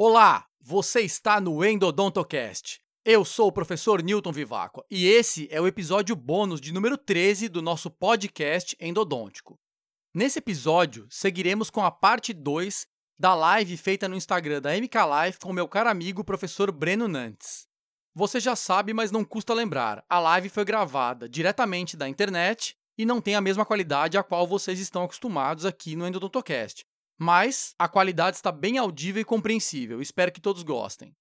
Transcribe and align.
Olá, 0.00 0.46
você 0.60 1.00
está 1.00 1.40
no 1.40 1.64
Endodontocast. 1.64 2.80
Eu 3.04 3.24
sou 3.24 3.48
o 3.48 3.52
professor 3.52 4.00
Newton 4.00 4.30
Vivacqua 4.30 4.84
e 4.88 5.08
esse 5.08 5.48
é 5.50 5.60
o 5.60 5.66
episódio 5.66 6.14
bônus 6.14 6.60
de 6.60 6.72
número 6.72 6.96
13 6.96 7.48
do 7.48 7.60
nosso 7.60 7.90
podcast 7.90 8.76
endodôntico. 8.78 9.58
Nesse 10.14 10.38
episódio, 10.38 11.08
seguiremos 11.10 11.68
com 11.68 11.82
a 11.84 11.90
parte 11.90 12.32
2 12.32 12.86
da 13.18 13.34
live 13.34 13.76
feita 13.76 14.08
no 14.08 14.14
Instagram 14.14 14.62
da 14.62 14.70
MK 14.70 14.98
Life 15.24 15.40
com 15.40 15.52
meu 15.52 15.66
caro 15.66 15.90
amigo 15.90 16.22
professor 16.22 16.70
Breno 16.70 17.08
Nantes. 17.08 17.66
Você 18.14 18.38
já 18.38 18.54
sabe, 18.54 18.94
mas 18.94 19.10
não 19.10 19.24
custa 19.24 19.52
lembrar, 19.52 20.04
a 20.08 20.20
live 20.20 20.48
foi 20.48 20.64
gravada 20.64 21.28
diretamente 21.28 21.96
da 21.96 22.08
internet 22.08 22.76
e 22.96 23.04
não 23.04 23.20
tem 23.20 23.34
a 23.34 23.40
mesma 23.40 23.66
qualidade 23.66 24.16
a 24.16 24.22
qual 24.22 24.46
vocês 24.46 24.78
estão 24.78 25.02
acostumados 25.02 25.66
aqui 25.66 25.96
no 25.96 26.06
Endodontocast 26.06 26.86
mas 27.18 27.74
a 27.78 27.88
qualidade 27.88 28.36
está 28.36 28.52
bem 28.52 28.78
audível 28.78 29.20
e 29.20 29.24
compreensível. 29.24 30.00
Espero 30.00 30.30
que 30.30 30.40
todos 30.40 30.62
gostem. 30.62 31.14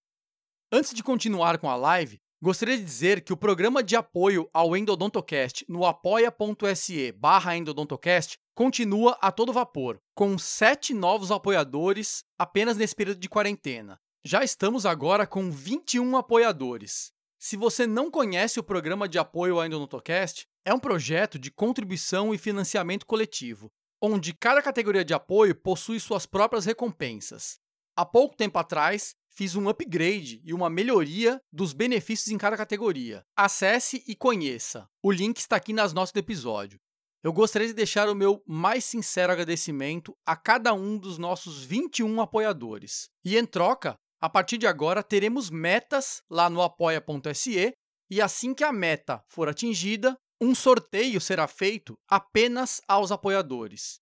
Antes 0.72 0.94
de 0.94 1.02
continuar 1.02 1.58
com 1.58 1.70
a 1.70 1.76
live, 1.76 2.22
gostaria 2.42 2.78
de 2.78 2.84
dizer 2.84 3.22
que 3.22 3.34
o 3.34 3.38
programa 3.38 3.82
de 3.82 3.96
apoio 3.96 4.50
ao 4.54 4.78
Endodontocast 4.78 5.66
no 5.68 5.86
apoia.se 5.86 7.12
barra 7.14 7.58
endodontocast 7.58 8.38
continua 8.54 9.18
a 9.22 9.32
todo 9.32 9.54
vapor, 9.54 10.00
com 10.14 10.38
sete 10.38 10.94
novos 10.94 11.32
apoiadores 11.32 12.24
apenas 12.38 12.78
nesse 12.78 12.96
período 12.96 13.20
de 13.20 13.30
quarentena. 13.30 14.00
Já 14.26 14.44
estamos 14.44 14.86
agora 14.86 15.26
com 15.26 15.50
21 15.50 16.18
apoiadores. 16.18 17.12
Se 17.40 17.56
você 17.56 17.88
não 17.88 18.12
conhece 18.12 18.60
o 18.60 18.64
programa 18.64 19.08
de 19.08 19.18
apoio 19.18 19.58
ao 19.58 19.66
Endodontocast, 19.66 20.46
é 20.66 20.74
um 20.74 20.80
projeto 20.80 21.40
de 21.40 21.50
contribuição 21.50 22.34
e 22.34 22.38
financiamento 22.38 23.06
coletivo, 23.06 23.72
onde 24.02 24.34
cada 24.34 24.62
categoria 24.62 25.04
de 25.04 25.14
apoio 25.14 25.56
possui 25.56 26.00
suas 26.00 26.26
próprias 26.26 26.66
recompensas. 26.66 27.60
Há 27.96 28.06
pouco 28.06 28.36
tempo 28.36 28.60
atrás, 28.60 29.16
fiz 29.30 29.56
um 29.56 29.68
upgrade 29.70 30.42
e 30.44 30.54
uma 30.54 30.70
melhoria 30.70 31.42
dos 31.52 31.74
benefícios 31.74 32.30
em 32.30 32.38
cada 32.38 32.56
categoria. 32.56 33.24
Acesse 33.36 34.04
e 34.08 34.16
conheça. 34.16 34.88
O 35.02 35.12
link 35.12 35.38
está 35.38 35.56
aqui 35.56 35.74
nas 35.74 35.94
notas 35.94 36.12
do 36.12 36.20
episódio. 36.20 36.80
Eu 37.24 37.34
gostaria 37.34 37.68
de 37.68 37.74
deixar 37.74 38.08
o 38.08 38.16
meu 38.16 38.42
mais 38.46 38.86
sincero 38.86 39.34
agradecimento 39.34 40.16
a 40.26 40.36
cada 40.36 40.74
um 40.74 40.98
dos 40.98 41.18
nossos 41.18 41.64
21 41.64 42.22
apoiadores. 42.22 43.10
E 43.26 43.36
em 43.36 43.46
troca, 43.46 43.96
a 44.22 44.30
partir 44.30 44.58
de 44.58 44.68
agora 44.68 45.04
teremos 45.04 45.50
metas 45.50 46.22
lá 46.30 46.50
no 46.50 46.62
apoia.se 46.62 47.74
e 48.10 48.22
assim 48.22 48.54
que 48.54 48.64
a 48.64 48.72
meta 48.72 49.22
for 49.28 49.50
atingida, 49.50 50.16
um 50.40 50.54
sorteio 50.54 51.20
será 51.20 51.48
feito 51.48 51.98
apenas 52.08 52.82
aos 52.88 53.12
apoiadores. 53.12 54.00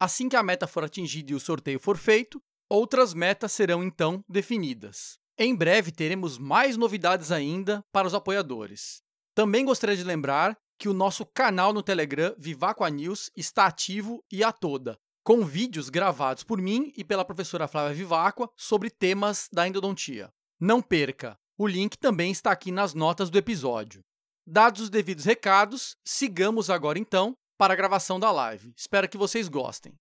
Assim 0.00 0.28
que 0.28 0.36
a 0.36 0.42
meta 0.42 0.66
for 0.66 0.84
atingida 0.84 1.32
e 1.32 1.34
o 1.34 1.40
sorteio 1.40 1.78
for 1.78 1.96
feito, 1.96 2.42
outras 2.68 3.12
metas 3.12 3.52
serão 3.52 3.82
então 3.82 4.24
definidas. 4.28 5.18
Em 5.38 5.54
breve 5.54 5.92
teremos 5.92 6.38
mais 6.38 6.76
novidades 6.76 7.30
ainda 7.30 7.84
para 7.92 8.06
os 8.06 8.14
apoiadores. 8.14 9.02
Também 9.34 9.64
gostaria 9.64 9.96
de 9.96 10.04
lembrar 10.04 10.56
que 10.78 10.88
o 10.88 10.94
nosso 10.94 11.26
canal 11.26 11.72
no 11.72 11.82
Telegram 11.82 12.34
Vivacqua 12.38 12.88
News 12.88 13.30
está 13.36 13.66
ativo 13.66 14.24
e 14.30 14.42
a 14.42 14.52
toda, 14.52 14.98
com 15.22 15.44
vídeos 15.44 15.88
gravados 15.88 16.44
por 16.44 16.60
mim 16.60 16.92
e 16.96 17.04
pela 17.04 17.24
professora 17.24 17.68
Flávia 17.68 17.94
Vivacqua 17.94 18.48
sobre 18.56 18.90
temas 18.90 19.48
da 19.52 19.66
endodontia. 19.66 20.30
Não 20.58 20.80
perca! 20.80 21.36
O 21.56 21.66
link 21.66 21.96
também 21.96 22.32
está 22.32 22.50
aqui 22.50 22.72
nas 22.72 22.94
notas 22.94 23.30
do 23.30 23.38
episódio. 23.38 24.02
Dados 24.46 24.82
os 24.82 24.90
devidos 24.90 25.24
recados, 25.24 25.96
sigamos 26.04 26.68
agora 26.68 26.98
então 26.98 27.34
para 27.56 27.72
a 27.72 27.76
gravação 27.76 28.20
da 28.20 28.30
live. 28.30 28.74
Espero 28.76 29.08
que 29.08 29.16
vocês 29.16 29.48
gostem. 29.48 29.94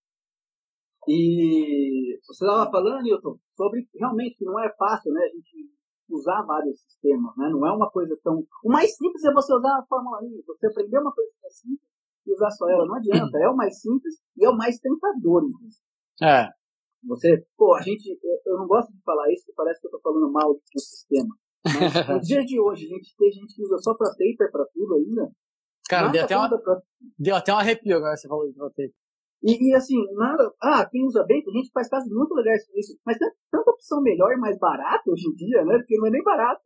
E 1.08 2.20
você 2.28 2.46
estava 2.46 2.70
falando, 2.70 3.04
Newton, 3.04 3.40
sobre 3.56 3.88
realmente 3.96 4.38
que 4.38 4.46
não 4.46 4.60
é 4.60 4.70
fácil 4.78 5.14
né, 5.14 5.22
a 5.22 5.30
gente 5.30 5.70
usar 6.10 6.42
vários 6.44 6.80
sistemas, 6.82 7.36
né? 7.38 7.50
Não 7.50 7.66
é 7.66 7.72
uma 7.72 7.90
coisa 7.90 8.18
tão. 8.24 8.46
O 8.64 8.70
mais 8.70 8.96
simples 8.96 9.24
é 9.24 9.34
você 9.34 9.54
usar 9.54 9.80
a 9.80 9.86
Fórmula 9.88 10.20
1. 10.22 10.44
Você 10.46 10.68
aprender 10.68 11.00
uma 11.00 11.14
coisa 11.14 11.32
que 11.40 11.48
é 11.48 11.50
simples 11.50 11.90
e 12.26 12.34
usar 12.34 12.52
só 12.52 12.70
ela. 12.70 12.86
Não 12.86 12.96
adianta. 12.96 13.38
É 13.40 13.50
o 13.50 13.56
mais 13.56 13.80
simples 13.80 14.16
e 14.38 14.46
é 14.46 14.50
o 14.50 14.58
mais 14.58 14.78
tentador, 14.80 15.44
inclusive. 15.44 15.84
É. 16.22 16.50
Você, 17.08 17.46
pô, 17.58 17.76
a 17.76 17.82
gente. 17.82 18.10
Eu, 18.22 18.54
eu 18.54 18.58
não 18.58 18.68
gosto 18.68 18.92
de 18.92 19.02
falar 19.04 19.32
isso, 19.32 19.46
porque 19.46 19.56
parece 19.56 19.82
que 19.82 19.88
eu 19.88 19.90
estou 19.90 20.02
falando 20.02 20.32
mal 20.32 20.54
do 20.54 20.80
sistema. 20.80 21.36
Mas 21.66 22.08
no 22.08 22.20
dia 22.22 22.44
de 22.46 22.60
hoje, 22.60 22.86
a 22.86 22.90
gente 22.90 23.16
tem 23.18 23.32
gente 23.32 23.56
que 23.56 23.64
usa 23.64 23.78
só 23.78 23.96
pra 23.96 24.10
paper 24.10 24.52
pra 24.52 24.66
tudo 24.74 24.96
ainda. 24.96 25.32
Cara, 25.90 26.08
deu 26.10 26.24
até, 26.24 26.38
uma, 26.38 26.50
pra... 26.50 26.82
deu 27.20 27.36
até 27.36 27.54
um 27.54 27.58
arrepio 27.58 27.98
agora 27.98 28.16
você 28.16 28.28
falou 28.28 28.48
de 28.48 28.58
paper. 28.58 28.92
E, 29.44 29.70
e, 29.70 29.76
assim, 29.76 30.00
nada. 30.16 30.50
Ah, 30.62 30.88
quem 30.90 31.06
usa 31.06 31.24
bem, 31.26 31.44
tem 31.44 31.54
gente 31.54 31.68
que 31.68 31.74
faz 31.74 31.90
casos 31.90 32.10
muito 32.10 32.34
legais 32.34 32.66
com 32.66 32.80
isso. 32.80 32.98
Mas 33.06 33.18
tem 33.18 33.30
tanta 33.52 33.72
opção 33.72 34.02
melhor 34.02 34.32
e 34.32 34.38
mais 34.38 34.58
barata 34.58 35.04
hoje 35.12 35.28
em 35.28 35.36
dia, 35.36 35.66
né? 35.66 35.78
Porque 35.78 35.98
não 35.98 36.08
é 36.08 36.12
nem 36.12 36.24
barato. 36.24 36.62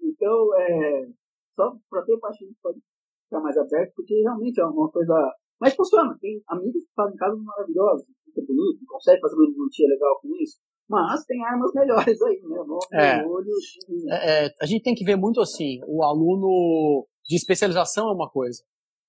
Então, 0.00 0.54
é. 0.56 1.08
Só 1.56 1.74
pra 1.90 2.02
ter 2.02 2.18
parte 2.18 2.44
a 2.44 2.46
gente 2.46 2.58
pode 2.62 2.78
ficar 3.24 3.40
mais 3.40 3.56
aberto, 3.56 3.92
porque 3.96 4.14
realmente 4.22 4.60
é 4.60 4.64
uma 4.64 4.88
coisa. 4.90 5.14
Mas 5.60 5.74
funciona. 5.74 6.16
Tem 6.20 6.40
amigos 6.46 6.84
que 6.84 6.94
fazem 6.94 7.16
casos 7.16 7.42
maravilhosos, 7.42 8.06
fica 8.24 8.42
bonito, 8.46 8.84
consegue 8.86 9.20
fazer 9.20 9.34
uma 9.34 9.68
dia 9.68 9.88
legal 9.88 10.20
com 10.20 10.28
isso. 10.36 10.60
Mas 10.88 11.24
tem 11.24 11.44
armas 11.44 11.72
melhores 11.74 12.20
aí, 12.22 12.40
né? 12.42 12.58
É. 12.92 13.26
Olho, 13.26 13.50
é, 14.10 14.46
é, 14.46 14.54
a 14.60 14.66
gente 14.66 14.82
tem 14.82 14.94
que 14.94 15.04
ver 15.04 15.16
muito 15.16 15.40
assim, 15.40 15.80
o 15.86 16.02
aluno 16.02 17.06
de 17.24 17.34
especialização 17.34 18.08
é 18.08 18.12
uma 18.12 18.30
coisa, 18.30 18.62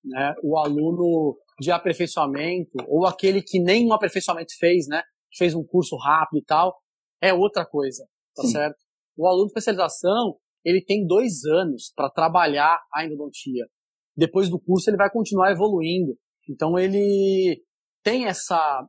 né? 0.04 0.34
O 0.42 0.58
aluno 0.58 1.38
de 1.60 1.70
aperfeiçoamento, 1.70 2.78
ou 2.88 3.06
aquele 3.06 3.42
que 3.42 3.60
nem 3.60 3.86
um 3.86 3.92
aperfeiçoamento 3.92 4.52
fez, 4.58 4.86
né? 4.88 5.02
Fez 5.36 5.54
um 5.54 5.64
curso 5.64 5.96
rápido 5.96 6.40
e 6.40 6.44
tal, 6.44 6.76
é 7.20 7.32
outra 7.32 7.64
coisa, 7.64 8.04
tá 8.34 8.42
Sim. 8.42 8.52
certo? 8.52 8.76
O 9.16 9.26
aluno 9.26 9.46
de 9.46 9.50
especialização, 9.50 10.36
ele 10.64 10.84
tem 10.84 11.06
dois 11.06 11.44
anos 11.44 11.92
para 11.94 12.10
trabalhar 12.10 12.80
a 12.92 13.04
endodontia. 13.04 13.66
Depois 14.16 14.48
do 14.48 14.60
curso, 14.60 14.90
ele 14.90 14.96
vai 14.96 15.10
continuar 15.10 15.52
evoluindo. 15.52 16.16
Então, 16.48 16.78
ele 16.78 17.62
tem 18.02 18.26
essa, 18.26 18.86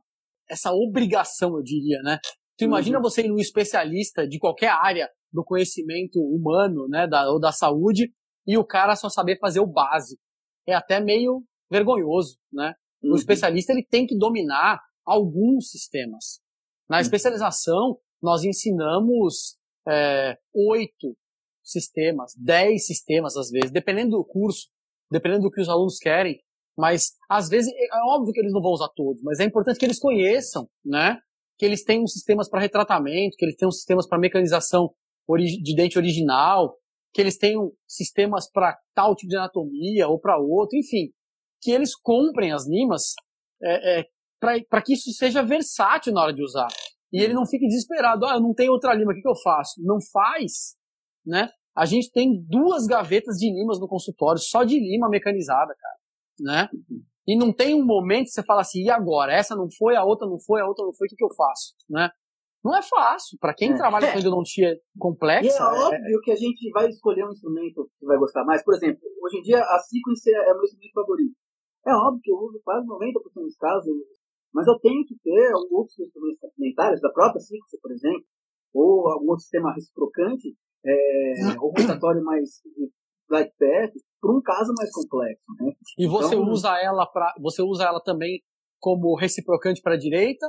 essa 0.48 0.72
obrigação, 0.72 1.56
eu 1.56 1.62
diria, 1.62 2.00
né? 2.02 2.18
Tu 2.60 2.64
imagina 2.64 2.98
uhum. 2.98 3.02
você 3.02 3.22
ir 3.22 3.28
num 3.28 3.38
especialista 3.38 4.28
de 4.28 4.38
qualquer 4.38 4.68
área 4.68 5.08
do 5.32 5.42
conhecimento 5.42 6.20
humano, 6.20 6.86
né, 6.88 7.06
da, 7.06 7.30
ou 7.30 7.40
da 7.40 7.52
saúde, 7.52 8.12
e 8.46 8.58
o 8.58 8.66
cara 8.66 8.94
só 8.96 9.08
saber 9.08 9.38
fazer 9.38 9.60
o 9.60 9.66
básico. 9.66 10.20
É 10.68 10.74
até 10.74 11.00
meio 11.00 11.42
vergonhoso, 11.70 12.36
né? 12.52 12.74
Uhum. 13.02 13.12
O 13.12 13.16
especialista 13.16 13.72
ele 13.72 13.82
tem 13.82 14.06
que 14.06 14.14
dominar 14.14 14.78
alguns 15.06 15.70
sistemas. 15.70 16.42
Na 16.86 16.96
uhum. 16.96 17.00
especialização, 17.00 17.98
nós 18.22 18.44
ensinamos 18.44 19.56
é, 19.88 20.36
oito 20.54 21.16
sistemas, 21.64 22.34
dez 22.36 22.86
sistemas 22.86 23.38
às 23.38 23.48
vezes, 23.48 23.70
dependendo 23.70 24.18
do 24.18 24.24
curso, 24.24 24.68
dependendo 25.10 25.44
do 25.44 25.50
que 25.50 25.62
os 25.62 25.68
alunos 25.70 25.96
querem. 25.96 26.38
Mas 26.76 27.12
às 27.26 27.48
vezes 27.48 27.72
é, 27.72 27.86
é 27.86 28.02
óbvio 28.04 28.34
que 28.34 28.40
eles 28.40 28.52
não 28.52 28.60
vão 28.60 28.72
usar 28.72 28.90
todos, 28.94 29.22
mas 29.22 29.40
é 29.40 29.44
importante 29.44 29.78
que 29.78 29.86
eles 29.86 29.98
conheçam, 29.98 30.68
né? 30.84 31.18
Que 31.60 31.66
eles 31.66 31.84
tenham 31.84 32.06
sistemas 32.06 32.48
para 32.48 32.62
retratamento, 32.62 33.36
que 33.36 33.44
eles 33.44 33.54
tenham 33.54 33.70
sistemas 33.70 34.08
para 34.08 34.18
mecanização 34.18 34.94
de 35.28 35.76
dente 35.76 35.98
original, 35.98 36.74
que 37.12 37.20
eles 37.20 37.36
tenham 37.36 37.70
sistemas 37.86 38.50
para 38.50 38.78
tal 38.94 39.14
tipo 39.14 39.28
de 39.28 39.36
anatomia 39.36 40.08
ou 40.08 40.18
para 40.18 40.38
outro, 40.38 40.78
enfim, 40.78 41.12
que 41.60 41.70
eles 41.70 41.94
comprem 41.94 42.50
as 42.50 42.66
limas 42.66 43.12
é, 43.62 44.00
é, 44.00 44.04
para 44.38 44.80
que 44.80 44.94
isso 44.94 45.10
seja 45.12 45.42
versátil 45.42 46.14
na 46.14 46.22
hora 46.22 46.32
de 46.32 46.42
usar. 46.42 46.68
E 47.12 47.22
ele 47.22 47.34
não 47.34 47.44
fique 47.44 47.66
desesperado, 47.66 48.24
ah, 48.24 48.36
eu 48.36 48.40
não 48.40 48.54
tenho 48.54 48.72
outra 48.72 48.94
lima, 48.94 49.12
o 49.12 49.14
que, 49.14 49.20
que 49.20 49.28
eu 49.28 49.36
faço? 49.36 49.82
Não 49.84 49.98
faz, 50.10 50.76
né? 51.26 51.50
A 51.76 51.84
gente 51.84 52.10
tem 52.10 52.42
duas 52.48 52.86
gavetas 52.86 53.36
de 53.36 53.52
limas 53.52 53.78
no 53.78 53.86
consultório, 53.86 54.40
só 54.40 54.64
de 54.64 54.80
lima 54.80 55.10
mecanizada, 55.10 55.74
cara, 55.78 55.98
né? 56.40 56.68
E 57.26 57.36
não 57.36 57.52
tem 57.52 57.74
um 57.74 57.84
momento 57.84 58.26
que 58.26 58.32
você 58.32 58.42
fala 58.42 58.62
assim, 58.62 58.82
e 58.82 58.90
agora? 58.90 59.32
Essa 59.32 59.54
não 59.54 59.68
foi, 59.70 59.96
a 59.96 60.04
outra 60.04 60.26
não 60.26 60.38
foi, 60.40 60.60
a 60.60 60.66
outra 60.66 60.84
não 60.84 60.92
foi, 60.92 61.06
o 61.06 61.10
que, 61.10 61.16
que 61.16 61.24
eu 61.24 61.34
faço? 61.34 61.74
Né? 61.88 62.10
Não 62.64 62.76
é 62.76 62.82
fácil. 62.82 63.38
Para 63.40 63.54
quem 63.54 63.72
é. 63.72 63.76
trabalha 63.76 64.12
com 64.12 64.18
endodontia 64.18 64.76
complexa. 64.98 65.46
E 65.46 65.48
é, 65.48 65.60
é 65.60 65.82
óbvio 65.84 66.18
é... 66.18 66.22
que 66.22 66.32
a 66.32 66.36
gente 66.36 66.70
vai 66.70 66.88
escolher 66.88 67.24
um 67.24 67.32
instrumento 67.32 67.90
que 67.98 68.06
vai 68.06 68.18
gostar 68.18 68.44
mais. 68.44 68.62
Por 68.62 68.74
exemplo, 68.74 69.00
hoje 69.22 69.38
em 69.38 69.42
dia 69.42 69.60
a 69.60 69.78
sequence 69.78 70.30
é 70.30 70.52
o 70.52 70.54
meu 70.54 70.64
instrumento 70.64 70.92
favorito. 70.92 71.36
É 71.86 71.94
óbvio 71.94 72.20
que 72.22 72.30
eu 72.30 72.36
uso 72.36 72.60
quase 72.62 72.86
90% 72.86 73.12
dos 73.42 73.56
casos, 73.56 73.94
mas 74.52 74.66
eu 74.66 74.78
tenho 74.80 75.04
que 75.06 75.16
ter 75.22 75.52
outros 75.70 75.98
instrumentos 75.98 76.40
complementares, 76.40 77.00
da 77.00 77.10
própria 77.10 77.40
sequence, 77.40 77.78
por 77.80 77.90
exemplo, 77.92 78.24
ou 78.74 79.08
algum 79.08 79.30
outro 79.30 79.42
sistema 79.42 79.72
reciprocante, 79.72 80.54
é, 80.84 81.58
ou 81.58 81.70
rotatório 81.70 82.22
mais 82.22 82.60
Black 83.28 83.50
Path 83.58 83.94
para 84.20 84.32
um 84.32 84.42
caso 84.42 84.72
mais 84.76 84.90
complexo. 84.92 85.44
Né? 85.58 85.72
E 85.98 86.06
você 86.06 86.34
então, 86.34 86.48
usa 86.50 86.78
ela 86.78 87.06
para 87.06 87.34
você 87.40 87.62
usa 87.62 87.84
ela 87.84 88.00
também 88.00 88.42
como 88.78 89.16
reciprocante 89.16 89.80
para 89.82 89.94
a 89.94 89.98
direita? 89.98 90.46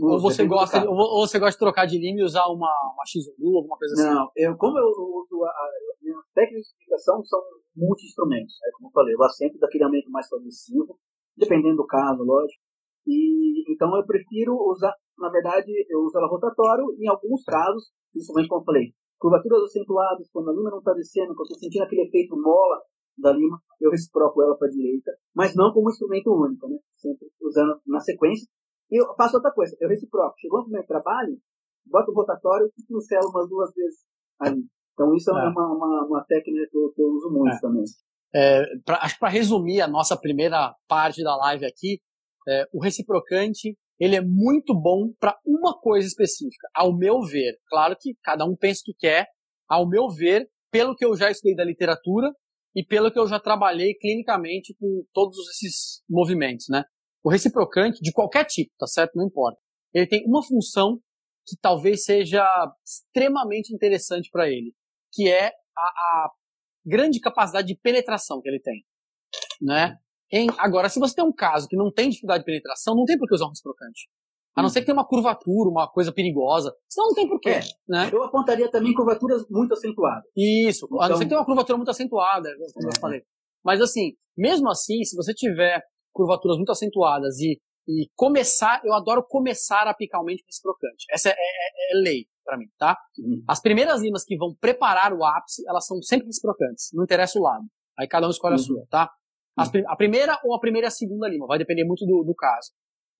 Ou 0.00 0.18
você, 0.18 0.46
gosta, 0.46 0.80
de, 0.80 0.88
ou 0.88 1.26
você 1.26 1.38
gosta 1.38 1.52
de 1.52 1.58
trocar 1.58 1.84
de 1.84 1.98
linha 1.98 2.22
e 2.22 2.24
usar 2.24 2.46
uma, 2.46 2.72
uma 2.94 3.04
XU, 3.04 3.28
alguma 3.58 3.76
coisa 3.76 3.92
assim? 3.92 4.08
Não, 4.08 4.30
eu, 4.36 4.56
como 4.56 4.78
eu 4.78 4.88
uso 4.88 5.44
a, 5.44 5.48
a 5.50 5.68
minha 6.00 6.16
técnica 6.34 6.60
de 6.60 6.66
explicação 6.66 7.22
são 7.24 7.38
multi-instrumentos. 7.76 8.56
Né? 8.62 8.70
Como 8.76 8.88
eu 8.88 8.92
falei, 8.92 9.12
eu 9.12 9.18
gosto 9.18 9.36
sempre 9.36 9.58
daquele 9.58 9.84
aumento 9.84 10.10
mais 10.10 10.28
progressivo, 10.30 10.98
dependendo 11.36 11.76
do 11.76 11.86
caso, 11.86 12.24
lógico. 12.24 12.62
E, 13.06 13.70
então 13.70 13.94
eu 13.94 14.06
prefiro 14.06 14.56
usar. 14.70 14.94
na 15.18 15.28
verdade, 15.28 15.70
eu 15.90 16.00
uso 16.00 16.16
ela 16.16 16.28
rotatório, 16.28 16.86
em 16.98 17.08
alguns 17.08 17.44
casos, 17.44 17.92
principalmente 18.12 18.48
como 18.48 18.62
eu 18.62 18.64
falei, 18.64 18.94
curvaturas 19.18 19.64
acentuadas, 19.64 20.30
quando 20.32 20.50
a 20.50 20.52
lima 20.52 20.70
não 20.70 20.78
está 20.78 20.92
descendo, 20.94 21.34
quando 21.34 21.50
eu 21.50 21.54
estou 21.54 21.58
sentindo 21.58 21.82
aquele 21.82 22.08
efeito 22.08 22.34
mola 22.34 22.80
da 23.18 23.32
lima, 23.32 23.60
eu 23.80 23.90
reciproco 23.90 24.42
ela 24.42 24.56
para 24.56 24.68
a 24.68 24.70
direita, 24.70 25.12
mas 25.34 25.54
não 25.54 25.72
como 25.72 25.90
instrumento 25.90 26.32
único, 26.32 26.68
né? 26.68 26.78
Sempre 26.96 27.28
usando 27.40 27.80
na 27.86 28.00
sequência. 28.00 28.46
E 28.90 29.00
eu 29.00 29.14
faço 29.16 29.36
outra 29.36 29.52
coisa, 29.52 29.76
eu 29.80 29.88
reciproco. 29.88 30.34
Chegou 30.38 30.62
no 30.62 30.68
meu 30.68 30.86
trabalho, 30.86 31.38
boto 31.86 32.10
o 32.10 32.14
rotatório 32.14 32.70
e 32.78 32.86
pincelo 32.86 33.30
umas 33.30 33.48
duas 33.48 33.72
vezes 33.74 34.00
ali. 34.40 34.64
Então 34.92 35.14
isso 35.14 35.30
é, 35.30 35.34
é 35.34 35.48
uma, 35.48 35.66
uma, 35.72 36.06
uma, 36.06 36.24
técnica 36.24 36.68
que 36.70 36.76
eu, 36.76 36.92
que 36.92 37.02
eu 37.02 37.06
uso 37.08 37.30
muito 37.30 37.54
é. 37.54 37.60
também. 37.60 37.84
É, 38.34 38.62
pra, 38.84 38.98
acho 39.02 39.14
que 39.14 39.20
para 39.20 39.28
resumir 39.28 39.80
a 39.80 39.88
nossa 39.88 40.16
primeira 40.16 40.74
parte 40.88 41.22
da 41.22 41.36
live 41.36 41.66
aqui, 41.66 42.00
é, 42.48 42.68
o 42.72 42.82
reciprocante 42.82 43.76
ele 43.98 44.16
é 44.16 44.20
muito 44.20 44.74
bom 44.74 45.12
para 45.18 45.38
uma 45.46 45.78
coisa 45.78 46.06
específica, 46.06 46.68
ao 46.74 46.96
meu 46.96 47.20
ver. 47.22 47.56
Claro 47.68 47.96
que 47.98 48.16
cada 48.22 48.44
um 48.44 48.56
pensa 48.56 48.80
o 48.80 48.84
que 48.86 48.94
quer, 48.98 49.28
ao 49.68 49.88
meu 49.88 50.08
ver, 50.08 50.48
pelo 50.72 50.96
que 50.96 51.04
eu 51.04 51.14
já 51.14 51.30
estudei 51.30 51.54
da 51.54 51.64
literatura 51.64 52.32
e 52.74 52.84
pelo 52.84 53.10
que 53.10 53.18
eu 53.18 53.26
já 53.26 53.38
trabalhei 53.38 53.94
clinicamente 53.94 54.74
com 54.78 55.04
todos 55.12 55.36
esses 55.50 56.02
movimentos, 56.08 56.66
né? 56.68 56.84
O 57.22 57.30
reciprocante, 57.30 58.00
de 58.00 58.12
qualquer 58.12 58.44
tipo, 58.44 58.72
tá 58.78 58.86
certo? 58.86 59.12
Não 59.14 59.26
importa. 59.26 59.60
Ele 59.94 60.06
tem 60.06 60.24
uma 60.26 60.42
função 60.42 60.98
que 61.46 61.56
talvez 61.60 62.04
seja 62.04 62.44
extremamente 62.84 63.74
interessante 63.74 64.30
para 64.30 64.48
ele, 64.48 64.74
que 65.12 65.28
é 65.28 65.48
a, 65.76 65.82
a, 65.82 66.30
grande 66.84 67.20
capacidade 67.20 67.68
de 67.68 67.76
penetração 67.76 68.40
que 68.40 68.48
ele 68.48 68.60
tem, 68.60 68.84
né? 69.60 69.96
Em, 70.32 70.48
agora, 70.58 70.88
se 70.88 70.98
você 70.98 71.14
tem 71.14 71.24
um 71.24 71.32
caso 71.32 71.68
que 71.68 71.76
não 71.76 71.92
tem 71.92 72.08
dificuldade 72.08 72.40
de 72.40 72.46
penetração, 72.46 72.96
não 72.96 73.04
tem 73.04 73.18
por 73.18 73.28
que 73.28 73.34
usar 73.34 73.46
um 73.46 73.50
reciprocante. 73.50 74.08
A 74.54 74.62
não 74.62 74.68
ser 74.68 74.80
que 74.80 74.86
tenha 74.86 74.96
uma 74.96 75.06
curvatura, 75.06 75.70
uma 75.70 75.88
coisa 75.88 76.12
perigosa. 76.12 76.74
Senão 76.88 77.08
não 77.08 77.14
tem 77.14 77.28
porquê. 77.28 77.50
É. 77.50 77.62
Né? 77.88 78.10
Eu 78.12 78.22
apontaria 78.22 78.70
também 78.70 78.92
curvaturas 78.92 79.44
muito 79.50 79.72
acentuadas. 79.72 80.24
Isso, 80.36 80.86
então... 80.86 81.00
a 81.00 81.08
não 81.08 81.16
ser 81.16 81.24
que 81.24 81.28
tenha 81.30 81.40
uma 81.40 81.46
curvatura 81.46 81.76
muito 81.78 81.90
acentuada, 81.90 82.50
como 82.74 82.88
é. 82.88 82.90
eu 82.90 83.00
falei. 83.00 83.22
Mas 83.64 83.80
assim, 83.80 84.12
mesmo 84.36 84.68
assim, 84.68 85.02
se 85.04 85.16
você 85.16 85.32
tiver 85.32 85.82
curvaturas 86.12 86.58
muito 86.58 86.70
acentuadas 86.70 87.38
e, 87.38 87.58
e 87.88 88.08
começar, 88.14 88.82
eu 88.84 88.92
adoro 88.92 89.24
começar 89.26 89.86
apicalmente 89.86 90.42
com 90.42 90.48
reciprocante. 90.48 91.06
Essa 91.10 91.30
é, 91.30 91.32
é, 91.32 91.96
é 91.96 92.00
lei 92.02 92.26
para 92.44 92.58
mim, 92.58 92.66
tá? 92.76 92.98
Uhum. 93.18 93.42
As 93.48 93.60
primeiras 93.60 94.02
limas 94.02 94.24
que 94.24 94.36
vão 94.36 94.54
preparar 94.60 95.12
o 95.12 95.24
ápice, 95.24 95.62
elas 95.66 95.86
são 95.86 96.02
sempre 96.02 96.26
reciprocantes, 96.26 96.90
não 96.92 97.04
interessa 97.04 97.38
o 97.38 97.42
lado. 97.42 97.64
Aí 97.98 98.06
cada 98.06 98.26
um 98.26 98.30
escolhe 98.30 98.54
uhum. 98.54 98.60
a 98.60 98.64
sua, 98.64 98.86
tá? 98.90 99.10
As, 99.56 99.70
a 99.86 99.96
primeira 99.96 100.38
ou 100.44 100.54
a 100.54 100.60
primeira 100.60 100.86
e 100.86 100.88
a 100.88 100.90
segunda 100.90 101.28
lima, 101.28 101.46
vai 101.46 101.58
depender 101.58 101.84
muito 101.84 102.04
do, 102.06 102.24
do 102.24 102.34
caso. 102.34 102.72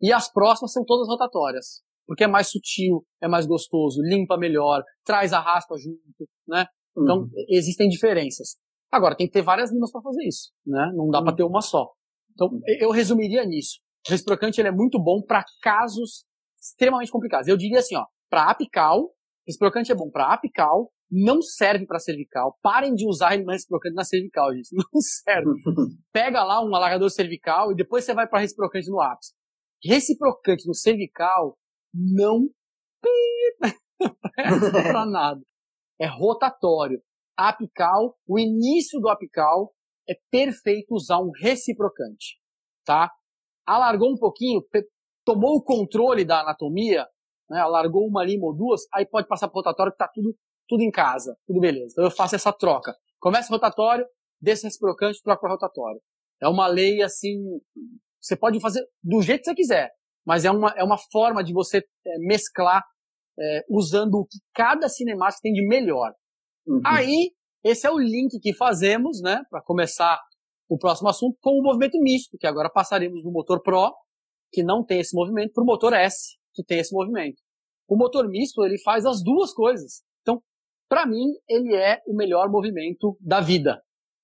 E 0.03 0.13
as 0.13 0.31
próximas 0.31 0.73
são 0.73 0.85
todas 0.85 1.07
rotatórias, 1.07 1.83
porque 2.07 2.25
é 2.25 2.27
mais 2.27 2.51
sutil, 2.51 3.05
é 3.23 3.29
mais 3.29 3.47
gostoso, 3.47 4.03
limpa 4.03 4.37
melhor, 4.37 4.83
traz 5.05 5.33
a 5.33 5.39
raspa 5.41 5.77
junto, 5.79 6.29
né? 6.47 6.67
Então, 6.97 7.21
uhum. 7.21 7.31
existem 7.49 7.89
diferenças. 7.89 8.57
Agora, 8.91 9.17
tem 9.17 9.27
que 9.27 9.33
ter 9.33 9.43
várias 9.43 9.73
limas 9.73 9.91
para 9.91 10.03
fazer 10.03 10.27
isso, 10.27 10.51
né? 10.67 10.93
Não 10.95 11.09
dá 11.09 11.19
uhum. 11.19 11.25
para 11.25 11.37
ter 11.37 11.45
uma 11.45 11.63
só. 11.63 11.89
Então, 12.33 12.51
eu 12.81 12.91
resumiria 12.91 13.45
nisso. 13.45 13.79
O 14.07 14.11
reciprocante 14.11 14.61
ele 14.61 14.69
é 14.69 14.73
muito 14.73 15.01
bom 15.01 15.23
para 15.23 15.45
casos 15.63 16.25
extremamente 16.61 17.11
complicados. 17.11 17.49
Eu 17.49 17.57
diria 17.57 17.79
assim, 17.79 17.97
ó, 17.97 18.05
para 18.29 18.51
apical, 18.51 19.11
reciprocante 19.47 19.93
é 19.93 19.95
bom 19.95 20.11
para 20.11 20.33
apical, 20.33 20.91
não 21.11 21.43
serve 21.43 21.87
para 21.87 21.99
cervical. 21.99 22.59
Parem 22.63 22.95
de 22.95 23.07
usar 23.07 23.31
reciprocante 23.31 23.95
na 23.95 24.05
cervical, 24.05 24.53
gente. 24.55 24.71
Não 24.75 25.01
serve. 25.01 25.51
Pega 26.11 26.43
lá 26.43 26.65
um 26.65 26.75
alargador 26.75 27.11
cervical 27.11 27.71
e 27.71 27.75
depois 27.77 28.05
você 28.05 28.15
vai 28.15 28.27
para 28.27 28.41
reciprocante 28.41 28.89
no 28.89 28.99
ápice. 28.99 29.33
Reciprocante 29.85 30.67
no 30.67 30.75
cervical 30.75 31.57
não 31.95 32.49
para 34.35 35.07
nada. 35.07 35.41
É 36.01 36.07
rotatório. 36.07 37.03
Apical, 37.37 38.17
o 38.27 38.39
início 38.39 39.01
do 39.01 39.09
apical 39.09 39.73
é 40.09 40.15
perfeito 40.31 40.95
usar 40.95 41.19
um 41.19 41.31
reciprocante, 41.41 42.39
tá? 42.85 43.11
Alargou 43.67 44.13
um 44.13 44.19
pouquinho, 44.19 44.63
tomou 45.25 45.57
o 45.57 45.63
controle 45.63 46.25
da 46.25 46.41
anatomia, 46.41 47.07
né, 47.49 47.61
alargou 47.61 48.07
uma 48.07 48.25
lima 48.25 48.47
ou 48.47 48.55
duas, 48.55 48.83
aí 48.93 49.07
pode 49.07 49.29
passar 49.29 49.49
para 49.49 49.57
rotatório 49.57 49.93
que 49.93 49.99
tá 49.99 50.09
tudo 50.13 50.37
tudo 50.69 50.83
em 50.83 50.91
casa, 50.91 51.37
tudo 51.47 51.61
beleza. 51.61 51.93
Então 51.93 52.05
eu 52.05 52.11
faço 52.11 52.35
essa 52.35 52.51
troca. 52.51 52.97
Começa 53.21 53.51
o 53.51 53.55
rotatório, 53.55 54.07
desce 54.41 54.65
reciprocante, 54.65 55.23
troca 55.23 55.41
para 55.41 55.51
rotatório. 55.51 56.01
É 56.41 56.49
uma 56.49 56.67
lei 56.67 57.03
assim, 57.03 57.61
você 58.23 58.37
pode 58.37 58.61
fazer 58.61 58.85
do 59.03 59.21
jeito 59.21 59.41
que 59.41 59.51
você 59.51 59.55
quiser, 59.55 59.91
mas 60.25 60.45
é 60.45 60.51
uma, 60.51 60.73
é 60.77 60.85
uma 60.85 60.99
forma 61.11 61.43
de 61.43 61.53
você 61.53 61.79
é, 61.79 62.19
mesclar 62.19 62.83
é, 63.39 63.65
usando 63.69 64.15
o 64.15 64.27
que 64.27 64.39
cada 64.55 64.89
cinemática 64.89 65.41
tem 65.43 65.53
de 65.53 65.67
melhor. 65.67 66.13
Uhum. 66.67 66.81
Aí, 66.85 67.33
esse 67.65 67.87
é 67.87 67.91
o 67.91 67.99
link 67.99 68.39
que 68.41 68.55
fazemos, 68.55 69.21
né, 69.21 69.43
para 69.51 69.63
começar 69.63 70.21
o 70.69 70.79
próximo 70.79 71.09
assunto, 71.09 71.37
com 71.41 71.59
o 71.59 71.63
movimento 71.63 72.01
misto, 72.01 72.39
que 72.39 72.47
agora 72.47 72.71
passaremos 72.71 73.23
do 73.23 73.31
motor 73.31 73.61
Pro, 73.63 73.93
que 74.53 74.63
não 74.63 74.85
tem 74.85 75.01
esse 75.01 75.15
movimento, 75.15 75.53
para 75.53 75.63
o 75.63 75.67
motor 75.67 75.93
S, 75.93 76.37
que 76.55 76.65
tem 76.65 76.79
esse 76.79 76.95
movimento. 76.95 77.41
O 77.89 77.97
motor 77.97 78.29
misto, 78.29 78.65
ele 78.65 78.79
faz 78.79 79.05
as 79.05 79.23
duas 79.23 79.53
coisas. 79.53 80.03
Então, 80.23 80.41
para 80.89 81.07
mim, 81.07 81.27
ele 81.49 81.75
é 81.75 82.01
o 82.07 82.15
melhor 82.15 82.51
movimento 82.51 83.17
da 83.21 83.41
vida. 83.41 83.83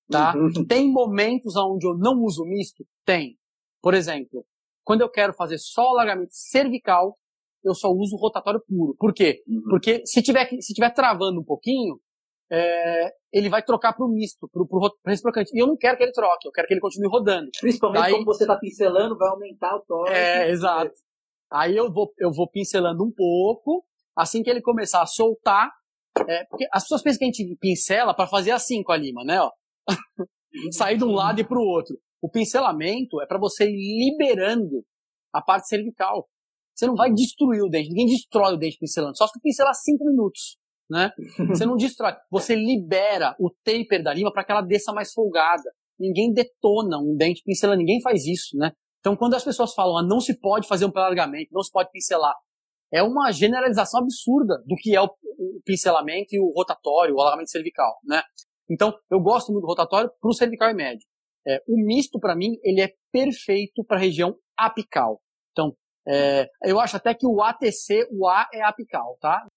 Tá? 0.09 0.35
Uhum. 0.35 0.65
Tem 0.65 0.91
momentos 0.91 1.55
onde 1.55 1.85
eu 1.85 1.95
não 1.97 2.23
uso 2.23 2.43
misto? 2.45 2.83
Tem. 3.05 3.38
Por 3.81 3.93
exemplo, 3.93 4.45
quando 4.83 5.01
eu 5.01 5.09
quero 5.09 5.33
fazer 5.33 5.57
só 5.57 5.89
alargamento 5.89 6.33
cervical, 6.33 7.17
eu 7.63 7.73
só 7.73 7.89
uso 7.89 8.15
rotatório 8.15 8.61
puro. 8.67 8.95
Por 8.97 9.13
quê? 9.13 9.43
Uhum. 9.47 9.63
Porque 9.69 10.05
se 10.05 10.21
tiver, 10.21 10.49
se 10.61 10.73
tiver 10.73 10.89
travando 10.91 11.39
um 11.39 11.43
pouquinho, 11.43 11.99
é, 12.51 13.11
ele 13.31 13.49
vai 13.49 13.61
trocar 13.61 13.93
para 13.93 14.05
o 14.05 14.09
misto, 14.09 14.49
para 14.49 14.61
o 14.61 14.91
reciprocante. 15.05 15.51
E 15.53 15.61
eu 15.61 15.67
não 15.67 15.77
quero 15.77 15.97
que 15.97 16.03
ele 16.03 16.11
troque, 16.11 16.47
eu 16.47 16.51
quero 16.51 16.67
que 16.67 16.73
ele 16.73 16.81
continue 16.81 17.09
rodando. 17.09 17.49
Principalmente 17.59 18.01
Daí, 18.01 18.13
como 18.13 18.25
você 18.25 18.43
está 18.43 18.57
pincelando, 18.57 19.17
vai 19.17 19.29
aumentar 19.29 19.75
o 19.75 19.81
torque. 19.81 20.13
É, 20.13 20.49
exato. 20.49 20.91
Aí 21.51 21.75
eu 21.75 21.91
vou, 21.91 22.11
eu 22.17 22.31
vou 22.31 22.49
pincelando 22.49 23.03
um 23.03 23.11
pouco, 23.11 23.83
assim 24.15 24.43
que 24.43 24.49
ele 24.49 24.61
começar 24.61 25.01
a 25.01 25.07
soltar, 25.07 25.71
é, 26.27 26.45
porque 26.45 26.67
as 26.71 26.83
pessoas 26.83 27.01
pensam 27.01 27.19
que 27.19 27.25
a 27.25 27.27
gente 27.27 27.57
pincela 27.57 28.13
para 28.13 28.27
fazer 28.27 28.51
assim 28.51 28.83
com 28.83 28.91
a 28.91 28.97
lima, 28.97 29.23
né? 29.23 29.39
Ó. 29.41 29.51
Sair 30.71 30.97
de 30.97 31.03
um 31.03 31.13
lado 31.13 31.39
e 31.39 31.43
para 31.43 31.57
o 31.59 31.63
outro. 31.63 31.95
O 32.21 32.29
pincelamento 32.29 33.21
é 33.21 33.25
para 33.25 33.39
você 33.39 33.65
ir 33.69 34.11
liberando 34.11 34.83
a 35.33 35.41
parte 35.41 35.67
cervical. 35.67 36.27
Você 36.75 36.87
não 36.87 36.95
vai 36.95 37.11
destruir 37.11 37.61
o 37.61 37.69
dente. 37.69 37.89
Ninguém 37.89 38.07
destrói 38.07 38.53
o 38.53 38.57
dente 38.57 38.77
pincelando. 38.79 39.17
Só 39.17 39.27
se 39.27 39.33
tu 39.33 39.39
pincelar 39.41 39.73
cinco 39.73 40.05
minutos, 40.05 40.57
né? 40.89 41.11
Você 41.49 41.65
não 41.65 41.75
destrói. 41.75 42.13
Você 42.31 42.55
libera 42.55 43.35
o 43.39 43.49
taper 43.63 44.01
da 44.01 44.13
lima 44.13 44.31
para 44.31 44.43
que 44.43 44.51
ela 44.51 44.61
desça 44.61 44.93
mais 44.93 45.11
folgada. 45.11 45.69
Ninguém 45.99 46.31
detona 46.31 46.97
um 46.97 47.15
dente 47.17 47.41
pincelando. 47.43 47.79
Ninguém 47.79 48.01
faz 48.01 48.25
isso, 48.25 48.57
né? 48.57 48.71
Então, 48.99 49.15
quando 49.15 49.33
as 49.33 49.43
pessoas 49.43 49.73
falam, 49.73 49.97
ah, 49.97 50.03
não 50.03 50.19
se 50.19 50.39
pode 50.39 50.67
fazer 50.67 50.85
um 50.85 50.91
alargamento, 50.93 51.53
não 51.53 51.63
se 51.63 51.71
pode 51.71 51.89
pincelar, 51.91 52.35
é 52.91 53.01
uma 53.01 53.31
generalização 53.31 54.01
absurda 54.01 54.61
do 54.65 54.75
que 54.75 54.95
é 54.95 55.01
o, 55.01 55.09
pincelamento 55.63 56.35
e 56.35 56.39
o 56.39 56.51
rotatório, 56.53 57.15
o 57.15 57.21
alargamento 57.21 57.51
cervical, 57.51 57.97
né? 58.03 58.21
Então, 58.69 58.93
eu 59.09 59.19
gosto 59.19 59.51
muito 59.51 59.63
do 59.63 59.67
rotatório 59.67 60.11
para 60.19 60.29
o 60.29 60.33
cervical 60.33 60.69
e 60.69 60.73
médio. 60.73 61.07
É, 61.49 61.63
o 61.67 61.83
misto, 61.83 62.19
para 62.19 62.35
mim, 62.35 62.59
ele 62.63 62.79
é 62.79 62.93
perfeito 63.11 63.83
para 63.83 63.97
a 63.97 63.99
região 63.99 64.35
apical. 64.55 65.19
Então, 65.51 65.75
é, 66.07 66.47
eu 66.63 66.79
acho 66.79 66.95
até 66.95 67.15
que 67.15 67.25
o 67.25 67.41
ATC, 67.41 68.07
o 68.11 68.27
A 68.27 68.47
é 68.53 68.61
apical, 68.61 69.17
tá? 69.19 69.47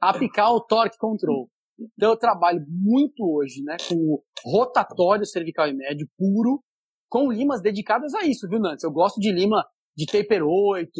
Apical 0.00 0.64
Torque 0.64 0.96
Control. 0.96 1.48
Então, 1.96 2.10
eu 2.10 2.16
trabalho 2.16 2.64
muito 2.68 3.24
hoje, 3.24 3.60
né, 3.64 3.76
com 3.88 3.96
o 3.96 4.22
rotatório 4.44 5.26
cervical 5.26 5.66
e 5.66 5.74
médio 5.74 6.06
puro, 6.16 6.62
com 7.10 7.30
limas 7.30 7.60
dedicadas 7.60 8.14
a 8.14 8.24
isso, 8.24 8.48
viu, 8.48 8.60
Nantes? 8.60 8.84
Eu 8.84 8.92
gosto 8.92 9.20
de 9.20 9.32
lima 9.32 9.64
de 9.96 10.06
taper 10.06 10.44
8, 10.44 10.90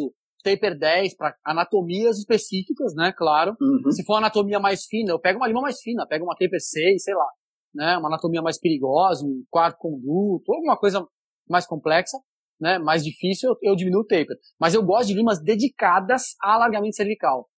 taper 0.42 0.76
10 0.76 1.16
para 1.16 1.36
anatomias 1.46 2.18
específicas, 2.18 2.94
né? 2.96 3.12
Claro. 3.16 3.56
Uhum. 3.60 3.90
Se 3.92 4.04
for 4.04 4.16
anatomia 4.16 4.58
mais 4.58 4.84
fina, 4.86 5.12
eu 5.12 5.20
pego 5.20 5.38
uma 5.38 5.46
lima 5.46 5.62
mais 5.62 5.80
fina, 5.80 6.06
pego 6.06 6.24
uma 6.24 6.34
taper 6.34 6.60
6, 6.60 7.02
sei 7.02 7.14
lá, 7.14 7.28
né? 7.74 7.96
Uma 7.96 8.08
anatomia 8.08 8.42
mais 8.42 8.58
perigosa, 8.58 9.24
um 9.24 9.44
quarto 9.50 9.78
conduto, 9.78 10.52
alguma 10.52 10.76
coisa 10.76 11.06
mais 11.48 11.66
complexa, 11.66 12.18
né? 12.60 12.78
Mais 12.78 13.04
difícil, 13.04 13.50
eu, 13.50 13.70
eu 13.70 13.76
diminuo 13.76 14.02
o 14.02 14.06
taper. 14.06 14.36
Mas 14.58 14.74
eu 14.74 14.84
gosto 14.84 15.08
de 15.08 15.14
limas 15.14 15.42
dedicadas 15.42 16.34
a 16.42 16.54
alargamento 16.54 16.96
cervical. 16.96 17.48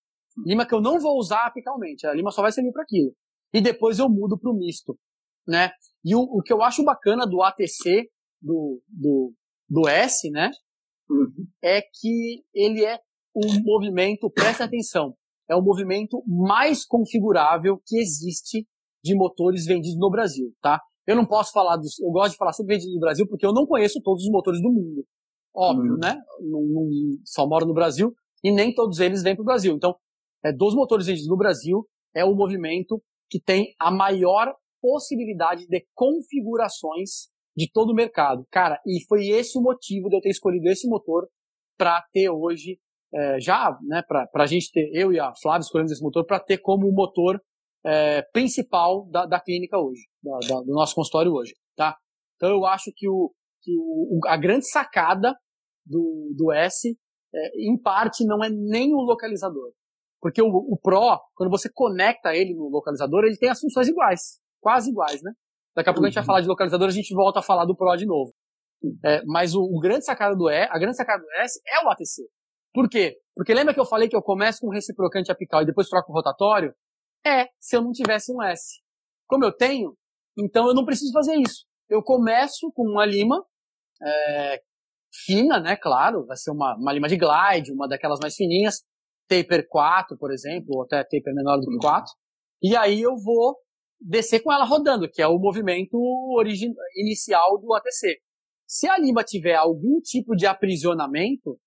Lima 0.45 0.67
que 0.67 0.75
eu 0.75 0.81
não 0.81 0.99
vou 0.99 1.17
usar 1.19 1.47
apicalmente, 1.47 2.07
a 2.07 2.13
lima 2.13 2.31
só 2.31 2.43
vai 2.43 2.53
servir 2.53 2.73
para 2.73 2.83
aquilo. 2.83 3.15
E 3.53 3.61
depois 3.61 3.99
eu 3.99 4.09
mudo 4.09 4.39
para 4.39 4.51
o 4.51 4.55
misto, 4.55 4.99
né? 5.47 5.71
E 6.05 6.15
o, 6.15 6.21
o 6.21 6.43
que 6.43 6.53
eu 6.53 6.63
acho 6.63 6.83
bacana 6.85 7.25
do 7.27 7.41
ATC, 7.43 8.11
do, 8.43 8.83
do, 8.89 9.33
do 9.69 9.89
S, 9.89 10.29
né? 10.31 10.51
uhum. 11.09 11.47
é 11.63 11.81
que 11.83 12.43
ele 12.55 12.85
é 12.85 12.99
um 13.35 13.63
movimento, 13.63 14.31
preste 14.31 14.63
atenção, 14.63 15.15
é 15.49 15.55
o 15.55 15.63
movimento 15.63 16.23
mais 16.27 16.85
configurável 16.85 17.81
que 17.85 17.99
existe 17.99 18.67
de 19.05 19.15
motores 19.15 19.67
vendidos 19.67 19.99
no 19.99 20.11
Brasil, 20.11 20.51
tá? 20.63 20.81
Eu 21.07 21.15
não 21.15 21.27
posso 21.27 21.53
falar 21.53 21.77
dos, 21.77 22.01
eu 22.01 22.11
gosto 22.11 22.33
de 22.33 22.39
falar 22.39 22.55
sempre 22.55 22.75
vendidos 22.75 22.95
no 22.95 23.01
Brasil 23.01 23.27
porque 23.29 23.45
eu 23.45 23.53
não 23.53 23.67
conheço 23.67 24.01
todos 24.03 24.25
os 24.25 24.31
motores 24.31 24.63
do 24.63 24.73
mundo. 24.73 25.05
Óbvio, 25.55 25.93
uhum. 25.93 25.99
né? 25.99 26.17
Não, 26.41 26.63
não, 26.63 26.89
só 27.25 27.47
moro 27.47 27.67
no 27.67 27.75
Brasil. 27.75 28.15
e 28.43 28.51
nem 28.51 28.75
todos 28.75 28.99
eles 29.01 29.23
vêm 29.23 29.35
para 29.35 29.43
o 29.43 29.45
Brasil. 29.45 29.75
Então, 29.75 29.95
é, 30.43 30.53
dos 30.53 30.75
motores 30.75 31.07
vendidos 31.07 31.29
no 31.29 31.37
Brasil, 31.37 31.87
é 32.15 32.25
o 32.25 32.35
movimento 32.35 33.03
que 33.31 33.41
tem 33.41 33.75
a 33.79 33.91
maior 33.91 34.55
possibilidade 34.81 35.67
de 35.67 35.87
configurações 35.95 37.29
de 37.57 37.71
todo 37.71 37.91
o 37.91 37.95
mercado. 37.95 38.45
Cara, 38.51 38.81
e 38.87 39.05
foi 39.07 39.29
esse 39.29 39.59
o 39.59 39.63
motivo 39.63 40.09
de 40.09 40.17
eu 40.17 40.21
ter 40.21 40.31
escolhido 40.31 40.69
esse 40.69 40.89
motor 40.89 41.29
para 41.77 42.03
ter 42.13 42.29
hoje, 42.31 42.79
é, 43.15 43.41
já, 43.41 43.77
né, 43.83 44.03
para 44.07 44.29
a 44.35 44.47
gente 44.47 44.71
ter, 44.73 44.91
eu 44.93 45.13
e 45.13 45.19
a 45.19 45.33
Flávia 45.41 45.65
escolhemos 45.65 45.93
esse 45.93 46.03
motor 46.03 46.25
para 46.27 46.41
ter 46.41 46.59
como 46.59 46.91
motor 46.93 47.41
é, 47.85 48.23
principal 48.33 49.07
da, 49.11 49.27
da 49.27 49.41
clínica 49.41 49.79
hoje, 49.79 50.03
da, 50.23 50.39
da, 50.49 50.61
do 50.63 50.73
nosso 50.73 50.95
consultório 50.95 51.33
hoje, 51.33 51.55
tá? 51.77 51.97
Então 52.37 52.51
eu 52.51 52.65
acho 52.65 52.91
que, 52.95 53.09
o, 53.09 53.33
que 53.63 53.73
o, 53.79 54.21
a 54.27 54.37
grande 54.37 54.69
sacada 54.69 55.35
do, 55.85 56.33
do 56.37 56.53
S, 56.53 56.97
é, 57.35 57.69
em 57.69 57.81
parte, 57.81 58.25
não 58.25 58.43
é 58.43 58.49
nem 58.49 58.95
o 58.95 59.01
localizador. 59.01 59.73
Porque 60.21 60.41
o, 60.41 60.47
o 60.47 60.79
Pro, 60.81 61.21
quando 61.35 61.51
você 61.51 61.69
conecta 61.73 62.35
ele 62.35 62.55
no 62.55 62.69
localizador, 62.69 63.25
ele 63.25 63.37
tem 63.37 63.51
as 63.51 63.61
funções 63.61 63.89
iguais, 63.89 64.41
quase 64.61 64.91
iguais, 64.91 65.23
né? 65.23 65.33
Daqui 65.77 65.91
a 65.91 65.93
pouco 65.93 66.01
uhum. 66.01 66.07
a 66.07 66.09
gente 66.09 66.15
vai 66.15 66.23
uhum. 66.23 66.27
falar 66.27 66.41
de 66.41 66.49
localizador, 66.49 66.89
a 66.89 66.93
gente 66.93 67.15
volta 67.15 67.41
a 67.41 67.43
falar 67.43 67.67
do 67.67 67.77
Pro 67.77 67.95
de 67.97 68.07
novo. 68.07 68.33
É, 69.05 69.23
mas 69.27 69.55
o, 69.55 69.63
o, 69.63 69.79
grande 69.81 70.05
sacada 70.05 70.37
do 70.37 70.49
E, 70.49 70.69
a 70.71 70.79
grande 70.79 70.97
sacada 70.97 71.23
do 71.23 71.31
S 71.43 71.61
é 71.67 71.85
o 71.85 71.91
ATC. 71.91 72.23
Por 72.73 72.89
quê? 72.89 73.17
Porque 73.35 73.55
lembra 73.55 73.73
que 73.73 73.81
eu 73.81 73.85
falei 73.85 74.09
que 74.09 74.17
eu 74.17 74.23
começo 74.23 74.61
com 74.61 74.69
reciprocante 74.69 75.31
apical 75.31 75.63
e 75.63 75.67
depois 75.67 75.89
troco 75.89 76.11
o 76.11 76.15
rotatório? 76.15 76.75
É, 77.27 77.49
se 77.59 77.77
eu 77.77 77.83
não 77.83 77.93
tivesse 77.93 78.33
um 78.33 78.43
S. 78.43 78.81
Como 79.27 79.45
eu 79.45 79.53
tenho, 79.53 79.97
então 80.39 80.67
eu 80.67 80.75
não 80.75 80.85
preciso 80.85 81.13
fazer 81.13 81.37
isso. 81.37 81.65
Eu 81.89 82.03
começo 82.03 82.71
com 82.73 82.83
uma 82.83 83.07
lima 83.07 83.45
é, 84.03 84.63
fina, 85.25 85.61
né? 85.61 85.77
Claro, 85.77 86.27
vai 86.27 86.37
ser 86.37 86.51
uma, 86.51 86.77
uma 86.77 86.93
lima 86.93 87.09
de 87.09 87.17
glide, 87.17 87.73
uma 87.73 87.89
daquelas 87.89 88.19
mais 88.21 88.35
fininhas, 88.35 88.83
taper 89.29 89.67
4, 89.69 90.19
por 90.19 90.33
exemplo, 90.33 90.77
ou 90.77 90.83
até 90.83 91.03
taper 91.03 91.35
menor 91.35 91.59
do 91.59 91.67
que 91.67 91.79
4. 91.79 92.13
E 92.63 92.77
aí 92.77 93.01
eu 93.01 93.17
vou 93.17 93.57
descer 94.01 94.41
com 94.41 94.53
ela 94.53 94.65
rodando, 94.65 95.09
que 95.11 95.23
é 95.23 95.27
o 95.27 95.39
movimento 95.39 95.99
inicial 96.97 97.59
do 97.59 97.73
ATC. 97.75 98.19
Se 98.67 98.89
a 98.89 98.99
lima 98.99 99.23
tiver 99.23 99.55
algum 99.55 100.01
tipo 100.01 100.35
de 100.35 100.47
aprisionamento, 100.47 101.59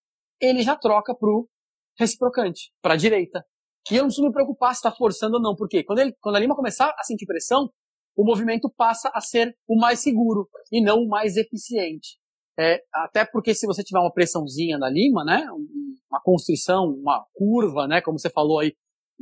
ele 0.41 0.61
já 0.61 0.75
troca 0.75 1.15
pro 1.15 1.49
reciprocante, 1.97 2.71
para 2.81 2.93
a 2.93 2.97
direita. 2.97 3.43
E 3.91 3.95
eu 3.95 3.99
não 3.99 4.07
preciso 4.07 4.27
me 4.27 4.33
preocupar 4.33 4.73
se 4.73 4.79
está 4.79 4.91
forçando 4.91 5.35
ou 5.35 5.41
não, 5.41 5.55
porque 5.55 5.83
quando, 5.83 5.99
ele, 5.99 6.13
quando 6.19 6.35
a 6.35 6.39
lima 6.39 6.55
começar 6.55 6.93
a 6.97 7.03
sentir 7.03 7.25
pressão, 7.25 7.69
o 8.15 8.25
movimento 8.25 8.69
passa 8.75 9.11
a 9.13 9.21
ser 9.21 9.55
o 9.67 9.79
mais 9.79 9.99
seguro 9.99 10.49
e 10.71 10.81
não 10.81 11.03
o 11.03 11.07
mais 11.07 11.37
eficiente. 11.37 12.17
É, 12.59 12.81
até 12.91 13.23
porque 13.23 13.53
se 13.53 13.67
você 13.67 13.83
tiver 13.83 13.99
uma 13.99 14.11
pressãozinha 14.11 14.77
na 14.77 14.89
lima, 14.89 15.23
né, 15.23 15.45
uma 16.09 16.19
constrição, 16.23 16.85
uma 16.85 17.23
curva, 17.33 17.87
né, 17.87 18.01
como 18.01 18.17
você 18.17 18.29
falou 18.31 18.59
aí, 18.59 18.73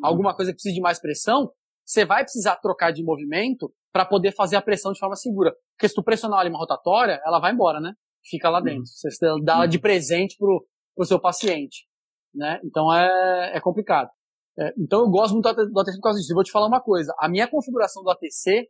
alguma 0.01 0.34
coisa 0.34 0.51
que 0.51 0.55
precisa 0.55 0.74
de 0.74 0.81
mais 0.81 1.00
pressão, 1.00 1.51
você 1.86 2.05
vai 2.05 2.24
precisar 2.24 2.55
trocar 2.57 2.91
de 2.91 3.03
movimento 3.03 3.72
para 3.91 4.05
poder 4.05 4.31
fazer 4.31 4.55
a 4.55 4.62
pressão 4.62 4.91
de 4.91 5.00
forma 5.00 5.15
segura. 5.15 5.53
Porque 5.75 5.89
se 5.89 5.95
tu 5.95 6.03
pressionar 6.03 6.39
a 6.39 6.43
lima 6.43 6.57
rotatória, 6.57 7.22
ela 7.25 7.39
vai 7.39 7.51
embora, 7.51 7.79
né? 7.79 7.93
Fica 8.24 8.50
lá 8.50 8.60
dentro. 8.60 8.86
Você 8.86 9.10
dá 9.43 9.53
ela 9.53 9.65
de 9.67 9.79
presente 9.79 10.36
pro, 10.38 10.65
pro 10.95 11.05
seu 11.05 11.19
paciente, 11.19 11.86
né? 12.34 12.60
Então 12.63 12.91
é, 12.93 13.57
é 13.57 13.62
complicado. 13.62 14.10
É, 14.57 14.74
então 14.77 15.01
eu 15.01 15.09
gosto 15.09 15.33
muito 15.33 15.53
do 15.53 15.79
ATC 15.79 15.97
por 15.97 16.03
causa 16.03 16.19
disso. 16.19 16.31
Eu 16.31 16.35
vou 16.35 16.43
te 16.43 16.51
falar 16.51 16.67
uma 16.67 16.81
coisa. 16.81 17.13
A 17.19 17.27
minha 17.27 17.47
configuração 17.47 18.03
do 18.03 18.09
ATC, 18.09 18.67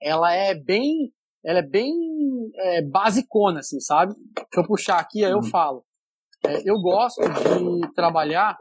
ela 0.00 0.32
é 0.32 0.54
bem, 0.54 1.12
ela 1.44 1.58
é 1.58 1.62
bem 1.62 1.92
é, 2.54 2.82
basicona, 2.82 3.60
assim, 3.60 3.80
sabe? 3.80 4.14
Deixa 4.14 4.48
eu 4.56 4.66
puxar 4.66 4.98
aqui, 4.98 5.24
aí 5.24 5.30
eu 5.30 5.38
uhum. 5.38 5.44
falo. 5.44 5.84
É, 6.44 6.68
eu 6.68 6.80
gosto 6.80 7.20
de 7.22 7.92
trabalhar 7.94 8.56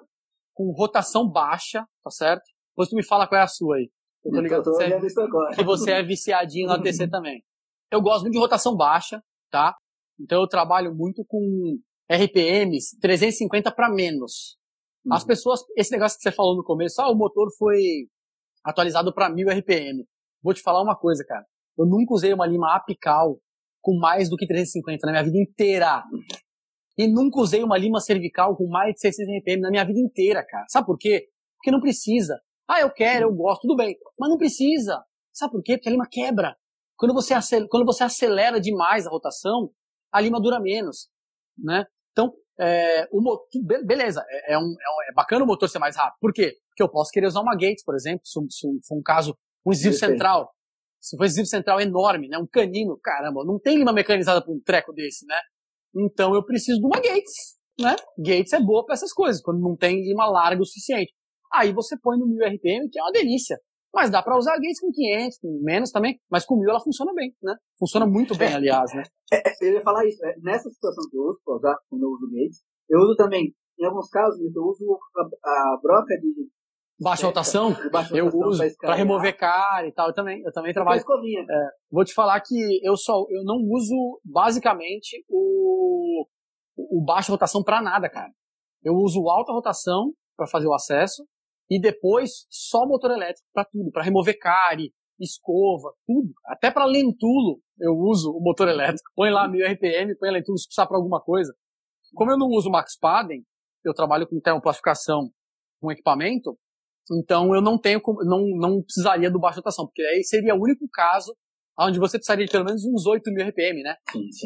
com 0.54 0.72
rotação 0.72 1.30
baixa, 1.30 1.86
tá 2.04 2.10
certo? 2.10 2.44
Depois 2.72 2.90
tu 2.90 2.96
me 2.96 3.06
fala 3.06 3.28
qual 3.28 3.40
é 3.40 3.44
a 3.44 3.48
sua 3.48 3.78
aí. 3.78 3.90
Eu 4.24 4.32
tô 4.32 4.42
ligado 4.42 4.64
que, 4.78 4.84
é, 4.84 5.56
que 5.56 5.64
você 5.64 5.92
é 5.92 6.04
viciadinho 6.04 6.68
no 6.68 6.74
ATC 6.74 7.08
também. 7.10 7.44
Eu 7.92 8.02
gosto 8.02 8.24
muito 8.24 8.34
de 8.34 8.40
rotação 8.40 8.76
baixa, 8.76 9.22
tá? 9.52 9.76
Então 10.20 10.42
eu 10.42 10.48
trabalho 10.48 10.94
muito 10.96 11.24
com 11.26 11.78
RPMs 12.12 12.98
350 13.00 13.72
para 13.72 13.90
menos. 13.90 14.58
As 15.12 15.22
uhum. 15.22 15.28
pessoas, 15.28 15.62
esse 15.78 15.92
negócio 15.92 16.18
que 16.18 16.24
você 16.24 16.32
falou 16.32 16.56
no 16.56 16.64
começo, 16.64 17.02
ah, 17.02 17.12
o 17.12 17.16
motor 17.16 17.48
foi 17.58 18.08
atualizado 18.64 19.14
para 19.14 19.30
1000 19.30 19.50
RPM. 19.50 20.06
Vou 20.42 20.54
te 20.54 20.62
falar 20.62 20.82
uma 20.82 20.96
coisa, 20.96 21.24
cara. 21.26 21.46
Eu 21.78 21.86
nunca 21.86 22.14
usei 22.14 22.34
uma 22.34 22.46
lima 22.46 22.76
apical 22.76 23.40
com 23.82 23.98
mais 24.00 24.30
do 24.30 24.36
que 24.36 24.48
350 24.48 25.06
na 25.06 25.12
minha 25.12 25.24
vida 25.24 25.38
inteira. 25.38 26.04
E 26.98 27.08
nunca 27.08 27.40
usei 27.40 27.64
uma 27.64 27.78
lima 27.78 28.00
cervical 28.00 28.56
com 28.56 28.68
mais 28.68 28.94
de 28.94 29.02
600 29.02 29.42
RPM 29.42 29.62
na 29.62 29.70
minha 29.70 29.86
vida 29.86 30.00
inteira, 30.00 30.44
cara. 30.46 30.66
Sabe 30.70 30.88
por 30.88 30.98
quê? 30.98 31.28
Porque 31.58 31.72
não 31.72 31.82
precisa. 31.82 32.40
Ah, 32.68 32.82
eu 32.82 32.92
quero, 32.92 33.28
eu 33.28 33.36
gosto, 33.36 33.62
tudo 33.62 33.76
bem. 33.76 33.96
Mas 34.18 34.30
não 34.30 34.38
precisa. 34.38 35.04
Sabe 35.32 35.52
por 35.52 35.62
quê? 35.62 35.78
Porque 35.78 35.90
a 35.90 35.92
lima 35.92 36.08
quebra. 36.10 36.56
Quando 36.98 37.14
você 37.14 37.34
acelera, 37.34 37.68
quando 37.70 37.86
você 37.86 38.04
acelera 38.04 38.60
demais 38.60 39.06
a 39.06 39.10
rotação, 39.10 39.70
a 40.12 40.22
lima 40.22 40.42
dura 40.42 40.60
menos, 40.60 41.10
né? 41.58 41.86
Então, 42.12 42.34
é, 42.60 43.08
o 43.12 43.22
motor, 43.22 43.48
beleza, 43.86 44.24
é, 44.30 44.54
é, 44.54 44.58
um, 44.58 44.62
é, 44.62 44.64
um, 44.64 45.10
é, 45.10 45.14
bacana 45.14 45.44
o 45.44 45.48
motor 45.48 45.70
ser 45.70 45.80
mais 45.80 45.96
rápido. 45.96 46.20
Por 46.20 46.34
quê? 46.34 46.56
Porque 46.70 46.84
eu 46.84 46.90
posso 46.90 47.12
querer 47.12 47.28
usar 47.28 47.42
uma 47.42 47.54
Gates, 47.54 47.84
por 47.84 47.96
exemplo, 47.96 48.22
se, 48.26 48.40
se 48.50 48.68
for 48.88 48.98
um 48.98 49.02
caso, 49.02 49.38
um 49.66 49.72
exílio 49.72 49.98
central. 49.98 50.52
Se 51.00 51.18
for 51.18 51.24
um 51.24 51.26
exílio 51.26 51.48
central 51.48 51.80
enorme, 51.82 52.28
né? 52.28 52.38
Um 52.38 52.48
canino, 52.48 52.98
caramba, 53.02 53.44
não 53.46 53.60
tem 53.60 53.78
lima 53.78 53.94
mecanizada 53.94 54.42
para 54.42 54.54
um 54.54 54.60
treco 54.60 54.94
desse, 54.94 55.26
né? 55.26 55.40
Então 55.96 56.34
eu 56.34 56.44
preciso 56.44 56.80
de 56.80 56.86
uma 56.86 56.98
Gates, 56.98 57.58
né? 57.80 57.96
Gates 58.18 58.54
é 58.54 58.60
boa 58.60 58.86
para 58.86 58.96
essas 58.96 59.14
coisas, 59.14 59.42
quando 59.42 59.60
não 59.60 59.76
tem 59.76 60.02
lima 60.02 60.26
larga 60.26 60.62
o 60.62 60.66
suficiente. 60.66 61.14
Aí 61.54 61.72
você 61.72 61.98
põe 62.02 62.18
no 62.18 62.28
1000 62.28 62.48
RPM, 62.48 62.90
que 62.90 63.00
é 63.00 63.02
uma 63.02 63.12
delícia. 63.12 63.58
Mas 63.96 64.12
dá 64.12 64.22
para 64.22 64.38
usar 64.38 64.56
Gates 64.56 64.82
com 64.82 64.92
500, 64.92 65.40
com 65.40 65.62
menos 65.64 65.90
também, 65.90 66.20
mas 66.30 66.46
com 66.46 66.58
1000 66.58 66.70
ela 66.70 66.82
funciona 66.82 67.14
bem, 67.14 67.34
né? 67.42 67.56
Funciona 67.80 68.06
muito 68.06 68.38
bem, 68.38 68.54
aliás, 68.54 68.94
né? 68.94 69.04
É, 69.32 69.38
é, 69.38 69.54
eu 69.62 69.76
ia 69.76 69.82
falar 69.82 70.06
isso, 70.06 70.24
é, 70.26 70.36
nessa 70.42 70.70
situação 70.70 71.10
que 71.10 71.18
eu 71.18 71.22
uso, 71.22 71.40
pra 71.46 71.56
usar, 71.56 71.78
quando 71.90 72.04
eu 72.04 72.10
uso 72.10 72.30
Gates, 72.30 72.62
eu 72.90 73.00
uso 73.00 73.16
também, 73.16 73.56
em 73.80 73.86
alguns 73.86 74.10
casos, 74.10 74.38
eu 74.38 74.64
uso 74.64 75.00
a, 75.16 75.22
a 75.50 75.80
broca 75.82 76.14
de 76.18 76.50
baixa 77.00 77.26
rotação, 77.26 77.74
eu 78.14 78.28
uso 78.28 78.62
para 78.80 78.96
remover 78.96 79.38
cara 79.38 79.88
e 79.88 79.94
tal. 79.94 80.10
Eu 80.10 80.14
também, 80.14 80.42
eu 80.44 80.52
também 80.52 80.74
trabalho. 80.74 81.00
É, 81.50 81.70
vou 81.90 82.04
te 82.04 82.14
falar 82.14 82.42
que 82.42 82.82
eu 82.84 82.98
só, 82.98 83.26
eu 83.30 83.46
não 83.46 83.58
uso 83.70 84.20
basicamente 84.26 85.24
o, 85.30 86.28
o 86.76 87.02
baixa 87.02 87.32
rotação 87.32 87.64
para 87.64 87.82
nada, 87.82 88.10
cara. 88.10 88.32
Eu 88.84 88.94
uso 88.96 89.28
alta 89.30 89.54
rotação 89.54 90.12
para 90.36 90.48
fazer 90.48 90.68
o 90.68 90.74
acesso 90.74 91.26
e 91.70 91.80
depois 91.80 92.46
só 92.50 92.86
motor 92.86 93.12
elétrico 93.12 93.48
para 93.54 93.66
tudo, 93.66 93.92
para 93.92 94.04
remover 94.04 94.38
cárie, 94.40 94.94
escova, 95.20 95.94
tudo. 96.06 96.32
Até 96.46 96.70
para 96.72 96.86
lentulo 96.86 97.60
eu 97.80 97.94
uso 97.94 98.32
o 98.32 98.42
motor 98.42 98.68
elétrico. 98.68 99.10
Põe 99.16 99.32
lá 99.32 99.48
1000 99.48 99.66
RPM, 99.74 100.18
põe 100.18 100.30
a 100.30 100.32
lentulo 100.34 100.58
se 100.58 100.68
precisar 100.68 100.88
para 100.88 100.98
alguma 100.98 101.22
coisa. 101.22 101.54
Como 102.14 102.32
eu 102.32 102.38
não 102.38 102.48
uso 102.48 102.70
Max 102.70 102.98
Paden, 102.98 103.44
eu 103.84 103.94
trabalho 103.94 104.28
com 104.28 104.40
termoplastificação 104.40 105.30
com 105.82 105.92
equipamento, 105.92 106.58
então 107.12 107.54
eu 107.54 107.62
não 107.62 107.78
tenho, 107.78 108.02
não, 108.24 108.48
não 108.58 108.82
precisaria 108.82 109.30
do 109.30 109.40
baixo 109.40 109.58
rotação, 109.58 109.86
porque 109.86 110.02
aí 110.02 110.24
seria 110.24 110.56
o 110.56 110.62
único 110.62 110.88
caso 110.92 111.36
onde 111.80 112.00
você 112.00 112.18
precisaria 112.18 112.46
de 112.46 112.52
pelo 112.52 112.66
menos 112.66 112.84
uns 112.86 113.06
8 113.06 113.32
mil 113.32 113.46
RPM, 113.46 113.84
né? 113.84 113.96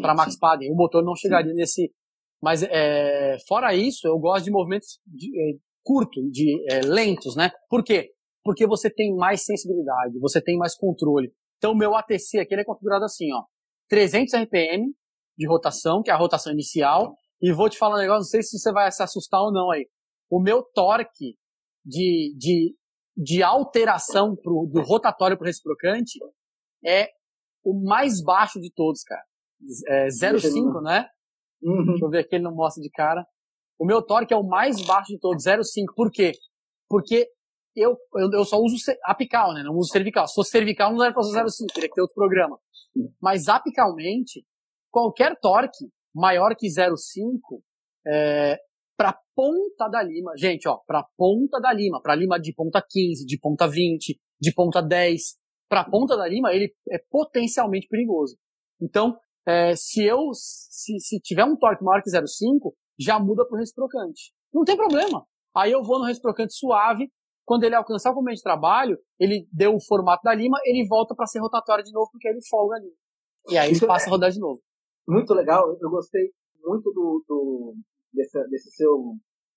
Para 0.01 0.15
Max 0.15 0.37
Paden. 0.37 0.71
O 0.71 0.75
motor 0.75 1.03
não 1.03 1.15
chegaria 1.15 1.51
sim. 1.51 1.57
nesse. 1.57 1.93
Mas 2.41 2.63
é, 2.63 3.37
fora 3.47 3.75
isso, 3.75 4.07
eu 4.07 4.17
gosto 4.17 4.45
de 4.45 4.51
movimentos 4.51 4.99
de, 5.05 5.29
é, 5.39 5.57
curto, 5.83 6.21
de 6.29 6.63
é, 6.71 6.81
lentos, 6.81 7.35
né? 7.35 7.51
Por 7.69 7.83
quê? 7.83 8.11
Porque 8.43 8.65
você 8.67 8.89
tem 8.89 9.15
mais 9.15 9.43
sensibilidade, 9.43 10.19
você 10.19 10.41
tem 10.41 10.57
mais 10.57 10.75
controle. 10.75 11.31
Então 11.57 11.73
o 11.73 11.77
meu 11.77 11.95
ATC 11.95 12.39
aqui 12.39 12.53
ele 12.53 12.61
é 12.61 12.65
configurado 12.65 13.05
assim, 13.05 13.31
ó, 13.33 13.43
300 13.89 14.33
RPM 14.33 14.93
de 15.37 15.47
rotação, 15.47 16.01
que 16.01 16.09
é 16.09 16.13
a 16.13 16.17
rotação 16.17 16.51
inicial, 16.51 17.15
e 17.41 17.53
vou 17.53 17.69
te 17.69 17.77
falar 17.77 17.95
um 17.95 17.99
negócio, 17.99 18.19
não 18.19 18.23
sei 18.23 18.41
se 18.41 18.57
você 18.57 18.71
vai 18.71 18.91
se 18.91 19.01
assustar 19.01 19.41
ou 19.41 19.51
não 19.51 19.71
aí. 19.71 19.87
O 20.29 20.41
meu 20.41 20.63
torque 20.63 21.35
de, 21.85 22.35
de, 22.37 22.75
de 23.15 23.41
alteração 23.41 24.35
pro, 24.35 24.69
do 24.71 24.81
rotatório 24.81 25.37
para 25.37 25.45
o 25.45 25.47
reciprocante 25.47 26.19
é 26.85 27.09
o 27.63 27.73
mais 27.83 28.21
baixo 28.21 28.59
de 28.59 28.71
todos, 28.73 29.01
cara. 29.03 29.23
É 29.87 30.07
0,5, 30.07 30.81
né? 30.81 31.07
Uhum. 31.61 31.85
Deixa 31.85 32.05
eu 32.05 32.09
ver 32.09 32.19
aqui, 32.19 32.35
ele 32.35 32.43
não 32.43 32.55
mostra 32.55 32.81
de 32.81 32.89
cara. 32.89 33.25
O 33.79 33.85
meu 33.85 34.01
torque 34.01 34.33
é 34.33 34.37
o 34.37 34.43
mais 34.43 34.81
baixo 34.85 35.13
de 35.13 35.19
todos, 35.19 35.45
0,5. 35.45 35.93
Por 35.95 36.11
quê? 36.11 36.33
Porque 36.89 37.29
eu, 37.75 37.97
eu, 38.15 38.29
eu, 38.33 38.45
só 38.45 38.57
uso 38.57 38.75
apical, 39.05 39.53
né? 39.53 39.63
Não 39.63 39.75
uso 39.75 39.91
cervical. 39.91 40.27
Se 40.27 40.35
fosse 40.35 40.51
cervical, 40.51 40.93
não 40.93 41.03
era 41.03 41.13
para 41.13 41.21
usar 41.21 41.45
0,5, 41.45 41.73
teria 41.73 41.89
que 41.89 41.95
ter 41.95 42.01
outro 42.01 42.15
programa. 42.15 42.59
Mas 43.21 43.47
apicalmente, 43.47 44.45
qualquer 44.91 45.39
torque 45.39 45.87
maior 46.13 46.55
que 46.57 46.67
0,5 46.67 47.61
é, 48.05 48.57
para 48.97 49.17
ponta 49.33 49.87
da 49.87 50.03
lima, 50.03 50.33
gente, 50.35 50.67
ó, 50.67 50.77
para 50.85 51.07
ponta 51.15 51.59
da 51.61 51.71
lima, 51.71 52.01
para 52.01 52.15
lima 52.15 52.37
de 52.37 52.53
ponta 52.53 52.83
15, 52.85 53.25
de 53.25 53.39
ponta 53.39 53.65
20, 53.65 54.19
de 54.41 54.53
ponta 54.53 54.81
10, 54.81 55.21
para 55.69 55.85
ponta 55.85 56.17
da 56.17 56.27
lima, 56.27 56.51
ele 56.51 56.73
é 56.89 56.97
potencialmente 57.09 57.87
perigoso. 57.87 58.37
Então, 58.81 59.17
é, 59.47 59.73
se 59.75 60.03
eu 60.03 60.33
se, 60.33 60.99
se 60.99 61.19
tiver 61.21 61.45
um 61.45 61.55
torque 61.55 61.83
maior 61.83 62.01
que 62.01 62.09
0,5, 62.09 62.73
já 62.99 63.17
muda 63.17 63.45
para 63.47 63.55
o 63.55 63.59
reciprocante. 63.59 64.33
Não 64.53 64.63
tem 64.63 64.75
problema. 64.75 65.25
Aí 65.55 65.71
eu 65.71 65.83
vou 65.83 65.99
no 65.99 66.05
reciprocante 66.05 66.53
suave, 66.53 67.09
quando 67.45 67.63
ele 67.63 67.73
alcançar 67.73 68.11
o 68.11 68.15
momento 68.15 68.37
de 68.37 68.43
trabalho, 68.43 68.95
ele 69.19 69.47
deu 69.51 69.73
o 69.73 69.81
formato 69.81 70.21
da 70.23 70.35
lima, 70.35 70.59
ele 70.65 70.87
volta 70.87 71.15
para 71.15 71.25
ser 71.25 71.39
rotatório 71.39 71.83
de 71.83 71.91
novo, 71.91 72.09
porque 72.11 72.27
ele 72.27 72.45
folga 72.47 72.75
ali. 72.75 72.93
E 73.49 73.57
aí 73.57 73.71
ele 73.71 73.87
passa 73.87 74.07
a 74.07 74.11
rodar 74.11 74.29
de 74.29 74.39
novo. 74.39 74.61
Muito 75.07 75.33
legal, 75.33 75.75
eu 75.81 75.89
gostei 75.89 76.31
muito 76.63 76.91
do, 76.91 77.23
do 77.27 77.75
desse, 78.13 78.47
desse 78.49 78.69
seu 78.71 79.15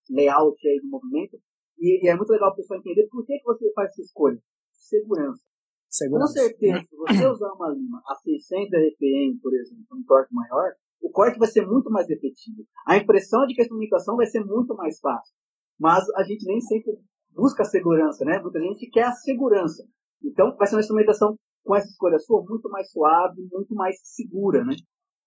layout 0.09 0.57
aí 0.67 0.81
do 0.81 0.89
movimento, 0.89 1.39
e, 1.79 2.07
e, 2.07 2.09
é 2.09 2.17
muito 2.17 2.31
legal 2.31 2.51
o 2.51 2.55
pessoal 2.55 2.81
entender 2.81 3.07
por 3.11 3.27
que, 3.27 3.39
que 3.39 3.45
você 3.45 3.71
faz 3.75 3.91
essa 3.91 4.03
escolha. 4.03 4.39
Segurança. 4.71 5.43
Segurança. 5.91 6.33
Com 6.33 6.41
certeza, 6.41 6.81
se 6.89 6.97
você 6.97 7.27
usar 7.27 7.53
uma 7.53 7.69
lima 7.71 8.03
a 8.07 8.15
600 8.15 8.71
RPM, 8.71 9.39
por 9.43 9.53
exemplo, 9.55 9.85
um 9.93 10.05
torque 10.05 10.33
maior, 10.33 10.73
o 11.03 11.11
corte 11.11 11.39
vai 11.39 11.49
ser 11.49 11.67
muito 11.67 11.91
mais 11.91 12.09
efetivo. 12.09 12.65
A 12.87 12.97
impressão 12.97 13.45
de 13.47 13.55
que 13.55 13.63
a 13.63 13.69
comunicação 13.69 14.17
vai 14.17 14.27
ser 14.27 14.45
muito 14.45 14.75
mais 14.77 14.99
fácil. 15.01 15.35
Mas 15.79 16.05
a 16.17 16.23
gente 16.23 16.47
nem 16.47 16.61
sempre 16.61 16.93
busca 17.31 17.63
a 17.63 17.67
segurança, 17.67 18.25
né? 18.25 18.39
Muita 18.39 18.61
gente 18.61 18.89
quer 18.89 19.05
a 19.05 19.13
segurança. 19.13 19.83
Então, 20.25 20.55
vai 20.57 20.67
ser 20.67 20.77
uma 20.77 20.81
instrumentação 20.81 21.37
com 21.65 21.77
essa 21.77 21.89
escolha 21.89 22.19
sua 22.19 22.43
muito 22.43 22.69
mais 22.71 22.91
suave, 22.91 23.43
muito 23.53 23.75
mais 23.75 23.97
segura, 24.03 24.65
né? 24.65 24.75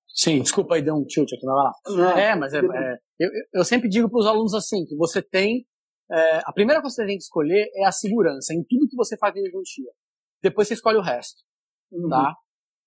Sim, 0.07 0.41
desculpa 0.41 0.75
aí, 0.75 0.81
deu 0.81 0.95
um 0.95 1.03
tilt 1.03 1.31
aqui, 1.33 1.45
vai 1.45 1.55
lá. 1.55 1.71
É, 2.15 2.21
é 2.27 2.35
mas 2.35 2.53
é, 2.53 2.59
é, 2.59 2.97
eu, 3.19 3.29
eu 3.53 3.65
sempre 3.65 3.89
digo 3.89 4.09
para 4.09 4.19
os 4.19 4.25
alunos 4.25 4.53
assim, 4.53 4.85
que 4.85 4.95
você 4.95 5.21
tem, 5.21 5.65
é, 6.09 6.39
a 6.45 6.53
primeira 6.53 6.81
coisa 6.81 6.95
que 6.95 7.01
você 7.01 7.07
tem 7.07 7.17
que 7.17 7.23
escolher 7.23 7.69
é 7.75 7.85
a 7.85 7.91
segurança 7.91 8.53
em 8.53 8.63
tudo 8.63 8.87
que 8.87 8.95
você 8.95 9.17
faz 9.17 9.33
dentro 9.33 9.59
um 9.59 9.61
dia. 9.61 9.91
Depois 10.41 10.67
você 10.67 10.75
escolhe 10.75 10.97
o 10.97 11.01
resto, 11.01 11.41
uhum. 11.91 12.07
tá? 12.07 12.33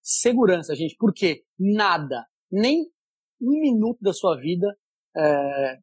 Segurança, 0.01 0.75
gente, 0.75 0.97
porque 0.99 1.43
nada, 1.59 2.25
nem 2.51 2.87
um 3.41 3.61
minuto 3.61 3.99
da 4.01 4.13
sua 4.13 4.37
vida, 4.37 4.67
é, 5.17 5.79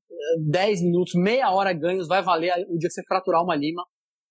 10 0.49 0.81
minutos, 0.83 1.13
meia 1.15 1.51
hora 1.51 1.73
ganhos 1.73 2.07
vai 2.07 2.21
valer 2.21 2.53
o 2.69 2.77
dia 2.77 2.89
que 2.89 2.93
você 2.93 3.03
fraturar 3.07 3.43
uma 3.43 3.55
lima, 3.55 3.83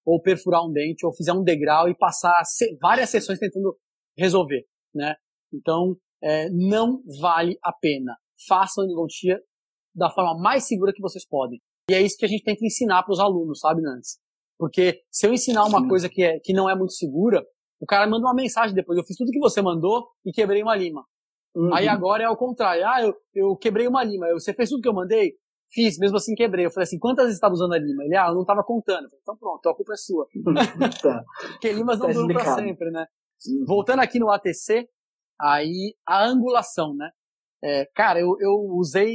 ou 0.04 0.20
perfurar 0.20 0.64
um 0.64 0.72
dente, 0.72 1.04
ou 1.04 1.14
fizer 1.14 1.32
um 1.32 1.42
degrau 1.42 1.88
e 1.88 1.96
passar 1.96 2.40
várias 2.80 3.10
sessões 3.10 3.38
tentando 3.38 3.76
resolver, 4.16 4.64
né? 4.94 5.14
Então, 5.52 5.96
é, 6.22 6.48
não 6.50 7.02
vale 7.20 7.58
a 7.62 7.72
pena. 7.72 8.16
Façam 8.46 8.82
a 8.82 8.86
endodontia 8.86 9.40
da 9.94 10.10
forma 10.10 10.36
mais 10.40 10.66
segura 10.66 10.92
que 10.92 11.00
vocês 11.00 11.26
podem. 11.26 11.60
E 11.88 11.94
é 11.94 12.02
isso 12.02 12.16
que 12.18 12.24
a 12.24 12.28
gente 12.28 12.42
tem 12.42 12.56
que 12.56 12.66
ensinar 12.66 13.02
para 13.02 13.12
os 13.12 13.20
alunos, 13.20 13.60
sabe, 13.60 13.80
Nantes? 13.80 14.18
Porque 14.58 15.02
se 15.10 15.26
eu 15.26 15.32
ensinar 15.32 15.64
uma 15.64 15.80
Sim. 15.80 15.88
coisa 15.88 16.08
que, 16.08 16.22
é, 16.22 16.38
que 16.40 16.52
não 16.52 16.68
é 16.68 16.74
muito 16.74 16.92
segura, 16.92 17.44
o 17.80 17.86
cara 17.86 18.08
manda 18.08 18.26
uma 18.26 18.34
mensagem 18.34 18.74
depois. 18.74 18.98
Eu 18.98 19.04
fiz 19.04 19.16
tudo 19.16 19.30
que 19.30 19.38
você 19.38 19.60
mandou 19.60 20.08
e 20.24 20.32
quebrei 20.32 20.62
uma 20.62 20.76
lima. 20.76 21.04
Uhum. 21.54 21.72
Aí 21.74 21.88
agora 21.88 22.24
é 22.24 22.26
ao 22.26 22.36
contrário. 22.36 22.86
Ah, 22.86 23.02
eu, 23.02 23.14
eu 23.34 23.56
quebrei 23.56 23.86
uma 23.86 24.02
lima. 24.02 24.26
Você 24.32 24.52
fez 24.52 24.68
tudo 24.68 24.82
que 24.82 24.88
eu 24.88 24.94
mandei? 24.94 25.34
Fiz, 25.70 25.98
mesmo 25.98 26.16
assim 26.16 26.34
quebrei. 26.34 26.66
Eu 26.66 26.70
falei 26.70 26.84
assim, 26.84 26.98
quantas 26.98 27.24
vezes 27.26 27.36
estava 27.36 27.54
usando 27.54 27.74
a 27.74 27.78
lima? 27.78 28.04
Ele, 28.04 28.16
ah, 28.16 28.28
eu 28.28 28.34
não 28.34 28.42
estava 28.42 28.62
contando. 28.62 29.08
Falei, 29.08 29.20
então 29.22 29.36
pronto, 29.36 29.68
a 29.68 29.74
culpa 29.74 29.92
é 29.92 29.96
sua. 29.96 30.26
tá. 31.02 31.24
Porque 31.52 31.72
limas 31.72 31.98
não 31.98 32.08
tá 32.08 32.12
duram 32.12 32.28
para 32.28 32.54
sempre, 32.54 32.90
né? 32.90 33.06
Uhum. 33.46 33.64
Voltando 33.66 34.00
aqui 34.00 34.18
no 34.18 34.30
ATC, 34.30 34.88
aí 35.40 35.94
a 36.06 36.24
angulação, 36.24 36.94
né? 36.94 37.10
É, 37.62 37.86
cara, 37.94 38.20
eu, 38.20 38.36
eu 38.40 38.52
usei 38.76 39.12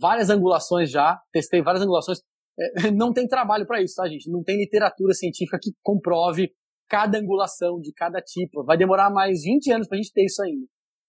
várias 0.00 0.30
angulações 0.30 0.90
já, 0.90 1.20
testei 1.32 1.62
várias 1.62 1.82
angulações. 1.82 2.18
É, 2.58 2.72
não 2.90 3.12
tem 3.12 3.26
trabalho 3.26 3.66
para 3.66 3.82
isso, 3.82 3.94
tá, 3.96 4.08
gente? 4.08 4.30
Não 4.30 4.42
tem 4.42 4.58
literatura 4.58 5.12
científica 5.12 5.58
que 5.60 5.72
comprove 5.82 6.52
cada 6.88 7.18
angulação 7.18 7.80
de 7.80 7.92
cada 7.92 8.20
tipo. 8.20 8.64
Vai 8.64 8.76
demorar 8.76 9.10
mais 9.10 9.42
20 9.42 9.72
anos 9.72 9.88
pra 9.88 9.96
gente 9.96 10.12
ter 10.12 10.24
isso 10.24 10.42
ainda. 10.42 10.66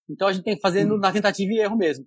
Então 0.10 0.28
a 0.28 0.34
gente 0.34 0.44
tem 0.44 0.56
que 0.56 0.62
fazer 0.62 0.86
na 0.86 1.12
tentativa 1.12 1.52
e 1.52 1.60
erro 1.60 1.78
mesmo. 1.78 2.06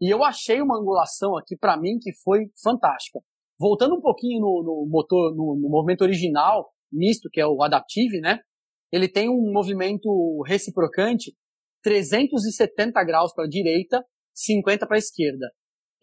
E 0.00 0.12
eu 0.12 0.22
achei 0.24 0.60
uma 0.60 0.78
angulação 0.78 1.36
aqui 1.36 1.56
para 1.56 1.76
mim 1.76 1.98
que 2.00 2.12
foi 2.22 2.50
fantástica. 2.62 3.20
Voltando 3.58 3.94
um 3.94 4.00
pouquinho 4.00 4.40
no, 4.40 4.62
no 4.62 4.86
motor, 4.88 5.34
no, 5.34 5.56
no, 5.56 5.68
movimento 5.70 6.02
original, 6.02 6.70
misto, 6.92 7.30
que 7.32 7.40
é 7.40 7.46
o 7.46 7.62
Adaptive, 7.62 8.20
né? 8.20 8.40
Ele 8.92 9.08
tem 9.08 9.28
um 9.28 9.52
movimento 9.52 10.42
reciprocante 10.46 11.34
370 11.82 13.02
graus 13.04 13.32
para 13.32 13.44
a 13.44 13.48
direita, 13.48 14.04
50 14.34 14.86
para 14.86 14.96
a 14.96 14.98
esquerda. 14.98 15.46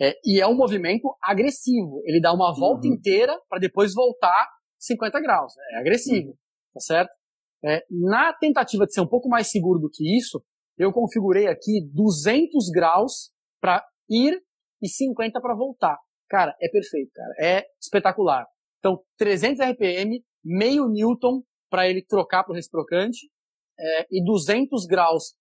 É, 0.02 0.15
e 0.26 0.41
é 0.41 0.48
um 0.48 0.56
movimento 0.56 1.15
agressivo. 1.22 2.02
Ele 2.06 2.20
dá 2.20 2.34
uma 2.34 2.54
volta 2.54 2.88
uhum. 2.88 2.96
inteira 2.96 3.39
para 3.48 3.60
depois 3.60 3.94
voltar 3.94 4.48
50 4.80 5.22
graus. 5.22 5.54
É 5.74 5.80
agressivo, 5.80 6.30
uhum. 6.30 6.36
tá 6.74 6.80
certo? 6.80 7.12
É, 7.63 7.86
na 7.89 8.34
tentativa 8.34 8.86
de 8.86 8.94
ser 8.94 9.02
um 9.02 9.08
pouco 9.08 9.30
mais 9.30 9.50
seguro 9.50 9.80
do 9.80 9.89
que 9.89 10.17
isso, 10.17 10.44
eu 10.78 10.92
configurei 10.92 11.48
aqui 11.48 11.82
200 11.94 12.70
graus 12.70 13.32
para 13.62 13.86
ir 14.10 14.42
e 14.82 14.88
50 14.88 15.40
para 15.40 15.56
voltar. 15.56 15.98
Cara, 16.30 16.56
é 16.62 16.70
perfeito, 16.70 17.12
cara. 17.14 17.34
É 17.40 17.66
espetacular. 17.82 18.46
Então, 18.80 19.02
300 19.18 19.66
RPM, 19.66 20.24
meio 20.44 20.90
newton 20.90 21.42
para 21.70 21.88
ele 21.88 22.04
trocar 22.06 22.44
para 22.44 22.52
o 22.52 22.56
reciprocante 22.56 23.30
é, 23.80 24.08
e 24.12 24.24
200 24.24 24.86
graus 24.86 25.36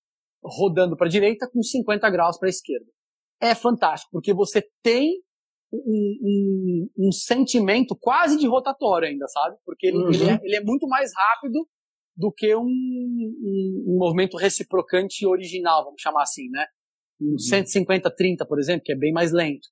rodando 0.44 0.96
para 0.96 1.06
a 1.06 1.10
direita 1.10 1.48
com 1.50 1.62
50 1.62 2.08
graus 2.10 2.38
para 2.38 2.48
a 2.48 2.50
esquerda. 2.50 2.86
É 3.40 3.54
fantástico, 3.54 4.10
porque 4.12 4.32
você 4.32 4.62
tem 4.82 5.20
um, 5.72 6.18
um, 6.22 7.08
um, 7.08 7.12
sentimento 7.12 7.96
quase 7.98 8.36
de 8.36 8.46
rotatório 8.46 9.08
ainda, 9.08 9.26
sabe? 9.28 9.56
Porque 9.64 9.86
ele, 9.86 9.96
uhum. 9.96 10.10
ele, 10.10 10.30
é, 10.30 10.40
ele, 10.42 10.56
é, 10.56 10.60
muito 10.62 10.86
mais 10.86 11.10
rápido 11.14 11.66
do 12.16 12.32
que 12.32 12.54
um, 12.54 12.62
um, 12.62 13.96
movimento 13.98 14.36
reciprocante 14.36 15.26
original, 15.26 15.84
vamos 15.84 16.00
chamar 16.00 16.22
assim, 16.22 16.48
né? 16.50 16.66
Um 17.20 17.30
uhum. 17.30 17.36
150-30, 17.36 18.46
por 18.46 18.58
exemplo, 18.58 18.82
que 18.84 18.92
é 18.92 18.96
bem 18.96 19.12
mais 19.12 19.32
lento. 19.32 19.68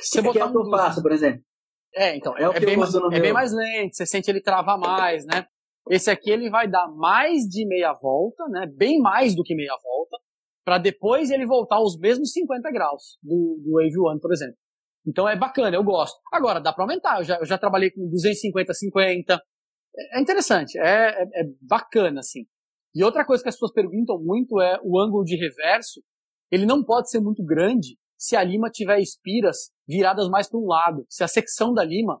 Você 0.00 0.20
é 0.20 0.22
botar 0.22 0.50
que 0.50 0.56
é 0.56 0.60
eu 0.60 0.70
faço, 0.70 1.02
por 1.02 1.12
exemplo. 1.12 1.42
É, 1.94 2.16
então, 2.16 2.36
é, 2.36 2.44
é 2.44 2.60
bem, 2.60 2.76
é 3.12 3.20
bem 3.20 3.32
mais 3.32 3.52
lento, 3.52 3.94
você 3.94 4.06
sente 4.06 4.30
ele 4.30 4.40
travar 4.40 4.78
mais, 4.78 5.26
né? 5.26 5.46
Esse 5.90 6.10
aqui 6.10 6.30
ele 6.30 6.48
vai 6.48 6.70
dar 6.70 6.88
mais 6.88 7.42
de 7.42 7.66
meia 7.66 7.92
volta, 7.92 8.46
né? 8.48 8.66
Bem 8.66 8.98
mais 9.00 9.34
do 9.34 9.42
que 9.42 9.54
meia 9.54 9.76
volta, 9.82 10.16
para 10.64 10.78
depois 10.78 11.30
ele 11.30 11.44
voltar 11.44 11.76
aos 11.76 11.98
mesmos 11.98 12.32
50 12.32 12.70
graus 12.70 13.18
do, 13.22 13.60
do 13.62 13.72
Wave 13.72 13.98
One, 13.98 14.20
por 14.20 14.32
exemplo. 14.32 14.56
Então 15.06 15.28
é 15.28 15.36
bacana, 15.36 15.76
eu 15.76 15.82
gosto. 15.82 16.16
Agora, 16.32 16.60
dá 16.60 16.72
para 16.72 16.84
aumentar. 16.84 17.18
Eu 17.18 17.24
já, 17.24 17.38
eu 17.38 17.44
já 17.44 17.58
trabalhei 17.58 17.90
com 17.90 18.08
250, 18.08 18.72
50. 18.72 19.42
É, 19.96 20.20
interessante, 20.20 20.78
é, 20.78 21.22
é, 21.22 21.22
é, 21.22 21.44
bacana, 21.60 22.20
assim. 22.20 22.46
E 22.94 23.02
outra 23.04 23.24
coisa 23.24 23.42
que 23.42 23.48
as 23.48 23.54
pessoas 23.54 23.72
perguntam 23.72 24.18
muito 24.18 24.60
é 24.60 24.78
o 24.82 24.98
ângulo 25.00 25.24
de 25.24 25.36
reverso. 25.36 26.02
Ele 26.50 26.66
não 26.66 26.84
pode 26.84 27.10
ser 27.10 27.20
muito 27.20 27.44
grande 27.44 27.96
se 28.18 28.36
a 28.36 28.44
lima 28.44 28.70
tiver 28.70 29.00
espiras 29.00 29.70
viradas 29.88 30.28
mais 30.28 30.48
para 30.48 30.58
um 30.58 30.66
lado. 30.66 31.06
Se 31.08 31.24
a 31.24 31.28
secção 31.28 31.72
da 31.72 31.84
lima 31.84 32.20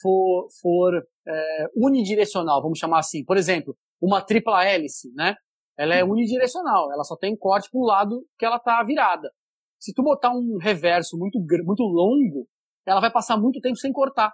for, 0.00 0.48
for 0.60 1.06
é, 1.26 1.66
unidirecional, 1.76 2.62
vamos 2.62 2.78
chamar 2.78 3.00
assim. 3.00 3.24
Por 3.24 3.36
exemplo, 3.36 3.76
uma 4.00 4.22
tripla 4.22 4.64
hélice, 4.64 5.12
né? 5.14 5.34
Ela 5.78 5.94
é 5.94 6.04
unidirecional, 6.04 6.90
ela 6.90 7.04
só 7.04 7.16
tem 7.16 7.36
corte 7.36 7.70
para 7.70 7.78
o 7.78 7.84
lado 7.84 8.26
que 8.38 8.46
ela 8.46 8.56
está 8.56 8.82
virada. 8.82 9.30
Se 9.78 9.92
tu 9.92 10.02
botar 10.02 10.30
um 10.30 10.56
reverso 10.58 11.18
muito, 11.18 11.38
muito 11.38 11.82
longo, 11.82 12.48
ela 12.86 13.00
vai 13.00 13.12
passar 13.12 13.36
muito 13.36 13.60
tempo 13.60 13.76
sem 13.76 13.92
cortar. 13.92 14.32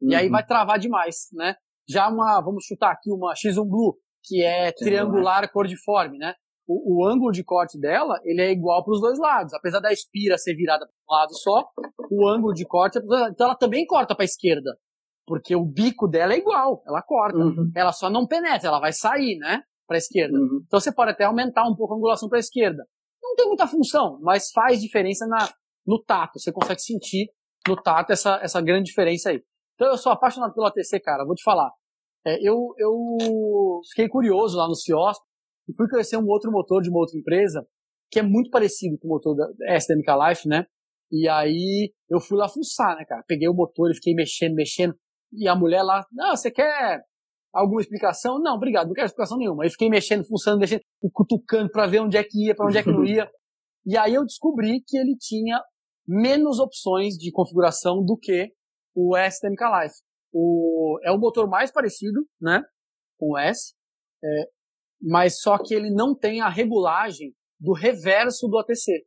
Uhum. 0.00 0.10
E 0.10 0.14
aí 0.16 0.26
uhum. 0.26 0.32
vai 0.32 0.44
travar 0.44 0.78
demais, 0.80 1.28
né? 1.32 1.54
Já 1.88 2.08
uma, 2.08 2.40
vamos 2.40 2.64
chutar 2.64 2.92
aqui, 2.92 3.10
uma 3.10 3.34
X1 3.34 3.68
Blue, 3.68 3.96
que 4.24 4.42
é 4.44 4.72
triangular 4.72 5.50
cordiforme, 5.50 6.18
né? 6.18 6.34
O, 6.66 7.02
o, 7.02 7.08
ângulo 7.08 7.32
de 7.32 7.42
corte 7.42 7.78
dela, 7.80 8.20
ele 8.24 8.40
é 8.40 8.52
igual 8.52 8.84
para 8.84 8.92
os 8.92 9.00
dois 9.00 9.18
lados. 9.18 9.52
Apesar 9.54 9.80
da 9.80 9.92
espira 9.92 10.38
ser 10.38 10.54
virada 10.54 10.86
para 10.86 10.94
um 10.94 11.18
lado 11.18 11.34
só, 11.34 11.68
o 12.08 12.28
ângulo 12.28 12.52
de 12.54 12.64
corte 12.64 12.98
é 12.98 13.00
Então 13.00 13.46
ela 13.46 13.56
também 13.56 13.84
corta 13.84 14.14
para 14.14 14.22
a 14.22 14.24
esquerda. 14.24 14.78
Porque 15.26 15.54
o 15.56 15.64
bico 15.64 16.06
dela 16.06 16.32
é 16.32 16.38
igual, 16.38 16.82
ela 16.86 17.02
corta. 17.02 17.38
Uhum. 17.38 17.72
Ela 17.74 17.92
só 17.92 18.08
não 18.08 18.26
penetra, 18.26 18.68
ela 18.68 18.78
vai 18.78 18.92
sair, 18.92 19.36
né? 19.38 19.62
Para 19.86 19.96
a 19.96 19.98
esquerda. 19.98 20.36
Uhum. 20.36 20.62
Então 20.64 20.78
você 20.78 20.94
pode 20.94 21.10
até 21.10 21.24
aumentar 21.24 21.68
um 21.68 21.74
pouco 21.74 21.94
a 21.94 21.96
angulação 21.96 22.28
para 22.28 22.38
a 22.38 22.40
esquerda. 22.40 22.84
Não 23.20 23.34
tem 23.34 23.46
muita 23.46 23.66
função, 23.66 24.18
mas 24.22 24.50
faz 24.52 24.80
diferença 24.80 25.26
na, 25.26 25.48
no 25.84 26.00
tato. 26.02 26.38
Você 26.38 26.52
consegue 26.52 26.80
sentir 26.80 27.30
no 27.66 27.76
tato 27.76 28.12
essa, 28.12 28.38
essa 28.42 28.60
grande 28.60 28.84
diferença 28.84 29.30
aí. 29.30 29.42
Então 29.80 29.92
eu 29.92 29.96
sou 29.96 30.12
apaixonado 30.12 30.52
pelo 30.52 30.66
ATC, 30.66 31.00
cara. 31.00 31.24
Vou 31.24 31.34
te 31.34 31.42
falar. 31.42 31.72
É, 32.26 32.36
eu, 32.46 32.74
eu 32.76 33.80
fiquei 33.88 34.10
curioso 34.10 34.58
lá 34.58 34.68
no 34.68 34.74
CIOS 34.74 35.16
e 35.66 35.74
fui 35.74 35.88
conhecer 35.88 36.18
um 36.18 36.26
outro 36.26 36.52
motor 36.52 36.82
de 36.82 36.90
uma 36.90 36.98
outra 36.98 37.18
empresa 37.18 37.66
que 38.10 38.18
é 38.18 38.22
muito 38.22 38.50
parecido 38.50 38.98
com 38.98 39.08
o 39.08 39.10
motor 39.12 39.34
da 39.34 39.46
STMK 39.80 40.28
Life, 40.28 40.46
né? 40.46 40.66
E 41.10 41.26
aí 41.26 41.94
eu 42.10 42.20
fui 42.20 42.36
lá 42.36 42.46
fuçar, 42.46 42.94
né, 42.94 43.06
cara? 43.08 43.24
Peguei 43.26 43.48
o 43.48 43.54
motor 43.54 43.90
e 43.90 43.94
fiquei 43.94 44.12
mexendo, 44.12 44.54
mexendo. 44.54 44.94
E 45.32 45.48
a 45.48 45.56
mulher 45.56 45.82
lá, 45.82 46.04
não, 46.12 46.36
você 46.36 46.50
quer 46.50 47.02
alguma 47.50 47.80
explicação? 47.80 48.38
Não, 48.38 48.56
obrigado, 48.56 48.88
não 48.88 48.92
quero 48.92 49.06
explicação 49.06 49.38
nenhuma. 49.38 49.64
Aí 49.64 49.70
fiquei 49.70 49.88
mexendo, 49.88 50.26
funcionando, 50.26 50.60
mexendo, 50.60 50.82
e 51.02 51.10
cutucando 51.10 51.70
para 51.70 51.86
ver 51.86 52.00
onde 52.00 52.18
é 52.18 52.22
que 52.22 52.48
ia, 52.48 52.54
para 52.54 52.66
onde 52.66 52.76
é 52.76 52.82
que 52.82 52.92
não 52.92 53.02
ia. 53.02 53.26
E 53.86 53.96
aí 53.96 54.12
eu 54.12 54.26
descobri 54.26 54.82
que 54.86 54.98
ele 54.98 55.16
tinha 55.18 55.58
menos 56.06 56.58
opções 56.58 57.14
de 57.14 57.32
configuração 57.32 58.04
do 58.04 58.14
que 58.14 58.52
o 58.94 59.16
STMK 59.16 59.64
Life. 59.82 59.96
O, 60.32 60.98
é 61.02 61.10
o 61.10 61.18
motor 61.18 61.48
mais 61.48 61.72
parecido, 61.72 62.20
né, 62.40 62.62
com 63.18 63.32
o 63.32 63.38
S, 63.38 63.74
é, 64.22 64.48
mas 65.02 65.40
só 65.40 65.58
que 65.58 65.74
ele 65.74 65.90
não 65.90 66.14
tem 66.14 66.40
a 66.40 66.48
regulagem 66.48 67.34
do 67.58 67.72
reverso 67.72 68.48
do 68.48 68.58
ATC. 68.58 69.04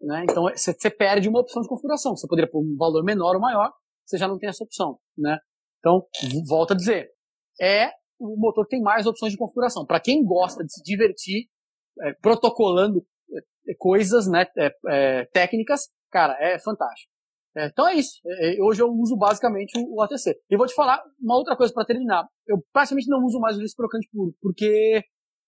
Né? 0.00 0.24
Então 0.24 0.44
você 0.44 0.90
perde 0.90 1.28
uma 1.28 1.40
opção 1.40 1.62
de 1.62 1.68
configuração. 1.68 2.16
Você 2.16 2.26
poderia 2.28 2.50
pôr 2.50 2.60
um 2.60 2.76
valor 2.76 3.02
menor 3.02 3.34
ou 3.34 3.40
maior, 3.40 3.72
você 4.04 4.18
já 4.18 4.28
não 4.28 4.38
tem 4.38 4.48
essa 4.48 4.62
opção, 4.62 4.98
né? 5.16 5.38
Então, 5.78 6.06
volto 6.46 6.72
a 6.72 6.76
dizer, 6.76 7.10
é 7.60 7.90
o 8.18 8.36
motor 8.38 8.66
tem 8.66 8.80
mais 8.80 9.06
opções 9.06 9.32
de 9.32 9.38
configuração. 9.38 9.84
Para 9.84 10.00
quem 10.00 10.24
gosta 10.24 10.64
de 10.64 10.72
se 10.72 10.82
divertir, 10.82 11.48
é, 12.00 12.12
protocolando 12.14 13.06
é, 13.68 13.74
coisas, 13.78 14.26
né, 14.26 14.46
é, 14.56 14.70
é 14.88 15.24
técnicas, 15.26 15.88
cara, 16.10 16.36
é 16.40 16.58
fantástico. 16.58 17.12
É, 17.56 17.66
então 17.66 17.88
é 17.88 17.94
isso. 17.94 18.20
É, 18.26 18.62
hoje 18.62 18.82
eu 18.82 18.88
uso 18.88 19.16
basicamente 19.16 19.78
o, 19.78 19.96
o 19.96 20.02
ATC. 20.02 20.38
E 20.50 20.56
vou 20.56 20.66
te 20.66 20.74
falar 20.74 21.02
uma 21.18 21.36
outra 21.36 21.56
coisa 21.56 21.72
para 21.72 21.86
terminar. 21.86 22.26
Eu 22.46 22.62
praticamente 22.72 23.08
não 23.08 23.24
uso 23.24 23.40
mais 23.40 23.56
o 23.56 23.60
reciprocante 23.60 24.08
puro, 24.12 24.34
porque 24.42 25.02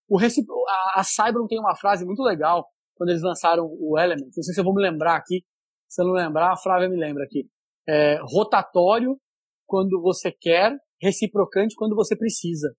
o 0.09 0.17
recipro... 0.17 0.55
a, 0.67 1.01
a 1.01 1.05
Cybron 1.05 1.47
tem 1.47 1.61
uma 1.61 1.77
frase 1.77 2.07
muito 2.07 2.23
legal 2.23 2.67
quando 2.95 3.11
eles 3.11 3.23
lançaram 3.23 3.65
o 3.79 3.99
Element. 3.99 4.31
Não 4.37 4.43
sei 4.43 4.55
se 4.55 4.61
eu 4.61 4.65
vou 4.65 4.75
me 4.75 4.83
lembrar 4.83 5.17
aqui. 5.17 5.45
Se 5.87 6.03
eu 6.03 6.07
não 6.07 6.15
lembrar, 6.15 6.53
a 6.53 6.57
Flávia 6.57 6.89
me 6.89 6.97
lembra 6.97 7.25
aqui. 7.25 7.49
É, 7.87 8.19
rotatório 8.23 9.19
quando 9.67 10.01
você 10.01 10.33
quer, 10.33 10.77
reciprocante 11.01 11.75
quando 11.77 11.95
você 11.95 12.17
precisa. 12.17 12.75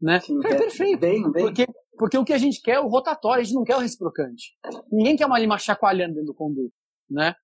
Né? 0.00 0.20
Sim, 0.20 0.38
é, 0.44 0.56
perfeito. 0.56 1.00
Bem, 1.00 1.30
bem. 1.30 1.44
Porque, 1.44 1.66
porque 1.98 2.18
o 2.18 2.24
que 2.24 2.32
a 2.32 2.38
gente 2.38 2.60
quer 2.60 2.76
é 2.76 2.80
o 2.80 2.88
rotatório, 2.88 3.40
a 3.40 3.44
gente 3.44 3.54
não 3.54 3.64
quer 3.64 3.76
o 3.76 3.80
reciprocante. 3.80 4.52
Ninguém 4.92 5.16
quer 5.16 5.26
uma 5.26 5.38
lima 5.38 5.58
chacoalhando 5.58 6.14
dentro 6.14 6.26
do 6.26 6.34
conduto. 6.34 6.72
Né? 7.10 7.34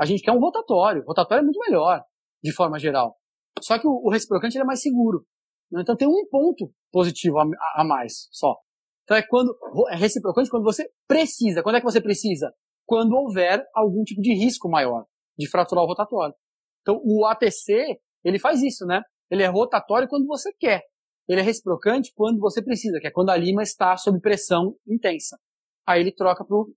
A 0.00 0.04
gente 0.04 0.22
quer 0.22 0.32
um 0.32 0.40
rotatório. 0.40 1.02
O 1.02 1.06
rotatório 1.06 1.42
é 1.42 1.44
muito 1.44 1.58
melhor, 1.58 2.02
de 2.42 2.52
forma 2.52 2.78
geral. 2.78 3.16
Só 3.60 3.78
que 3.78 3.86
o, 3.86 3.90
o 3.90 4.10
reciprocante 4.10 4.58
é 4.58 4.64
mais 4.64 4.80
seguro. 4.80 5.24
Né? 5.70 5.82
Então 5.82 5.96
tem 5.96 6.08
um 6.08 6.26
ponto 6.30 6.72
positivo 6.90 7.38
a, 7.38 7.44
a, 7.76 7.84
mais 7.84 8.28
só. 8.30 8.56
Então 9.04 9.16
é 9.16 9.22
quando 9.22 9.56
é 9.90 9.96
reciprocante 9.96 10.50
quando 10.50 10.64
você 10.64 10.88
precisa. 11.06 11.62
Quando 11.62 11.76
é 11.76 11.80
que 11.80 11.86
você 11.86 12.00
precisa? 12.00 12.52
Quando 12.86 13.12
houver 13.12 13.64
algum 13.74 14.02
tipo 14.02 14.20
de 14.20 14.34
risco 14.34 14.68
maior 14.68 15.04
de 15.36 15.48
fraturar 15.48 15.84
o 15.84 15.86
rotatório. 15.86 16.34
Então 16.82 17.00
o 17.04 17.24
ATC 17.26 17.98
ele 18.24 18.38
faz 18.38 18.62
isso, 18.62 18.84
né? 18.86 19.02
Ele 19.30 19.42
é 19.42 19.46
rotatório 19.46 20.08
quando 20.08 20.26
você 20.26 20.52
quer. 20.58 20.82
Ele 21.28 21.40
é 21.40 21.44
reciprocante 21.44 22.12
quando 22.14 22.40
você 22.40 22.62
precisa, 22.62 22.98
que 22.98 23.06
é 23.06 23.10
quando 23.10 23.30
a 23.30 23.36
lima 23.36 23.62
está 23.62 23.96
sob 23.96 24.18
pressão 24.20 24.74
intensa. 24.86 25.38
Aí 25.86 26.00
ele 26.00 26.12
troca 26.12 26.44
para 26.44 26.56
o 26.56 26.72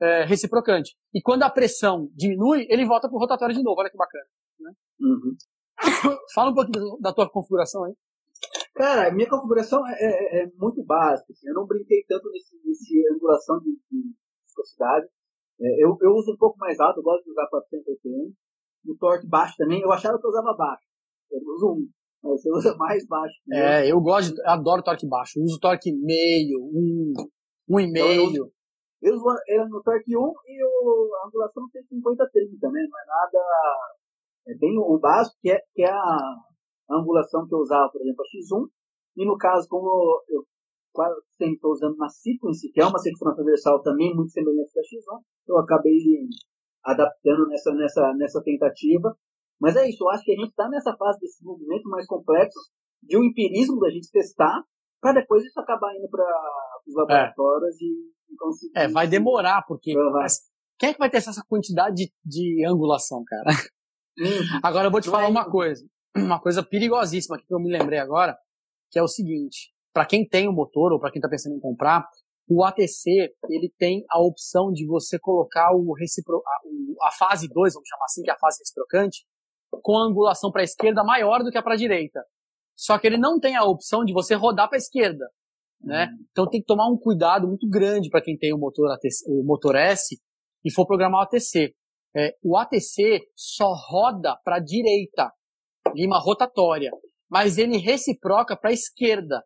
é, 0.00 0.24
reciprocante. 0.24 0.96
E 1.12 1.20
quando 1.22 1.42
a 1.42 1.50
pressão 1.50 2.08
diminui, 2.14 2.66
ele 2.68 2.86
volta 2.86 3.08
para 3.08 3.16
o 3.16 3.20
rotatório 3.20 3.54
de 3.54 3.62
novo. 3.62 3.80
Olha 3.80 3.90
que 3.90 3.96
bacana. 3.96 4.24
Né? 4.60 4.72
Uhum. 5.00 5.36
Fala 6.34 6.50
um 6.50 6.54
pouquinho 6.54 6.98
da 7.00 7.12
tua 7.12 7.28
configuração 7.28 7.84
aí. 7.84 7.94
Cara, 8.74 9.12
minha 9.12 9.28
configuração 9.28 9.86
é, 9.86 9.92
é, 9.92 10.42
é 10.42 10.50
muito 10.56 10.84
básica. 10.84 11.32
Assim. 11.32 11.48
Eu 11.48 11.54
não 11.54 11.66
brinquei 11.66 12.04
tanto 12.08 12.30
nesse, 12.30 12.56
nesse 12.64 13.02
angulação 13.14 13.60
de, 13.60 13.70
de 13.90 14.14
viscosidade. 14.44 15.06
É, 15.60 15.84
eu, 15.84 15.96
eu 16.00 16.12
uso 16.12 16.32
um 16.32 16.36
pouco 16.36 16.58
mais 16.58 16.78
alto, 16.80 16.98
eu 16.98 17.02
gosto 17.02 17.24
de 17.24 17.30
usar 17.30 17.46
480 17.48 18.34
no 18.84 18.96
torque 18.96 19.26
baixo 19.26 19.54
também. 19.56 19.80
Eu 19.80 19.92
achava 19.92 20.18
que 20.18 20.26
eu 20.26 20.30
usava 20.30 20.54
baixo. 20.54 20.84
Eu 21.30 21.40
uso 21.54 21.72
um, 21.72 21.88
mas 22.22 22.42
você 22.42 22.50
usa 22.50 22.74
mais 22.76 23.06
baixo. 23.06 23.34
É, 23.52 23.90
eu 23.90 24.00
gosto, 24.00 24.36
eu 24.36 24.50
adoro 24.50 24.82
torque 24.82 25.06
baixo. 25.06 25.38
Eu 25.38 25.44
uso 25.44 25.58
torque 25.60 25.92
meio, 25.92 26.58
um, 26.60 27.12
um 27.68 27.80
e 27.80 27.84
então, 27.84 28.08
meio. 28.08 28.20
Eu 28.20 28.26
uso 28.26 28.52
ele 29.04 29.68
no 29.68 29.82
torque 29.82 30.16
1 30.16 30.20
e 30.20 30.64
o, 30.64 31.14
a 31.22 31.26
angulação 31.26 31.68
tem 31.72 31.82
50-30, 31.82 32.72
né? 32.72 32.86
Não 32.88 32.98
é 32.98 33.06
nada. 33.06 33.38
É 34.48 34.54
bem 34.56 34.78
o 34.78 34.98
básico, 34.98 35.36
que 35.40 35.50
é, 35.50 35.60
que 35.74 35.82
é 35.82 35.90
a 35.90 36.18
angulação 36.90 37.46
que 37.46 37.54
eu 37.54 37.58
usava, 37.58 37.90
por 37.90 38.00
exemplo, 38.00 38.22
a 38.22 38.28
X1. 38.28 38.68
E 39.16 39.26
no 39.26 39.36
caso, 39.36 39.68
como 39.68 40.22
eu 40.28 40.42
quase 40.92 41.14
sempre 41.36 41.54
estou 41.54 41.72
usando 41.72 41.94
uma 41.94 42.08
sequence, 42.08 42.70
que 42.70 42.80
é 42.80 42.86
uma 42.86 42.98
sequência 42.98 43.34
transversal 43.34 43.82
também 43.82 44.14
muito 44.14 44.30
semelhante 44.30 44.78
à 44.78 44.82
X1, 44.82 45.20
eu 45.48 45.58
acabei 45.58 45.98
adaptando 46.84 47.46
nessa, 47.48 47.72
nessa, 47.74 48.14
nessa 48.14 48.42
tentativa. 48.42 49.14
Mas 49.60 49.76
é 49.76 49.88
isso, 49.88 50.04
eu 50.04 50.10
acho 50.10 50.24
que 50.24 50.32
a 50.32 50.36
gente 50.36 50.50
está 50.50 50.68
nessa 50.68 50.96
fase 50.96 51.18
desses 51.20 51.42
movimentos 51.42 51.90
mais 51.90 52.06
complexos, 52.06 52.70
de 53.02 53.18
um 53.18 53.24
empirismo 53.24 53.78
da 53.80 53.90
gente 53.90 54.10
testar, 54.10 54.62
para 55.00 55.20
depois 55.20 55.44
isso 55.44 55.60
acabar 55.60 55.94
indo 55.94 56.08
para 56.08 56.24
os 56.86 56.94
laboratórios 56.94 57.74
é. 57.74 57.84
e, 57.84 58.12
conseguir. 58.36 58.72
É, 58.76 58.88
vai 58.88 59.06
demorar, 59.06 59.62
porque. 59.66 59.94
Mas 60.12 60.40
quem 60.78 60.90
é 60.90 60.92
que 60.92 60.98
vai 60.98 61.10
ter 61.10 61.18
essa 61.18 61.42
quantidade 61.48 61.94
de, 61.94 62.12
de 62.24 62.66
angulação, 62.66 63.22
cara? 63.24 63.50
Hum, 64.18 64.24
agora 64.62 64.86
eu 64.88 64.90
vou 64.90 65.00
te 65.00 65.10
falar 65.10 65.24
é 65.24 65.28
uma 65.28 65.50
coisa, 65.50 65.84
uma 66.16 66.40
coisa 66.40 66.62
perigosíssima 66.62 67.38
que 67.38 67.52
eu 67.52 67.60
me 67.60 67.70
lembrei 67.70 67.98
agora, 67.98 68.36
que 68.90 68.98
é 68.98 69.02
o 69.02 69.08
seguinte: 69.08 69.72
para 69.92 70.06
quem 70.06 70.26
tem 70.26 70.48
o 70.48 70.50
um 70.50 70.54
motor 70.54 70.92
ou 70.92 71.00
para 71.00 71.10
quem 71.10 71.20
está 71.20 71.28
pensando 71.28 71.56
em 71.56 71.60
comprar, 71.60 72.06
o 72.48 72.62
ATC, 72.62 73.32
ele 73.48 73.72
tem 73.78 74.04
a 74.10 74.20
opção 74.20 74.70
de 74.70 74.86
você 74.86 75.18
colocar 75.18 75.72
o 75.72 75.94
recipro, 75.94 76.42
a, 76.46 77.08
a 77.08 77.12
fase 77.12 77.48
2, 77.48 77.74
vamos 77.74 77.88
chamar 77.88 78.04
assim, 78.04 78.22
que 78.22 78.30
é 78.30 78.34
a 78.34 78.38
fase 78.38 78.58
reciprocante, 78.58 79.24
com 79.82 79.96
a 79.96 80.04
angulação 80.04 80.50
para 80.52 80.60
a 80.60 80.64
esquerda 80.64 81.02
maior 81.02 81.42
do 81.42 81.50
que 81.50 81.58
a 81.58 81.62
para 81.62 81.74
a 81.74 81.78
direita. 81.78 82.22
Só 82.76 82.98
que 82.98 83.06
ele 83.06 83.16
não 83.16 83.38
tem 83.40 83.56
a 83.56 83.64
opção 83.64 84.04
de 84.04 84.12
você 84.12 84.34
rodar 84.34 84.68
para 84.68 84.76
a 84.76 84.78
esquerda. 84.78 85.24
Né? 85.84 86.06
Uhum. 86.06 86.26
Então 86.30 86.48
tem 86.48 86.60
que 86.60 86.66
tomar 86.66 86.88
um 86.88 86.96
cuidado 86.96 87.46
muito 87.46 87.68
grande 87.68 88.08
para 88.08 88.22
quem 88.22 88.36
tem 88.36 88.52
o 88.54 88.58
motor, 88.58 88.90
ATC, 88.90 89.24
o 89.28 89.44
motor 89.44 89.76
S 89.76 90.16
e 90.64 90.72
for 90.72 90.86
programar 90.86 91.20
o 91.20 91.24
ATC. 91.24 91.74
É, 92.16 92.34
o 92.42 92.56
ATC 92.56 93.20
só 93.36 93.72
roda 93.90 94.36
para 94.44 94.56
a 94.56 94.60
direita, 94.60 95.32
lima 95.94 96.18
rotatória, 96.18 96.90
mas 97.28 97.58
ele 97.58 97.76
reciproca 97.76 98.56
para 98.56 98.70
a 98.70 98.72
esquerda, 98.72 99.42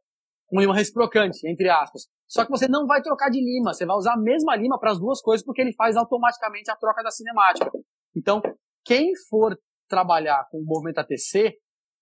um 0.52 0.60
lima 0.60 0.74
reciprocante, 0.74 1.48
entre 1.48 1.68
aspas. 1.70 2.02
Só 2.28 2.44
que 2.44 2.50
você 2.50 2.68
não 2.68 2.86
vai 2.86 3.00
trocar 3.00 3.30
de 3.30 3.40
lima, 3.40 3.72
você 3.72 3.86
vai 3.86 3.96
usar 3.96 4.12
a 4.12 4.20
mesma 4.20 4.54
lima 4.54 4.78
para 4.78 4.92
as 4.92 4.98
duas 4.98 5.20
coisas, 5.22 5.44
porque 5.44 5.62
ele 5.62 5.72
faz 5.74 5.96
automaticamente 5.96 6.70
a 6.70 6.76
troca 6.76 7.02
da 7.02 7.10
cinemática. 7.10 7.70
Então, 8.14 8.42
quem 8.84 9.12
for 9.30 9.58
trabalhar 9.88 10.46
com 10.50 10.58
o 10.58 10.64
movimento 10.64 10.98
ATC, 10.98 11.54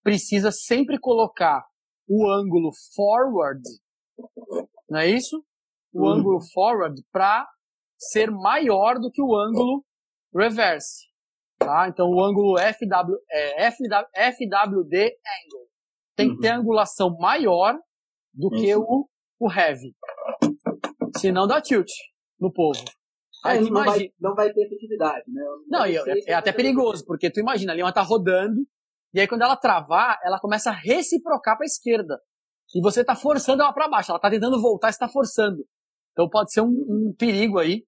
precisa 0.03 0.51
sempre 0.51 0.99
colocar 0.99 1.65
o 2.09 2.29
ângulo 2.29 2.71
forward, 2.95 3.63
não 4.89 5.01
é 5.01 5.09
isso? 5.09 5.45
O 5.93 6.03
uhum. 6.03 6.09
ângulo 6.09 6.41
forward 6.53 7.03
para 7.13 7.47
ser 7.99 8.31
maior 8.31 8.99
do 8.99 9.11
que 9.11 9.23
o 9.23 9.35
ângulo 9.35 9.85
reverse. 10.35 11.07
Tá? 11.59 11.89
Então, 11.89 12.09
o 12.11 12.23
ângulo 12.23 12.59
FW, 12.59 13.17
é, 13.31 13.71
FW, 13.71 14.07
FWD 14.15 14.97
angle 14.97 15.67
tem 16.15 16.35
que 16.35 16.41
ter 16.41 16.53
uhum. 16.53 16.61
angulação 16.61 17.17
maior 17.19 17.79
do 18.33 18.51
que 18.51 18.75
o 18.75 19.09
o 19.39 19.53
heavy. 19.53 19.95
Senão 21.19 21.47
dá 21.47 21.61
tilt 21.61 21.91
no 22.41 22.53
povo. 22.53 22.83
Aí, 23.45 23.61
não, 23.61 23.69
imagina... 23.69 23.97
vai, 23.97 24.13
não 24.19 24.35
vai 24.35 24.53
ter 24.53 24.67
efetividade, 24.67 25.25
né? 25.29 25.43
Não, 25.69 25.81
não 25.81 25.85
é, 25.85 26.21
é 26.27 26.35
até 26.35 26.53
perigoso, 26.53 27.05
porque 27.07 27.31
tu 27.31 27.41
imagina, 27.41 27.73
ali 27.73 27.81
ela 27.81 27.93
tá 27.93 28.03
rodando, 28.03 28.67
e 29.15 29.21
aí 29.21 29.29
quando 29.29 29.43
ela 29.43 29.57
travar, 29.57 30.19
ela 30.25 30.41
começa 30.41 30.71
a 30.71 30.75
reciprocar 30.75 31.57
para 31.57 31.65
a 31.65 31.67
esquerda. 31.67 32.19
E 32.75 32.81
você 32.81 33.05
tá 33.05 33.15
forçando 33.15 33.63
ela 33.63 33.73
para 33.73 33.89
baixo, 33.89 34.11
ela 34.11 34.21
tá 34.21 34.31
tentando 34.31 34.61
voltar 34.61 34.91
está 34.91 35.09
forçando. 35.09 35.65
Então 36.13 36.29
pode 36.29 36.53
ser 36.53 36.61
um, 36.61 36.67
um 36.67 37.15
perigo 37.17 37.59
aí. 37.59 37.85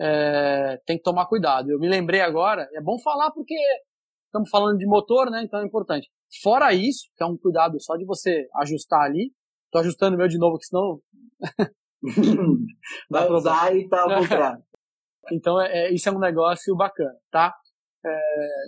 É, 0.00 0.80
tem 0.86 0.96
que 0.96 1.02
tomar 1.02 1.26
cuidado. 1.26 1.70
Eu 1.70 1.78
me 1.78 1.88
lembrei 1.88 2.20
agora, 2.20 2.68
é 2.72 2.80
bom 2.80 2.98
falar 2.98 3.30
porque 3.30 3.54
estamos 4.26 4.48
falando 4.50 4.78
de 4.78 4.86
motor, 4.86 5.30
né? 5.30 5.42
Então 5.44 5.60
é 5.60 5.64
importante. 5.64 6.08
Fora 6.42 6.72
isso, 6.72 7.04
que 7.16 7.22
é 7.22 7.26
um 7.26 7.36
cuidado 7.36 7.80
só 7.80 7.96
de 7.96 8.04
você 8.04 8.48
ajustar 8.56 9.02
ali, 9.02 9.30
Tô 9.72 9.78
ajustando 9.78 10.14
o 10.14 10.18
meu 10.18 10.28
de 10.28 10.38
novo, 10.38 10.58
que 10.58 10.66
senão. 10.66 11.00
Vai 13.10 13.30
usar 13.30 13.74
e 13.74 13.88
tá 13.88 14.04
contrário. 14.04 14.62
então, 15.32 15.58
é, 15.58 15.86
é, 15.86 15.94
isso 15.94 16.08
é 16.10 16.12
um 16.12 16.18
negócio 16.18 16.76
bacana, 16.76 17.16
tá? 17.30 17.56
É, 18.04 18.18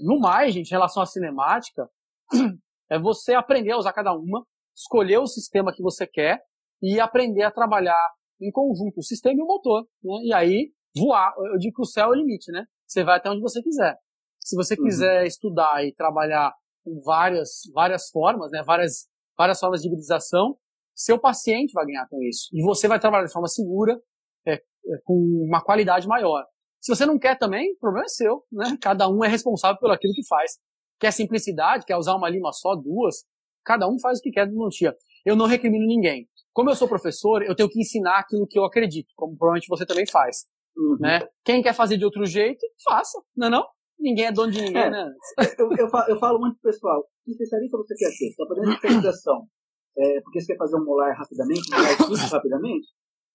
no 0.02 0.18
mais, 0.18 0.54
gente, 0.54 0.68
em 0.68 0.74
relação 0.74 1.02
à 1.02 1.06
cinemática, 1.06 1.86
é 2.90 2.98
você 2.98 3.34
aprender 3.34 3.72
a 3.72 3.76
usar 3.76 3.92
cada 3.92 4.14
uma, 4.14 4.46
escolher 4.74 5.18
o 5.18 5.26
sistema 5.26 5.72
que 5.72 5.82
você 5.82 6.06
quer 6.06 6.40
e 6.82 7.00
aprender 7.00 7.42
a 7.42 7.50
trabalhar 7.50 7.98
em 8.40 8.50
conjunto, 8.50 8.98
o 8.98 9.02
sistema 9.02 9.38
e 9.38 9.42
o 9.42 9.46
motor. 9.46 9.82
Né? 10.02 10.14
E 10.24 10.32
aí, 10.32 10.72
voar. 10.96 11.32
Eu 11.52 11.58
digo 11.58 11.74
que 11.76 11.82
o 11.82 11.86
céu 11.86 12.06
é 12.06 12.08
o 12.10 12.14
limite, 12.14 12.50
né? 12.52 12.64
Você 12.86 13.02
vai 13.02 13.16
até 13.16 13.30
onde 13.30 13.40
você 13.40 13.62
quiser. 13.62 13.96
Se 14.40 14.56
você 14.56 14.74
uhum. 14.74 14.84
quiser 14.84 15.20
uhum. 15.20 15.26
estudar 15.26 15.84
e 15.84 15.94
trabalhar 15.94 16.52
com 16.84 17.00
várias, 17.02 17.62
várias 17.72 18.10
formas, 18.10 18.50
né? 18.50 18.62
várias, 18.64 19.08
várias 19.36 19.58
formas 19.58 19.80
de 19.80 19.88
hibridização, 19.88 20.56
seu 20.94 21.18
paciente 21.18 21.72
vai 21.72 21.86
ganhar 21.86 22.06
com 22.08 22.22
isso. 22.22 22.48
E 22.52 22.62
você 22.62 22.86
vai 22.86 23.00
trabalhar 23.00 23.26
de 23.26 23.32
forma 23.32 23.48
segura, 23.48 23.98
é, 24.46 24.54
é, 24.54 24.60
com 25.04 25.14
uma 25.48 25.62
qualidade 25.62 26.06
maior. 26.06 26.44
Se 26.80 26.94
você 26.94 27.06
não 27.06 27.18
quer 27.18 27.38
também, 27.38 27.72
o 27.72 27.78
problema 27.78 28.04
é 28.04 28.08
seu, 28.08 28.44
né? 28.52 28.76
Cada 28.80 29.08
um 29.08 29.24
é 29.24 29.28
responsável 29.28 29.80
pelo 29.80 29.94
aquilo 29.94 30.12
que 30.12 30.26
faz. 30.26 30.58
Quer 31.00 31.10
simplicidade, 31.12 31.86
quer 31.86 31.96
usar 31.96 32.14
uma 32.14 32.28
lima 32.28 32.52
só, 32.52 32.76
duas, 32.76 33.24
cada 33.64 33.88
um 33.88 33.98
faz 34.00 34.18
o 34.18 34.22
que 34.22 34.30
quer 34.30 34.50
no 34.50 34.68
dia. 34.68 34.94
Eu 35.24 35.36
não 35.36 35.46
recrimino 35.46 35.86
ninguém. 35.86 36.28
Como 36.52 36.70
eu 36.70 36.74
sou 36.74 36.86
professor, 36.86 37.42
eu 37.42 37.54
tenho 37.54 37.68
que 37.68 37.80
ensinar 37.80 38.20
aquilo 38.20 38.46
que 38.46 38.58
eu 38.58 38.64
acredito, 38.64 39.08
como 39.16 39.36
provavelmente 39.36 39.68
você 39.68 39.84
também 39.84 40.06
faz. 40.06 40.46
Uhum. 40.76 40.96
Né? 41.00 41.20
Quem 41.44 41.62
quer 41.62 41.74
fazer 41.74 41.96
de 41.96 42.04
outro 42.04 42.24
jeito, 42.26 42.64
faça, 42.84 43.20
não 43.36 43.48
é 43.48 43.50
não? 43.50 43.64
Ninguém 43.98 44.26
é 44.26 44.32
dono 44.32 44.52
de 44.52 44.60
ninguém, 44.60 44.82
é. 44.82 44.90
né? 44.90 45.12
eu, 45.58 45.68
eu, 45.78 45.88
falo, 45.88 46.10
eu 46.10 46.18
falo 46.18 46.38
muito 46.38 46.58
pro 46.60 46.70
pessoal, 46.70 47.04
que 47.24 47.30
especialista 47.32 47.76
você 47.76 47.94
quer 47.96 48.10
ser? 48.10 48.26
Está 48.26 48.46
fazendo 48.46 48.72
especialização 48.72 49.48
é, 49.96 50.20
porque 50.20 50.40
você 50.40 50.52
quer 50.52 50.58
fazer 50.58 50.76
um 50.76 50.84
molar 50.84 51.16
rapidamente, 51.16 51.62
um 51.72 51.76
molar 51.76 51.96
simples 51.96 52.32
rapidamente, 52.32 52.88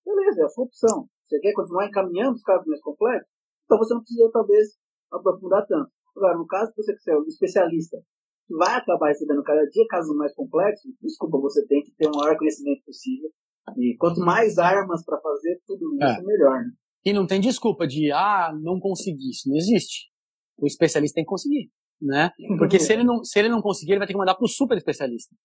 beleza, 0.05 0.41
é 0.41 0.45
a 0.45 0.49
sua 0.49 0.65
opção. 0.65 1.07
Você 1.25 1.39
quer 1.39 1.53
continuar 1.53 1.87
encaminhando 1.87 2.35
os 2.35 2.43
casos 2.43 2.67
mais 2.67 2.81
complexos, 2.81 3.29
então 3.65 3.77
você 3.77 3.93
não 3.93 4.01
precisa, 4.01 4.29
talvez, 4.31 4.67
aprofundar 5.11 5.65
tanto. 5.67 5.91
Agora, 6.15 6.37
no 6.37 6.47
caso 6.47 6.71
que 6.71 6.83
você 6.83 6.93
quiser 6.95 7.15
um 7.15 7.23
especialista 7.23 7.97
que 7.97 8.18
vai 8.57 8.75
acabar 8.75 9.07
recebendo 9.07 9.43
cada 9.43 9.63
dia 9.65 9.85
casos 9.89 10.15
mais 10.15 10.33
complexos, 10.33 10.91
desculpa, 11.01 11.39
você 11.39 11.65
tem 11.67 11.83
que 11.83 11.91
ter 11.91 12.07
o 12.07 12.15
maior 12.15 12.37
conhecimento 12.37 12.83
possível. 12.85 13.29
E 13.77 13.95
quanto 13.97 14.19
mais 14.21 14.57
armas 14.57 15.03
para 15.05 15.19
fazer 15.19 15.61
tudo 15.65 15.93
isso, 15.95 16.03
é. 16.03 16.23
melhor. 16.23 16.59
Né? 16.59 16.71
E 17.05 17.13
não 17.13 17.27
tem 17.27 17.39
desculpa 17.39 17.87
de, 17.87 18.11
ah, 18.11 18.51
não 18.61 18.79
consegui. 18.79 19.29
Isso 19.29 19.49
não 19.49 19.55
existe. 19.55 20.09
O 20.57 20.65
especialista 20.65 21.15
tem 21.15 21.23
que 21.23 21.29
conseguir. 21.29 21.69
Né? 22.01 22.31
Porque 22.57 22.79
se 22.79 22.93
ele 22.93 23.03
não, 23.03 23.23
se 23.23 23.37
ele 23.37 23.49
não 23.49 23.61
conseguir, 23.61 23.93
ele 23.93 23.99
vai 23.99 24.07
ter 24.07 24.13
que 24.13 24.19
mandar 24.19 24.35
para 24.35 24.45
o 24.45 24.49
super 24.49 24.77
especialista. 24.77 25.35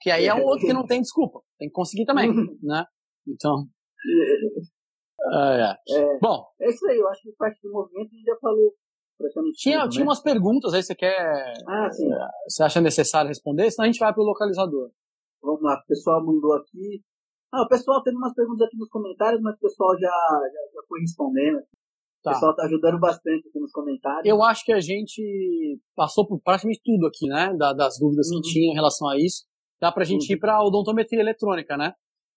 Que 0.00 0.10
aí 0.10 0.26
é 0.26 0.34
um 0.34 0.44
outro 0.44 0.66
que 0.66 0.72
não 0.72 0.86
tem 0.86 1.00
desculpa. 1.00 1.40
Tem 1.58 1.68
que 1.68 1.74
conseguir 1.74 2.04
também. 2.04 2.30
né? 2.62 2.84
Então. 3.26 3.66
É, 5.32 5.70
é. 5.70 5.76
é. 5.90 6.18
Bom. 6.20 6.44
É 6.60 6.68
isso 6.68 6.86
aí, 6.86 6.98
eu 6.98 7.08
acho 7.08 7.22
que 7.22 7.32
parte 7.32 7.60
do 7.62 7.72
movimento 7.72 8.08
a 8.12 8.16
gente 8.16 8.24
já 8.24 8.36
falou 8.40 8.74
tinha, 9.54 9.88
tinha 9.88 10.04
umas 10.04 10.20
perguntas 10.20 10.74
aí, 10.74 10.82
você 10.82 10.94
quer. 10.94 11.54
Ah, 11.66 11.90
sim. 11.90 12.12
É, 12.12 12.28
você 12.48 12.62
acha 12.62 12.80
necessário 12.80 13.28
responder? 13.28 13.70
Senão 13.70 13.84
a 13.84 13.86
gente 13.90 14.00
vai 14.00 14.12
pro 14.12 14.22
localizador. 14.22 14.90
Vamos 15.42 15.62
lá, 15.62 15.74
o 15.74 15.86
pessoal 15.86 16.24
mandou 16.24 16.54
aqui. 16.54 17.02
Ah, 17.52 17.62
o 17.62 17.68
pessoal 17.68 18.02
teve 18.02 18.16
umas 18.16 18.34
perguntas 18.34 18.66
aqui 18.66 18.76
nos 18.76 18.88
comentários, 18.88 19.40
mas 19.40 19.54
o 19.54 19.60
pessoal 19.60 19.92
já, 19.94 20.08
já, 20.08 20.72
já 20.74 20.82
foi 20.88 21.00
respondendo. 21.00 21.62
Tá. 22.22 22.30
O 22.30 22.34
pessoal 22.34 22.56
tá 22.56 22.64
ajudando 22.64 22.98
bastante 22.98 23.48
aqui 23.48 23.60
nos 23.60 23.70
comentários. 23.70 24.24
Eu 24.24 24.42
acho 24.42 24.64
que 24.64 24.72
a 24.72 24.80
gente 24.80 25.78
passou 25.94 26.26
por 26.26 26.40
praticamente 26.40 26.80
tudo 26.82 27.06
aqui, 27.06 27.28
né? 27.28 27.54
Da, 27.56 27.72
das 27.72 27.98
dúvidas 27.98 28.30
uhum. 28.30 28.40
que 28.40 28.48
tinha 28.48 28.72
em 28.72 28.74
relação 28.74 29.08
a 29.08 29.18
isso. 29.18 29.44
Dá 29.80 29.92
pra 29.92 30.04
gente 30.04 30.30
uhum. 30.30 30.36
ir 30.36 30.40
pra 30.40 30.64
odontometria 30.64 31.20
eletrônica, 31.20 31.76
né? 31.76 31.92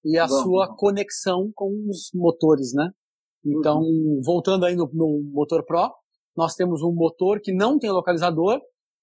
E 0.05 0.19
a 0.19 0.27
sua 0.27 0.75
conexão 0.75 1.49
com 1.55 1.71
os 1.89 2.11
motores, 2.13 2.73
né? 2.73 2.91
Então, 3.45 3.79
uhum. 3.79 4.19
voltando 4.23 4.65
aí 4.65 4.75
no, 4.75 4.89
no 4.93 5.21
Motor 5.31 5.65
Pro, 5.65 5.89
nós 6.37 6.53
temos 6.53 6.83
um 6.83 6.93
motor 6.93 7.41
que 7.41 7.51
não 7.51 7.79
tem 7.79 7.89
localizador, 7.89 8.61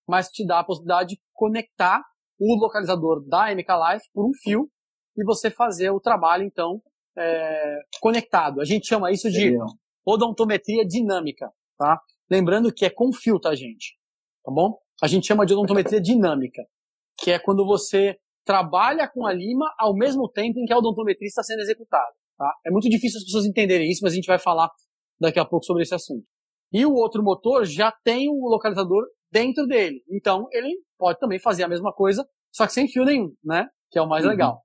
mas 0.09 0.29
te 0.29 0.47
dá 0.47 0.61
a 0.61 0.65
possibilidade 0.65 1.17
de 1.17 1.21
conectar 1.33 2.01
o 2.39 2.55
localizador 2.61 3.27
da 3.27 3.53
MK 3.53 3.67
Life 3.69 4.07
por 4.13 4.25
um 4.25 4.33
fio 4.43 4.71
e 5.17 5.25
você 5.25 5.51
fazer 5.51 5.91
o 5.91 6.01
trabalho, 6.01 6.45
então, 6.45 6.81
é, 7.19 7.79
conectado. 8.01 8.61
A 8.61 8.65
gente 8.65 8.87
chama 8.87 9.11
isso 9.11 9.31
de 9.31 9.57
odontometria 10.07 10.87
dinâmica, 10.87 11.51
tá? 11.77 12.01
Lembrando 12.31 12.73
que 12.73 12.85
é 12.85 12.91
com 12.91 13.13
fio, 13.13 13.41
tá, 13.41 13.55
gente? 13.55 13.97
Tá 14.45 14.53
bom? 14.53 14.79
A 15.03 15.09
gente 15.09 15.27
chama 15.27 15.45
de 15.45 15.55
odontometria 15.55 16.01
dinâmica, 16.01 16.63
que 17.19 17.31
é 17.31 17.39
quando 17.39 17.65
você 17.67 18.17
trabalha 18.45 19.09
com 19.09 19.27
a 19.27 19.33
lima 19.33 19.67
ao 19.79 19.95
mesmo 19.95 20.29
tempo 20.29 20.61
em 20.61 20.67
que 20.67 20.73
a 20.73 20.79
odontometria 20.79 21.29
está 21.29 21.43
sendo 21.43 21.61
executada, 21.61 22.13
tá? 22.37 22.53
É 22.67 22.71
muito 22.71 22.89
difícil 22.89 23.19
as 23.19 23.25
pessoas 23.25 23.47
entenderem 23.47 23.91
isso, 23.91 24.01
mas 24.03 24.13
a 24.13 24.17
gente 24.17 24.27
vai 24.27 24.39
falar 24.39 24.71
daqui 25.19 25.41
a 25.41 25.45
pouco 25.45 25.65
sobre 25.65 25.83
esse 25.83 25.95
assunto. 25.95 26.27
E 26.75 26.85
o 26.85 26.93
outro 26.93 27.23
motor 27.23 27.65
já 27.65 27.93
tem 28.03 28.29
o 28.29 28.49
localizador 28.49 29.05
dentro 29.31 29.65
dele. 29.65 30.03
Então, 30.11 30.49
ele 30.51 30.77
pode 30.99 31.21
também 31.21 31.39
fazer 31.39 31.63
a 31.63 31.69
mesma 31.69 31.93
coisa, 31.93 32.27
só 32.53 32.67
que 32.67 32.73
sem 32.73 32.89
fio 32.89 33.05
nenhum, 33.05 33.33
né? 33.45 33.69
Que 33.93 33.99
é 34.01 34.03
o 34.03 34.09
mais 34.09 34.25
uhum. 34.25 34.31
legal. 34.33 34.61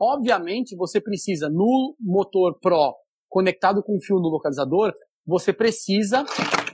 Obviamente, 0.00 0.76
você 0.76 1.00
precisa, 1.00 1.48
no 1.50 1.96
motor 1.98 2.56
Pro, 2.60 2.94
conectado 3.28 3.82
com 3.82 3.98
fio 4.00 4.20
no 4.20 4.28
localizador, 4.28 4.92
você 5.26 5.52
precisa 5.52 6.24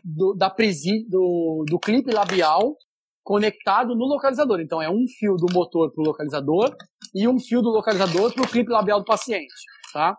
do, 0.04 0.34
da 0.34 0.50
presi, 0.50 1.08
do, 1.08 1.64
do 1.66 1.78
clipe 1.78 2.12
labial 2.12 2.76
conectado 3.22 3.96
no 3.96 4.04
localizador. 4.04 4.60
Então, 4.60 4.82
é 4.82 4.90
um 4.90 5.06
fio 5.18 5.36
do 5.36 5.50
motor 5.50 5.90
para 5.94 6.02
o 6.02 6.06
localizador 6.06 6.76
e 7.14 7.26
um 7.26 7.40
fio 7.40 7.62
do 7.62 7.70
localizador 7.70 8.34
para 8.34 8.44
o 8.44 8.48
clipe 8.48 8.70
labial 8.70 8.98
do 8.98 9.06
paciente, 9.06 9.54
tá? 9.94 10.14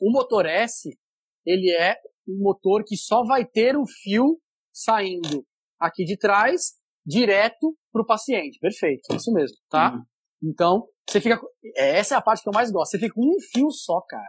O 0.00 0.10
motor 0.10 0.46
S, 0.46 0.88
ele 1.44 1.70
é 1.70 1.94
um 2.28 2.42
motor 2.42 2.84
que 2.84 2.96
só 2.96 3.24
vai 3.24 3.44
ter 3.44 3.76
o 3.76 3.86
fio 3.86 4.38
saindo 4.72 5.44
aqui 5.80 6.04
de 6.04 6.16
trás, 6.16 6.74
direto 7.04 7.76
para 7.92 8.02
o 8.02 8.06
paciente. 8.06 8.58
Perfeito, 8.60 9.14
isso 9.14 9.32
mesmo, 9.32 9.56
tá? 9.70 9.94
Uhum. 9.94 10.50
Então, 10.50 10.88
você 11.08 11.20
fica. 11.20 11.40
É, 11.76 11.98
essa 11.98 12.14
é 12.14 12.18
a 12.18 12.22
parte 12.22 12.42
que 12.42 12.48
eu 12.48 12.52
mais 12.52 12.70
gosto. 12.70 12.92
Você 12.92 12.98
fica 12.98 13.14
com 13.14 13.24
um 13.24 13.40
fio 13.40 13.70
só, 13.70 14.00
cara. 14.02 14.28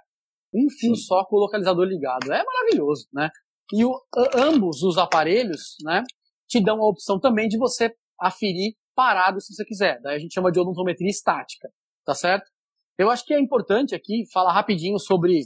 Um 0.53 0.69
fio 0.69 0.95
Sim. 0.95 1.03
só 1.03 1.25
com 1.25 1.35
o 1.35 1.39
localizador 1.39 1.85
ligado. 1.85 2.31
É 2.31 2.43
maravilhoso, 2.43 3.07
né? 3.13 3.29
E 3.71 3.85
o, 3.85 3.93
ambos 4.35 4.81
os 4.81 4.97
aparelhos, 4.97 5.75
né, 5.83 6.03
te 6.47 6.63
dão 6.63 6.81
a 6.81 6.89
opção 6.89 7.19
também 7.19 7.47
de 7.47 7.57
você 7.57 7.93
aferir 8.19 8.73
parado 8.95 9.39
se 9.39 9.53
você 9.53 9.63
quiser. 9.63 10.01
Daí 10.01 10.15
a 10.15 10.19
gente 10.19 10.33
chama 10.33 10.51
de 10.51 10.59
odontometria 10.59 11.09
estática, 11.09 11.69
tá 12.03 12.15
certo? 12.15 12.49
Eu 12.97 13.09
acho 13.09 13.23
que 13.23 13.33
é 13.33 13.39
importante 13.39 13.93
aqui 13.93 14.23
falar 14.33 14.53
rapidinho 14.53 14.97
sobre 14.97 15.41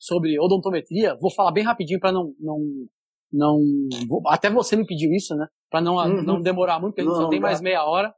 sobre 0.00 0.40
odontometria, 0.40 1.14
vou 1.20 1.30
falar 1.30 1.52
bem 1.52 1.62
rapidinho 1.62 2.00
para 2.00 2.10
não, 2.10 2.34
não, 2.40 2.58
não, 3.30 3.60
até 4.26 4.48
você 4.50 4.74
me 4.74 4.86
pediu 4.86 5.12
isso, 5.12 5.36
né? 5.36 5.46
Para 5.70 5.82
não, 5.82 5.96
uhum. 5.96 6.22
não 6.22 6.40
demorar 6.40 6.80
muito, 6.80 6.94
porque 6.94 7.02
a 7.02 7.04
gente 7.04 7.12
não, 7.12 7.22
só 7.24 7.28
tem 7.28 7.38
mais 7.38 7.60
meia 7.60 7.84
hora. 7.84 8.12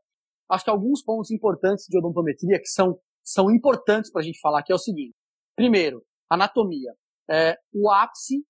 Acho 0.48 0.64
que 0.64 0.70
alguns 0.70 1.02
pontos 1.02 1.32
importantes 1.32 1.86
de 1.88 1.98
odontometria 1.98 2.58
que 2.60 2.68
são, 2.68 2.98
são 3.24 3.50
importantes 3.50 4.12
para 4.12 4.22
a 4.22 4.24
gente 4.24 4.38
falar 4.40 4.62
que 4.62 4.70
é 4.70 4.74
o 4.74 4.78
seguinte. 4.78 5.14
Primeiro, 5.56 6.04
anatomia. 6.30 6.92
É, 7.28 7.56
o 7.74 7.90
ápice, 7.90 8.44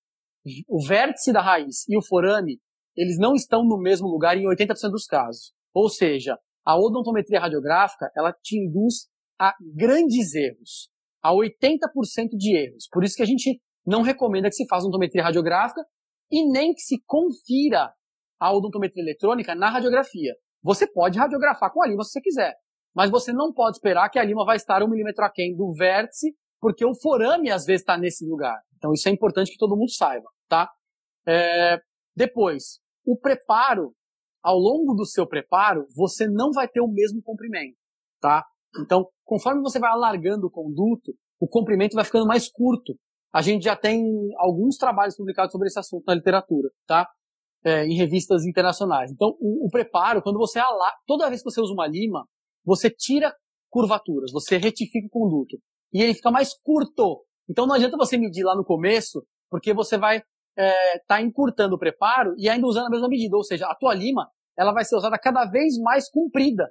o 0.67 0.85
vértice 0.85 1.33
da 1.33 1.41
raiz 1.41 1.87
e 1.89 1.97
o 1.97 2.05
forame, 2.05 2.59
eles 2.95 3.17
não 3.17 3.33
estão 3.33 3.65
no 3.65 3.79
mesmo 3.79 4.07
lugar 4.07 4.37
em 4.37 4.45
80% 4.45 4.91
dos 4.91 5.05
casos. 5.05 5.53
Ou 5.73 5.89
seja, 5.89 6.37
a 6.63 6.77
odontometria 6.77 7.39
radiográfica, 7.39 8.11
ela 8.15 8.31
te 8.31 8.57
induz 8.57 9.07
a 9.39 9.53
grandes 9.75 10.35
erros 10.35 10.92
a 11.23 11.31
80% 11.31 12.35
de 12.37 12.55
erros. 12.55 12.87
Por 12.91 13.03
isso 13.03 13.15
que 13.15 13.23
a 13.23 13.25
gente 13.25 13.61
não 13.85 14.01
recomenda 14.01 14.49
que 14.49 14.55
se 14.55 14.67
faça 14.67 14.85
odontometria 14.85 15.23
radiográfica 15.23 15.81
e 16.29 16.45
nem 16.51 16.73
que 16.73 16.81
se 16.81 17.01
confira 17.05 17.93
a 18.39 18.53
odontometria 18.53 19.03
eletrônica 19.03 19.55
na 19.55 19.69
radiografia. 19.69 20.33
Você 20.61 20.85
pode 20.85 21.17
radiografar 21.17 21.71
com 21.71 21.81
a 21.81 21.87
lima 21.87 22.03
se 22.03 22.11
você 22.11 22.21
quiser, 22.21 22.55
mas 22.93 23.09
você 23.09 23.31
não 23.31 23.53
pode 23.53 23.77
esperar 23.77 24.09
que 24.09 24.19
a 24.19 24.23
lima 24.23 24.45
vai 24.45 24.57
estar 24.57 24.83
um 24.83 24.89
milímetro 24.89 25.23
aquém 25.23 25.55
do 25.55 25.73
vértice, 25.73 26.35
porque 26.59 26.85
o 26.85 26.95
forame 26.95 27.51
às 27.51 27.65
vezes 27.65 27.81
está 27.81 27.97
nesse 27.97 28.25
lugar. 28.25 28.59
Então 28.77 28.93
isso 28.93 29.07
é 29.07 29.11
importante 29.11 29.51
que 29.51 29.57
todo 29.57 29.77
mundo 29.77 29.91
saiba, 29.91 30.29
tá? 30.47 30.69
É... 31.27 31.79
Depois, 32.15 32.79
o 33.05 33.17
preparo, 33.17 33.93
ao 34.41 34.57
longo 34.57 34.93
do 34.93 35.05
seu 35.05 35.27
preparo, 35.27 35.85
você 35.95 36.27
não 36.27 36.51
vai 36.51 36.67
ter 36.67 36.81
o 36.81 36.87
mesmo 36.87 37.21
comprimento, 37.21 37.77
tá? 38.21 38.45
Então, 38.79 39.07
conforme 39.25 39.61
você 39.61 39.79
vai 39.79 39.91
alargando 39.91 40.47
o 40.47 40.51
conduto, 40.51 41.13
o 41.39 41.47
comprimento 41.47 41.95
vai 41.95 42.05
ficando 42.05 42.25
mais 42.25 42.49
curto. 42.49 42.93
A 43.33 43.41
gente 43.41 43.63
já 43.63 43.75
tem 43.75 44.05
alguns 44.37 44.77
trabalhos 44.77 45.15
publicados 45.15 45.51
sobre 45.51 45.67
esse 45.67 45.79
assunto 45.79 46.03
na 46.07 46.13
literatura, 46.13 46.69
tá? 46.87 47.07
É, 47.65 47.85
em 47.85 47.95
revistas 47.95 48.45
internacionais. 48.45 49.11
Então, 49.11 49.35
o, 49.39 49.67
o 49.67 49.69
preparo, 49.69 50.21
quando 50.21 50.37
você 50.37 50.59
alarga, 50.59 50.97
toda 51.07 51.29
vez 51.29 51.41
que 51.41 51.49
você 51.49 51.61
usa 51.61 51.73
uma 51.73 51.87
lima, 51.87 52.25
você 52.65 52.89
tira 52.89 53.33
curvaturas, 53.69 54.31
você 54.31 54.57
retifica 54.57 55.07
o 55.07 55.09
conduto. 55.09 55.57
E 55.91 56.01
ele 56.01 56.13
fica 56.13 56.29
mais 56.29 56.53
curto. 56.61 57.25
Então, 57.49 57.65
não 57.65 57.75
adianta 57.75 57.97
você 57.97 58.17
medir 58.17 58.43
lá 58.43 58.55
no 58.55 58.63
começo, 58.63 59.25
porque 59.49 59.73
você 59.73 59.97
vai 59.97 60.21
é, 60.57 60.99
tá 61.07 61.21
encurtando 61.21 61.75
o 61.75 61.79
preparo 61.79 62.33
e 62.37 62.47
ainda 62.47 62.67
usando 62.67 62.87
a 62.87 62.89
mesma 62.89 63.07
medida. 63.07 63.35
Ou 63.35 63.43
seja, 63.43 63.65
a 63.67 63.75
tua 63.75 63.93
lima, 63.93 64.29
ela 64.57 64.71
vai 64.71 64.85
ser 64.85 64.95
usada 64.95 65.17
cada 65.17 65.45
vez 65.45 65.77
mais 65.79 66.09
comprida. 66.09 66.69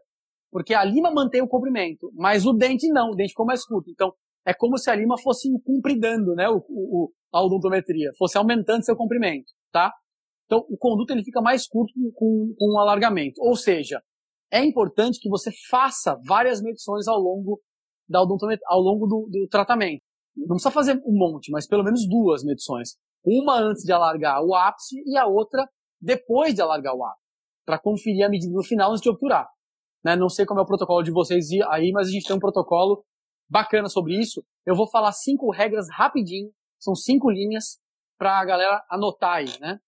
Porque 0.52 0.74
a 0.74 0.84
lima 0.84 1.10
mantém 1.10 1.40
o 1.40 1.48
comprimento, 1.48 2.12
mas 2.14 2.44
o 2.44 2.52
dente 2.52 2.86
não, 2.88 3.12
o 3.12 3.14
dente 3.14 3.30
ficou 3.30 3.46
mais 3.46 3.64
curto. 3.64 3.90
Então, 3.90 4.12
é 4.44 4.52
como 4.52 4.76
se 4.76 4.90
a 4.90 4.94
lima 4.94 5.16
fosse 5.18 5.48
compridando, 5.64 6.34
né, 6.34 6.46
o, 6.50 6.62
o, 6.68 7.10
a 7.32 7.42
odontometria, 7.42 8.10
fosse 8.18 8.36
aumentando 8.36 8.84
seu 8.84 8.94
comprimento, 8.94 9.50
tá? 9.72 9.90
Então, 10.44 10.66
o 10.68 10.76
conduto 10.76 11.12
ele 11.12 11.24
fica 11.24 11.40
mais 11.40 11.66
curto 11.66 11.94
com, 12.14 12.54
com 12.58 12.74
um 12.74 12.78
alargamento. 12.78 13.40
Ou 13.40 13.56
seja, 13.56 14.02
é 14.52 14.62
importante 14.62 15.18
que 15.18 15.30
você 15.30 15.50
faça 15.70 16.20
várias 16.26 16.60
medições 16.60 17.08
ao 17.08 17.18
longo 17.18 17.58
da 18.06 18.18
ao 18.18 18.80
longo 18.80 19.06
do, 19.06 19.28
do 19.30 19.48
tratamento. 19.48 20.02
Não 20.36 20.56
precisa 20.56 20.70
fazer 20.70 21.00
um 21.06 21.16
monte, 21.16 21.50
mas 21.50 21.66
pelo 21.66 21.82
menos 21.82 22.06
duas 22.06 22.44
medições. 22.44 22.96
Uma 23.24 23.58
antes 23.58 23.82
de 23.82 23.92
alargar 23.92 24.44
o 24.44 24.54
ápice 24.54 25.02
e 25.06 25.16
a 25.16 25.26
outra 25.26 25.66
depois 25.98 26.54
de 26.54 26.60
alargar 26.60 26.94
o 26.94 27.02
ápice, 27.02 27.22
para 27.64 27.78
conferir 27.78 28.26
a 28.26 28.28
medida 28.28 28.52
no 28.52 28.62
final 28.62 28.90
antes 28.90 29.00
de 29.00 29.08
obturar. 29.08 29.48
Né? 30.04 30.16
Não 30.16 30.28
sei 30.28 30.44
como 30.44 30.60
é 30.60 30.62
o 30.62 30.66
protocolo 30.66 31.02
de 31.02 31.12
vocês 31.12 31.46
aí, 31.68 31.90
mas 31.92 32.08
a 32.08 32.10
gente 32.10 32.26
tem 32.26 32.36
um 32.36 32.40
protocolo 32.40 33.04
bacana 33.48 33.88
sobre 33.88 34.18
isso. 34.18 34.44
Eu 34.66 34.74
vou 34.74 34.88
falar 34.88 35.12
cinco 35.12 35.50
regras 35.50 35.86
rapidinho, 35.90 36.50
são 36.78 36.94
cinco 36.94 37.30
linhas 37.30 37.78
para 38.18 38.40
a 38.40 38.44
galera 38.44 38.84
anotar 38.90 39.36
aí, 39.36 39.60
né? 39.60 39.78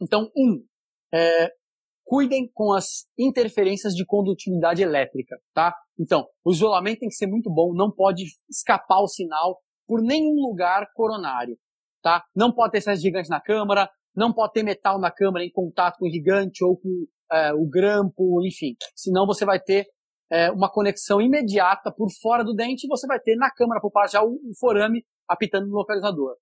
Então, 0.00 0.30
um, 0.36 0.64
é, 1.12 1.50
cuidem 2.04 2.50
com 2.52 2.72
as 2.72 3.06
interferências 3.18 3.94
de 3.94 4.04
condutividade 4.04 4.82
elétrica, 4.82 5.36
tá? 5.54 5.74
Então, 5.98 6.26
o 6.44 6.52
isolamento 6.52 7.00
tem 7.00 7.08
que 7.08 7.14
ser 7.14 7.26
muito 7.26 7.50
bom, 7.50 7.74
não 7.74 7.90
pode 7.90 8.24
escapar 8.48 9.00
o 9.00 9.08
sinal 9.08 9.60
por 9.86 10.02
nenhum 10.02 10.34
lugar 10.48 10.86
coronário, 10.94 11.58
tá? 12.02 12.24
Não 12.34 12.52
pode 12.52 12.72
ter 12.72 12.78
excesso 12.78 13.00
de 13.00 13.08
gigante 13.08 13.28
na 13.28 13.40
câmara, 13.40 13.90
não 14.14 14.32
pode 14.32 14.52
ter 14.52 14.62
metal 14.62 14.98
na 14.98 15.10
câmara 15.10 15.44
em 15.44 15.50
contato 15.50 15.98
com 15.98 16.06
o 16.06 16.10
gigante 16.10 16.64
ou 16.64 16.76
com 16.76 17.06
é, 17.30 17.52
o 17.52 17.66
grampo, 17.66 18.44
enfim. 18.46 18.74
Senão 18.94 19.26
você 19.26 19.44
vai 19.44 19.60
ter 19.60 19.86
é, 20.30 20.50
uma 20.50 20.70
conexão 20.70 21.20
imediata 21.20 21.92
por 21.92 22.08
fora 22.20 22.44
do 22.44 22.54
dente 22.54 22.86
e 22.86 22.88
você 22.88 23.06
vai 23.06 23.20
ter 23.20 23.36
na 23.36 23.50
câmara 23.50 23.80
por 23.80 23.90
parte 23.90 24.12
já 24.12 24.22
o, 24.22 24.34
o 24.34 24.54
forame 24.58 25.04
apitando 25.28 25.66
no 25.66 25.76
localizador. 25.76 26.36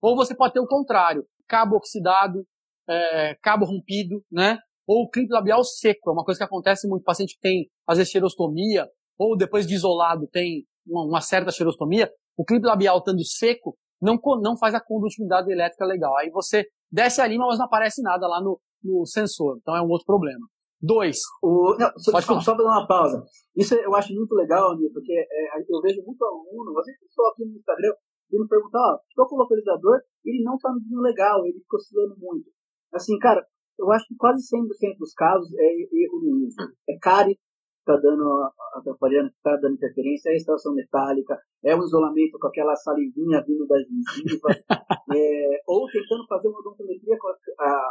Ou 0.00 0.16
você 0.16 0.34
pode 0.34 0.54
ter 0.54 0.60
o 0.60 0.66
contrário, 0.66 1.26
cabo 1.46 1.76
oxidado, 1.76 2.46
é, 2.88 3.36
cabo 3.42 3.64
rompido, 3.64 4.22
né? 4.30 4.58
ou 4.92 5.08
clipe 5.08 5.32
labial 5.32 5.62
seco, 5.62 6.10
é 6.10 6.12
uma 6.12 6.24
coisa 6.24 6.38
que 6.38 6.44
acontece 6.44 6.88
muito, 6.88 7.04
paciente 7.04 7.36
que 7.36 7.40
tem, 7.40 7.70
às 7.86 7.96
vezes, 7.96 8.10
xerostomia, 8.10 8.88
ou 9.16 9.36
depois 9.36 9.64
de 9.64 9.74
isolado 9.74 10.26
tem 10.26 10.64
uma, 10.84 11.04
uma 11.04 11.20
certa 11.20 11.52
xerostomia, 11.52 12.10
o 12.36 12.44
clipe 12.44 12.66
labial 12.66 12.98
estando 12.98 13.24
seco, 13.24 13.76
não, 14.02 14.18
não 14.42 14.56
faz 14.58 14.74
a 14.74 14.80
condutividade 14.80 15.52
elétrica 15.52 15.84
legal. 15.84 16.16
Aí 16.16 16.28
você 16.30 16.66
desce 16.90 17.20
a 17.20 17.26
lima, 17.26 17.46
mas 17.46 17.58
não 17.58 17.66
aparece 17.66 18.02
nada 18.02 18.26
lá 18.26 18.40
no, 18.40 18.60
no 18.82 19.04
sensor. 19.06 19.58
Então 19.60 19.76
é 19.76 19.82
um 19.82 19.88
outro 19.88 20.06
problema. 20.06 20.46
Dois. 20.80 21.18
O, 21.42 21.76
não, 21.78 21.92
só, 21.98 22.12
desculpa, 22.12 22.40
só 22.42 22.54
para 22.54 22.64
dar 22.64 22.70
uma 22.70 22.86
pausa. 22.86 23.22
Isso 23.54 23.74
eu 23.74 23.94
acho 23.94 24.14
muito 24.14 24.34
legal, 24.34 24.76
Nil, 24.76 24.90
porque 24.92 25.12
é, 25.12 25.58
eu 25.58 25.80
vejo 25.82 26.02
muito 26.06 26.24
aluno, 26.24 26.78
às 26.78 26.86
vezes 26.86 27.00
pessoal 27.00 27.32
aqui 27.32 27.44
no 27.44 27.56
Instagram, 27.56 27.92
vindo 28.30 28.48
perguntar, 28.48 28.78
ó, 28.78 28.98
estou 29.08 29.28
com 29.28 29.36
o 29.36 29.38
localizador, 29.38 30.00
ele 30.24 30.42
não 30.42 30.54
está 30.54 30.72
medindo 30.72 31.00
legal, 31.00 31.44
ele 31.44 31.58
fica 31.58 31.76
oscilando 31.76 32.16
muito. 32.18 32.48
Assim, 32.94 33.18
cara, 33.18 33.44
eu 33.78 33.90
acho 33.92 34.06
que 34.08 34.16
quase 34.16 34.40
100% 34.48 34.98
dos 34.98 35.12
casos 35.12 35.52
é 35.58 35.66
erro 35.66 36.20
no 36.22 36.46
uso. 36.46 36.56
É 36.88 36.96
cárie 36.98 37.38
está 37.80 37.96
dando 37.96 38.50
atrapalhando, 38.74 39.28
está 39.28 39.56
dando 39.56 39.74
interferência, 39.74 40.30
é 40.30 40.32
a 40.32 40.36
extração 40.36 40.74
metálica, 40.74 41.38
é 41.64 41.74
o 41.74 41.82
isolamento 41.82 42.38
com 42.38 42.46
aquela 42.46 42.76
salivinha 42.76 43.42
vindo 43.46 43.66
da 43.66 43.76
gengiva, 43.78 44.48
é, 45.16 45.62
ou 45.66 45.86
tentando 45.90 46.26
fazer 46.28 46.48
uma 46.48 46.60
odontometria 46.60 47.16
com 47.18 47.28
a, 47.28 47.34
a 47.64 47.90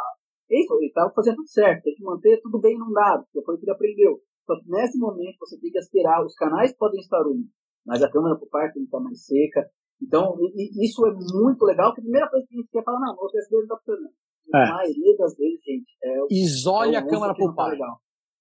isso, 0.50 0.74
ele 0.76 0.88
estava 0.88 1.12
fazendo 1.14 1.38
tudo 1.38 1.50
certo, 1.50 1.84
tem 1.84 1.96
que 1.96 2.04
manter 2.04 2.42
tudo 2.42 2.60
bem 2.60 2.76
inundado, 2.76 3.26
que 3.32 3.42
foi 3.42 3.56
o 3.56 3.58
que 3.58 3.66
ele 3.66 3.72
aprendeu. 3.72 4.22
Só 4.46 4.56
que 4.60 4.70
nesse 4.70 4.98
momento 4.98 5.38
você 5.40 5.60
tem 5.60 5.72
que 5.72 5.78
aspirar, 5.78 6.26
os 6.26 6.34
canais 6.36 6.76
podem 6.76 7.00
estar 7.00 7.22
úmidos, 7.26 7.54
mas 7.86 8.02
a 8.02 8.10
câmara 8.10 8.36
por 8.36 8.50
parte 8.50 8.80
está 8.80 9.00
mais 9.00 9.26
seca. 9.26 9.70
Então, 10.02 10.36
e, 10.56 10.82
e 10.82 10.86
isso 10.86 11.06
é 11.06 11.12
muito 11.12 11.64
legal, 11.66 11.94
que 11.94 12.02
a 12.02 12.04
primeira 12.04 12.30
coisa 12.30 12.48
que 12.48 12.56
a 12.56 12.58
gente 12.58 12.72
quer 12.72 12.84
falar, 12.84 13.00
não, 13.00 13.14
o 13.14 13.30
testador 13.30 13.64
está 13.64 13.78
funcionando. 13.78 14.14
É. 14.56 14.64
A 14.64 14.74
maioria 14.74 15.18
das 15.18 15.36
vezes, 15.36 15.60
gente, 15.64 15.98
é 16.04 16.24
o, 16.24 16.28
Isole 16.32 16.96
é 16.96 16.98
a 16.98 17.06
câmara 17.06 17.36
por 17.36 17.54
parte. 17.54 17.74
Legal 17.74 18.00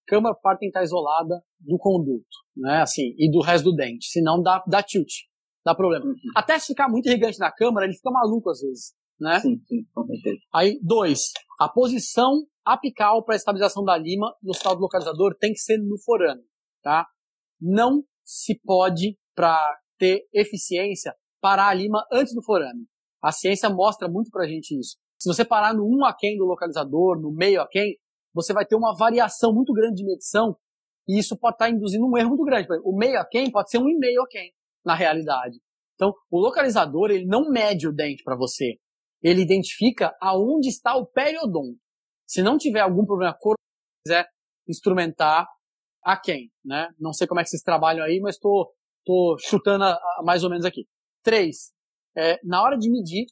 câmara 0.08 0.34
parte 0.34 0.60
tem 0.60 0.70
que 0.70 0.78
estar 0.78 0.82
isolada 0.82 1.40
do 1.60 1.76
conduto, 1.78 2.24
né? 2.56 2.80
Assim, 2.80 3.14
e 3.18 3.30
do 3.30 3.40
resto 3.40 3.70
do 3.70 3.76
dente. 3.76 4.06
Senão 4.06 4.42
dá, 4.42 4.64
dá 4.66 4.82
tilt, 4.82 5.10
dá 5.64 5.74
problema. 5.74 6.06
Uhum. 6.06 6.14
Até 6.34 6.58
se 6.58 6.68
ficar 6.68 6.88
muito 6.88 7.06
irrigante 7.06 7.38
na 7.38 7.52
câmara, 7.52 7.84
ele 7.86 7.94
fica 7.94 8.10
maluco 8.10 8.50
às 8.50 8.60
vezes, 8.60 8.94
né? 9.20 9.40
Sim, 9.40 9.60
sim, 9.66 9.84
com 9.92 10.06
certeza. 10.06 10.38
Aí, 10.54 10.78
dois, 10.82 11.30
a 11.60 11.68
posição 11.68 12.44
apical 12.64 13.24
para 13.24 13.36
estabilização 13.36 13.84
da 13.84 13.96
lima 13.96 14.34
no 14.42 14.50
hospital 14.50 14.76
do 14.76 14.82
localizador 14.82 15.36
tem 15.38 15.52
que 15.52 15.60
ser 15.60 15.78
no 15.78 15.98
forame, 16.04 16.42
tá? 16.82 17.06
Não 17.60 18.02
se 18.24 18.60
pode, 18.62 19.16
para 19.34 19.58
ter 19.98 20.26
eficiência, 20.32 21.14
parar 21.40 21.68
a 21.68 21.74
lima 21.74 22.04
antes 22.12 22.34
do 22.34 22.42
forame. 22.42 22.86
A 23.22 23.32
ciência 23.32 23.68
mostra 23.70 24.08
muito 24.08 24.30
pra 24.30 24.46
gente 24.46 24.78
isso. 24.78 24.96
Se 25.18 25.28
você 25.28 25.44
parar 25.44 25.74
no 25.74 25.84
1 25.84 26.04
aquém 26.04 26.36
do 26.36 26.44
localizador, 26.44 27.20
no 27.20 27.32
meio 27.32 27.60
aquém, 27.60 27.96
você 28.32 28.52
vai 28.52 28.64
ter 28.64 28.76
uma 28.76 28.94
variação 28.96 29.52
muito 29.52 29.72
grande 29.72 29.96
de 29.96 30.04
medição 30.04 30.56
e 31.08 31.18
isso 31.18 31.36
pode 31.36 31.54
estar 31.54 31.70
induzindo 31.70 32.06
um 32.06 32.16
erro 32.16 32.28
muito 32.28 32.44
grande. 32.44 32.68
O 32.84 32.96
meio 32.96 33.18
a 33.18 33.24
quem 33.24 33.50
pode 33.50 33.70
ser 33.70 33.78
um 33.78 33.88
e 33.88 33.98
meio 33.98 34.22
a 34.22 34.28
quem, 34.28 34.52
na 34.84 34.94
realidade. 34.94 35.58
Então, 35.94 36.12
o 36.30 36.38
localizador, 36.38 37.10
ele 37.10 37.26
não 37.26 37.50
mede 37.50 37.88
o 37.88 37.92
dente 37.92 38.22
para 38.22 38.36
você. 38.36 38.78
Ele 39.22 39.42
identifica 39.42 40.14
aonde 40.20 40.68
está 40.68 40.96
o 40.96 41.06
periodonto. 41.06 41.78
Se 42.26 42.42
não 42.42 42.58
tiver 42.58 42.80
algum 42.80 43.04
problema 43.04 43.36
corpo, 43.38 43.60
quiser 44.04 44.26
instrumentar 44.68 45.46
a 46.04 46.16
quem, 46.16 46.50
né? 46.64 46.88
Não 46.98 47.12
sei 47.12 47.26
como 47.26 47.40
é 47.40 47.42
que 47.42 47.50
vocês 47.50 47.62
trabalham 47.62 48.04
aí, 48.04 48.20
mas 48.20 48.36
estou 48.36 48.66
tô, 49.04 49.36
tô 49.36 49.38
chutando 49.38 49.84
a, 49.84 49.92
a, 49.92 50.22
mais 50.24 50.44
ou 50.44 50.50
menos 50.50 50.64
aqui. 50.64 50.86
Três, 51.22 51.72
é, 52.16 52.38
na 52.44 52.62
hora 52.62 52.76
de 52.76 52.90
medir, 52.90 53.26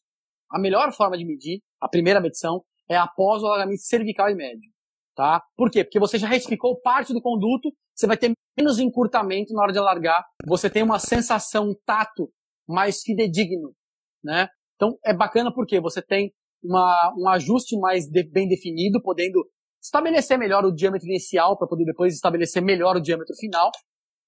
a 0.51 0.59
melhor 0.59 0.93
forma 0.93 1.17
de 1.17 1.25
medir, 1.25 1.61
a 1.81 1.89
primeira 1.89 2.21
medição, 2.21 2.65
é 2.89 2.97
após 2.97 3.43
o 3.43 3.47
alargamento 3.47 3.83
cervical 3.83 4.29
e 4.31 4.35
médio 4.35 4.71
tá? 5.17 5.43
Por 5.57 5.71
quê? 5.71 5.83
Porque 5.83 5.99
você 5.99 6.19
já 6.19 6.29
retificou 6.29 6.79
parte 6.81 7.13
do 7.13 7.23
conduto, 7.23 7.73
você 7.95 8.07
vai 8.07 8.19
ter 8.19 8.33
menos 8.57 8.79
encurtamento 8.79 9.53
na 9.55 9.63
hora 9.63 9.73
de 9.73 9.79
alargar, 9.79 10.23
você 10.47 10.69
tem 10.69 10.83
uma 10.83 10.99
sensação, 10.99 11.71
um 11.71 11.75
tato 11.85 12.31
mais 12.69 13.01
fidedigno, 13.01 13.75
né? 14.23 14.49
Então 14.77 14.97
é 15.05 15.15
bacana 15.15 15.53
porque 15.53 15.81
você 15.81 16.01
tem 16.01 16.33
uma, 16.63 17.15
um 17.19 17.29
ajuste 17.29 17.79
mais 17.79 18.07
de, 18.07 18.23
bem 18.31 18.49
definido, 18.49 19.03
podendo 19.03 19.45
estabelecer 19.83 20.39
melhor 20.39 20.65
o 20.65 20.73
diâmetro 20.73 21.07
inicial 21.07 21.57
para 21.57 21.67
poder 21.67 21.85
depois 21.85 22.15
estabelecer 22.15 22.63
melhor 22.63 22.97
o 22.97 23.01
diâmetro 23.01 23.35
final. 23.37 23.71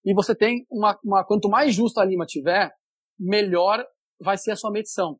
E 0.05 0.15
você 0.15 0.35
tem 0.35 0.65
uma, 0.71 0.99
uma 1.05 1.25
quanto 1.25 1.49
mais 1.49 1.75
justa 1.75 2.01
a 2.01 2.05
lima 2.05 2.25
tiver, 2.25 2.71
melhor 3.19 3.85
vai 4.21 4.37
ser 4.37 4.53
a 4.53 4.57
sua 4.57 4.71
medição. 4.71 5.19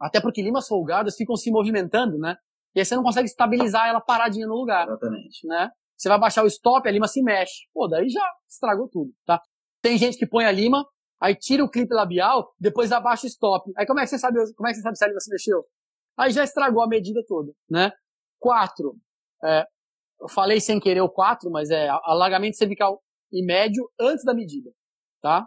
Até 0.00 0.20
porque 0.20 0.42
limas 0.42 0.66
folgadas 0.66 1.16
ficam 1.16 1.36
se 1.36 1.50
movimentando, 1.50 2.16
né? 2.18 2.36
E 2.74 2.80
aí 2.80 2.86
você 2.86 2.94
não 2.94 3.02
consegue 3.02 3.26
estabilizar 3.26 3.88
ela 3.88 4.00
paradinha 4.00 4.46
no 4.46 4.54
lugar. 4.54 4.86
Exatamente. 4.86 5.46
Né? 5.46 5.68
Você 5.96 6.08
vai 6.08 6.18
baixar 6.18 6.44
o 6.44 6.46
stop, 6.46 6.88
a 6.88 6.92
lima 6.92 7.08
se 7.08 7.22
mexe. 7.22 7.66
Pô, 7.74 7.86
daí 7.88 8.08
já 8.08 8.24
estragou 8.48 8.88
tudo, 8.88 9.12
tá? 9.26 9.40
Tem 9.82 9.98
gente 9.98 10.16
que 10.16 10.26
põe 10.26 10.44
a 10.44 10.52
lima, 10.52 10.84
aí 11.20 11.34
tira 11.34 11.64
o 11.64 11.70
clipe 11.70 11.94
labial, 11.94 12.54
depois 12.58 12.90
abaixa 12.92 13.26
o 13.26 13.28
stop. 13.28 13.70
Aí 13.76 13.86
como 13.86 14.00
é 14.00 14.04
que 14.04 14.08
você 14.08 14.18
sabe, 14.18 14.38
como 14.54 14.68
é 14.68 14.70
que 14.70 14.76
você 14.76 14.82
sabe 14.82 14.96
se 14.96 15.04
a 15.04 15.08
lima 15.08 15.20
se 15.20 15.30
mexeu? 15.30 15.64
Aí 16.16 16.32
já 16.32 16.44
estragou 16.44 16.82
a 16.82 16.88
medida 16.88 17.22
toda, 17.26 17.52
né? 17.68 17.92
Quatro. 18.38 18.96
É, 19.44 19.66
eu 20.20 20.28
falei 20.28 20.60
sem 20.60 20.78
querer 20.80 21.00
o 21.00 21.08
quatro, 21.08 21.50
mas 21.50 21.70
é 21.70 21.88
alargamento 21.88 22.56
cervical 22.56 23.02
e 23.32 23.44
médio 23.44 23.88
antes 23.98 24.24
da 24.24 24.34
medida, 24.34 24.70
tá? 25.22 25.46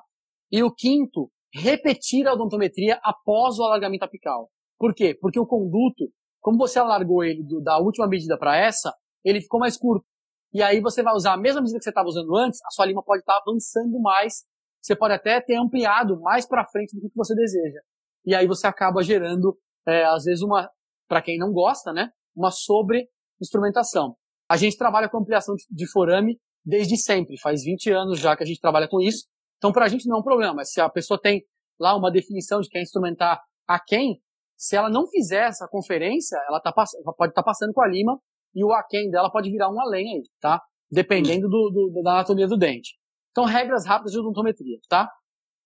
E 0.52 0.64
o 0.64 0.74
quinto, 0.74 1.32
repetir 1.54 2.28
a 2.28 2.34
odontometria 2.34 3.00
após 3.04 3.60
o 3.60 3.64
alargamento 3.64 4.06
apical. 4.06 4.50
Por 4.80 4.94
quê? 4.94 5.16
Porque 5.20 5.40
o 5.40 5.46
conduto, 5.46 6.12
como 6.42 6.58
você 6.58 6.80
alargou 6.80 7.24
ele 7.24 7.44
do, 7.44 7.62
da 7.62 7.78
última 7.78 8.08
medida 8.08 8.38
para 8.38 8.58
essa, 8.58 8.94
ele 9.24 9.42
ficou 9.42 9.60
mais 9.60 9.78
curto. 9.78 10.06
E 10.52 10.62
aí 10.62 10.80
você 10.82 11.02
vai 11.02 11.14
usar 11.14 11.34
a 11.34 11.38
mesma 11.38 11.62
medida 11.62 11.80
que 11.80 11.84
você 11.84 11.90
estava 11.90 12.08
usando 12.08 12.36
antes, 12.36 12.60
a 12.66 12.70
sua 12.70 12.86
lima 12.86 13.04
pode 13.04 13.22
estar 13.22 13.34
tá 13.34 13.42
avançando 13.46 14.00
mais, 14.00 14.44
você 14.84 14.96
pode 14.96 15.14
até 15.14 15.40
ter 15.40 15.56
ampliado 15.56 16.20
mais 16.20 16.46
para 16.46 16.68
frente 16.68 17.00
do 17.00 17.10
que 17.10 17.16
você 17.16 17.34
deseja. 17.34 17.80
E 18.26 18.36
aí 18.36 18.46
você 18.46 18.68
acaba 18.68 19.02
gerando, 19.02 19.58
é, 19.88 20.04
às 20.04 20.26
vezes, 20.26 20.42
uma, 20.42 20.70
para 21.08 21.22
quem 21.22 21.38
não 21.38 21.54
gosta, 21.54 21.94
né, 21.94 22.10
uma 22.36 22.52
sobre-instrumentação. 22.52 24.16
A 24.50 24.58
gente 24.58 24.78
trabalha 24.78 25.10
com 25.10 25.18
ampliação 25.18 25.56
de, 25.70 25.92
forame 25.92 26.38
desde 26.66 26.98
sempre, 26.98 27.40
faz 27.40 27.64
20 27.64 27.92
anos 27.92 28.20
já 28.20 28.36
que 28.36 28.44
a 28.44 28.46
gente 28.46 28.60
trabalha 28.60 28.88
com 28.88 29.00
isso. 29.00 29.26
Então, 29.58 29.72
para 29.72 29.86
a 29.86 29.88
gente 29.88 30.08
não 30.08 30.18
é 30.18 30.20
um 30.20 30.24
problema. 30.24 30.66
Se 30.66 30.82
a 30.82 30.90
pessoa 30.90 31.20
tem 31.20 31.44
lá 31.80 31.96
uma 31.96 32.12
definição 32.12 32.60
de 32.60 32.68
quer 32.68 32.82
instrumentar 32.82 33.42
a 33.68 33.80
quem, 33.80 34.22
se 34.58 34.76
ela 34.76 34.90
não 34.90 35.08
fizer 35.08 35.48
essa 35.48 35.68
conferência, 35.68 36.38
ela, 36.48 36.60
tá, 36.60 36.74
pode 36.74 36.90
estar 36.92 37.32
tá 37.32 37.44
passando 37.44 37.74
com 37.74 37.82
a 37.82 37.88
lima 37.88 38.20
e 38.54 38.64
o 38.64 38.74
aquém 38.74 39.10
dela 39.10 39.32
pode 39.32 39.50
virar 39.50 39.70
um 39.70 39.80
além 39.80 40.18
aí, 40.18 40.24
tá? 40.40 40.62
Dependendo 40.92 41.48
do, 41.50 41.70
do, 41.70 42.02
da 42.04 42.12
anatomia 42.12 42.48
do 42.48 42.58
dente. 42.58 42.92
Então, 43.34 43.46
regras 43.46 43.84
rápidas 43.86 44.12
de 44.12 44.20
odontometria, 44.20 44.78
tá? 44.88 45.12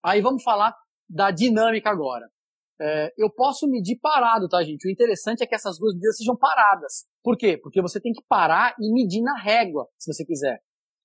Aí 0.02 0.22
vamos 0.22 0.42
falar 0.42 0.74
da 1.10 1.32
dinâmica 1.32 1.90
agora. 1.90 2.26
É, 2.80 3.14
eu 3.18 3.30
posso 3.30 3.68
medir 3.68 4.00
parado, 4.00 4.48
tá, 4.48 4.64
gente? 4.64 4.88
O 4.88 4.92
interessante 4.92 5.44
é 5.44 5.46
que 5.46 5.54
essas 5.54 5.78
duas 5.78 5.94
medidas 5.94 6.16
sejam 6.16 6.38
paradas. 6.38 7.06
Por 7.22 7.36
quê? 7.36 7.58
Porque 7.62 7.82
você 7.82 8.00
tem 8.00 8.14
que 8.14 8.24
parar 8.26 8.74
e 8.80 8.94
medir 8.94 9.22
na 9.22 9.38
régua, 9.38 9.86
se 9.98 10.14
você 10.14 10.24
quiser. 10.24 10.60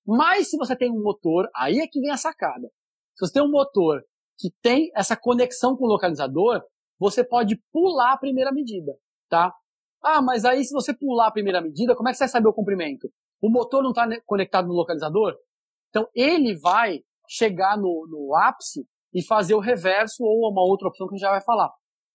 Mas 0.07 0.49
se 0.49 0.57
você 0.57 0.73
tem 0.73 0.89
um 0.89 1.03
motor, 1.03 1.49
aí 1.53 1.79
é 1.79 1.87
que 1.87 1.99
vem 1.99 2.11
a 2.11 2.17
sacada. 2.17 2.69
Se 3.15 3.25
você 3.25 3.33
tem 3.33 3.43
um 3.43 3.51
motor 3.51 4.01
que 4.39 4.49
tem 4.61 4.89
essa 4.95 5.17
conexão 5.17 5.75
com 5.75 5.83
o 5.83 5.89
localizador, 5.89 6.61
você 6.97 7.25
pode 7.25 7.61
pular 7.73 8.13
a 8.13 8.17
primeira 8.17 8.53
medida, 8.53 8.93
tá? 9.29 9.53
Ah, 10.01 10.21
mas 10.21 10.45
aí 10.45 10.63
se 10.63 10.73
você 10.73 10.93
pular 10.93 11.27
a 11.27 11.31
primeira 11.31 11.61
medida, 11.61 11.95
como 11.95 12.07
é 12.07 12.11
que 12.11 12.17
você 12.17 12.23
vai 12.23 12.29
saber 12.29 12.47
o 12.47 12.53
comprimento? 12.53 13.09
O 13.41 13.49
motor 13.49 13.83
não 13.83 13.89
está 13.89 14.07
conectado 14.25 14.67
no 14.67 14.73
localizador? 14.73 15.35
Então 15.93 16.09
ele 16.15 16.57
vai 16.59 17.01
chegar 17.29 17.77
no, 17.77 18.07
no 18.09 18.35
ápice 18.35 18.83
e 19.13 19.23
fazer 19.23 19.53
o 19.53 19.59
reverso 19.59 20.23
ou 20.23 20.49
uma 20.49 20.63
outra 20.63 20.87
opção 20.87 21.07
que 21.07 21.13
a 21.13 21.17
gente 21.17 21.23
já 21.23 21.29
vai 21.29 21.41
falar. 21.41 21.69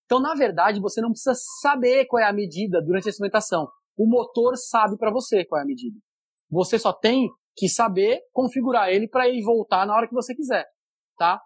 Então, 0.05 0.19
na 0.19 0.35
verdade, 0.35 0.81
você 0.81 1.01
não 1.01 1.11
precisa 1.11 1.35
saber 1.61 2.07
qual 2.07 2.21
é 2.21 2.27
a 2.27 2.33
medida 2.33 2.83
durante 2.83 3.07
a 3.07 3.11
instrumentação. 3.11 3.69
O 3.97 4.09
motor 4.09 4.57
sabe 4.57 4.97
para 4.97 5.13
você 5.13 5.45
qual 5.45 5.61
é 5.61 5.63
a 5.63 5.67
medida. 5.67 5.97
Você 6.51 6.77
só 6.79 6.93
tem 6.93 7.29
que 7.55 7.69
saber 7.69 8.21
configurar 8.33 8.89
ele 8.89 9.07
para 9.07 9.29
ele 9.29 9.43
voltar 9.43 9.87
na 9.87 9.95
hora 9.95 10.09
que 10.09 10.15
você 10.15 10.35
quiser, 10.35 10.67
tá? 11.17 11.41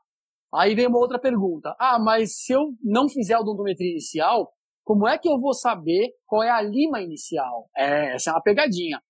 Aí 0.54 0.74
vem 0.74 0.86
uma 0.86 0.98
outra 0.98 1.18
pergunta. 1.18 1.74
Ah, 1.78 1.98
mas 1.98 2.36
se 2.36 2.52
eu 2.52 2.72
não 2.82 3.08
fizer 3.08 3.34
a 3.34 3.40
odontometria 3.40 3.90
inicial, 3.90 4.50
como 4.84 5.08
é 5.08 5.18
que 5.18 5.28
eu 5.28 5.38
vou 5.38 5.54
saber 5.54 6.10
qual 6.26 6.42
é 6.42 6.50
a 6.50 6.62
lima 6.62 7.00
inicial? 7.00 7.68
É, 7.76 8.14
essa 8.14 8.30
é 8.30 8.32
uma 8.34 8.42
pegadinha. 8.42 9.00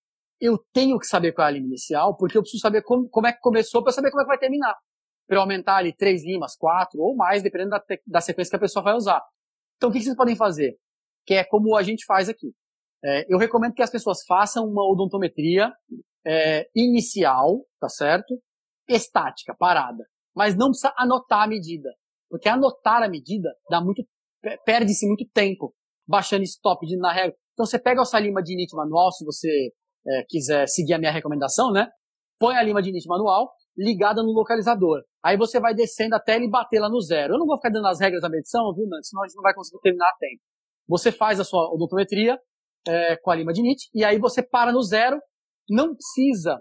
Eu 0.43 0.59
tenho 0.72 0.99
que 0.99 1.07
saber 1.07 1.32
qual 1.32 1.47
é 1.47 1.51
a 1.51 1.53
lima 1.53 1.66
inicial, 1.66 2.16
porque 2.16 2.36
eu 2.36 2.43
preciso 2.43 2.61
saber 2.61 2.82
como, 2.82 3.09
como 3.09 3.26
é 3.26 3.32
que 3.32 3.40
começou 3.40 3.82
para 3.82 3.93
saber 3.93 4.11
como 4.11 4.22
é 4.22 4.24
que 4.24 4.28
vai 4.28 4.38
terminar. 4.38 4.74
Para 5.28 5.38
aumentar 5.38 5.76
ali 5.76 5.95
três 5.95 6.24
limas, 6.24 6.57
quatro 6.57 7.01
ou 7.01 7.14
mais, 7.14 7.43
dependendo 7.43 7.70
da, 7.70 7.82
da 8.07 8.20
sequência 8.20 8.51
que 8.51 8.57
a 8.57 8.61
pessoa 8.61 8.82
vai 8.82 8.95
usar. 8.95 9.22
Então, 9.76 9.88
o 9.88 9.93
que 9.93 10.01
vocês 10.01 10.16
podem 10.16 10.34
fazer? 10.34 10.76
Que 11.24 11.34
é 11.34 11.45
como 11.45 11.76
a 11.76 11.82
gente 11.82 12.05
faz 12.05 12.28
aqui. 12.28 12.53
É, 13.05 13.24
eu 13.32 13.38
recomendo 13.38 13.74
que 13.74 13.82
as 13.82 13.90
pessoas 13.90 14.24
façam 14.26 14.64
uma 14.66 14.84
odontometria 14.84 15.72
é, 16.26 16.68
inicial, 16.74 17.64
tá 17.80 17.88
certo? 17.88 18.40
Estática, 18.88 19.55
parada 19.57 20.05
mas 20.34 20.57
não 20.57 20.68
precisa 20.68 20.93
anotar 20.97 21.43
a 21.43 21.47
medida. 21.47 21.90
Porque 22.28 22.49
anotar 22.49 23.03
a 23.03 23.09
medida 23.09 23.55
dá 23.68 23.80
muito, 23.80 24.03
perde-se 24.64 25.07
muito 25.07 25.24
tempo 25.32 25.74
baixando 26.07 26.43
stop 26.45 26.86
de 26.86 26.97
na 26.97 27.12
regra. 27.12 27.36
Então 27.53 27.66
você 27.66 27.78
pega 27.78 28.01
o 28.01 28.05
Salima 28.05 28.43
de 28.43 28.55
init 28.55 28.74
manual, 28.74 29.12
se 29.12 29.24
você 29.24 29.72
é, 30.07 30.24
quiser 30.28 30.66
seguir 30.68 30.94
a 30.94 30.98
minha 30.98 31.12
recomendação, 31.12 31.70
né? 31.72 31.88
Põe 32.38 32.57
a 32.57 32.62
lima 32.62 32.82
de 32.82 32.90
nit 32.92 33.07
manual 33.07 33.53
ligada 33.76 34.22
no 34.22 34.32
localizador. 34.32 35.03
Aí 35.24 35.36
você 35.36 35.61
vai 35.61 35.74
descendo 35.74 36.14
até 36.14 36.36
ele 36.36 36.48
bater 36.48 36.80
lá 36.80 36.88
no 36.88 37.00
zero. 37.00 37.34
Eu 37.34 37.38
não 37.38 37.46
vou 37.46 37.57
ficar 37.57 37.70
dando 37.70 37.86
as 37.86 38.00
regras 38.00 38.22
da 38.22 38.28
medição, 38.28 38.72
viu, 38.74 38.86
Nando? 38.86 39.05
Senão 39.05 39.22
a 39.22 39.26
gente 39.26 39.36
não 39.36 39.42
vai 39.42 39.55
conseguir 39.55 39.80
terminar 39.80 40.09
a 40.09 40.16
tempo. 40.18 40.42
Você 40.88 41.12
faz 41.12 41.40
a 41.40 41.44
sua 41.44 41.72
odontometria 41.72 42.38
é, 42.86 43.16
com 43.16 43.30
a 43.30 43.34
lima 43.34 43.53
de 43.53 43.62
nit 43.62 43.88
e 43.94 44.05
aí 44.05 44.18
você 44.18 44.42
para 44.42 44.72
no 44.72 44.82
zero. 44.82 45.20
Não 45.70 45.94
precisa 45.94 46.61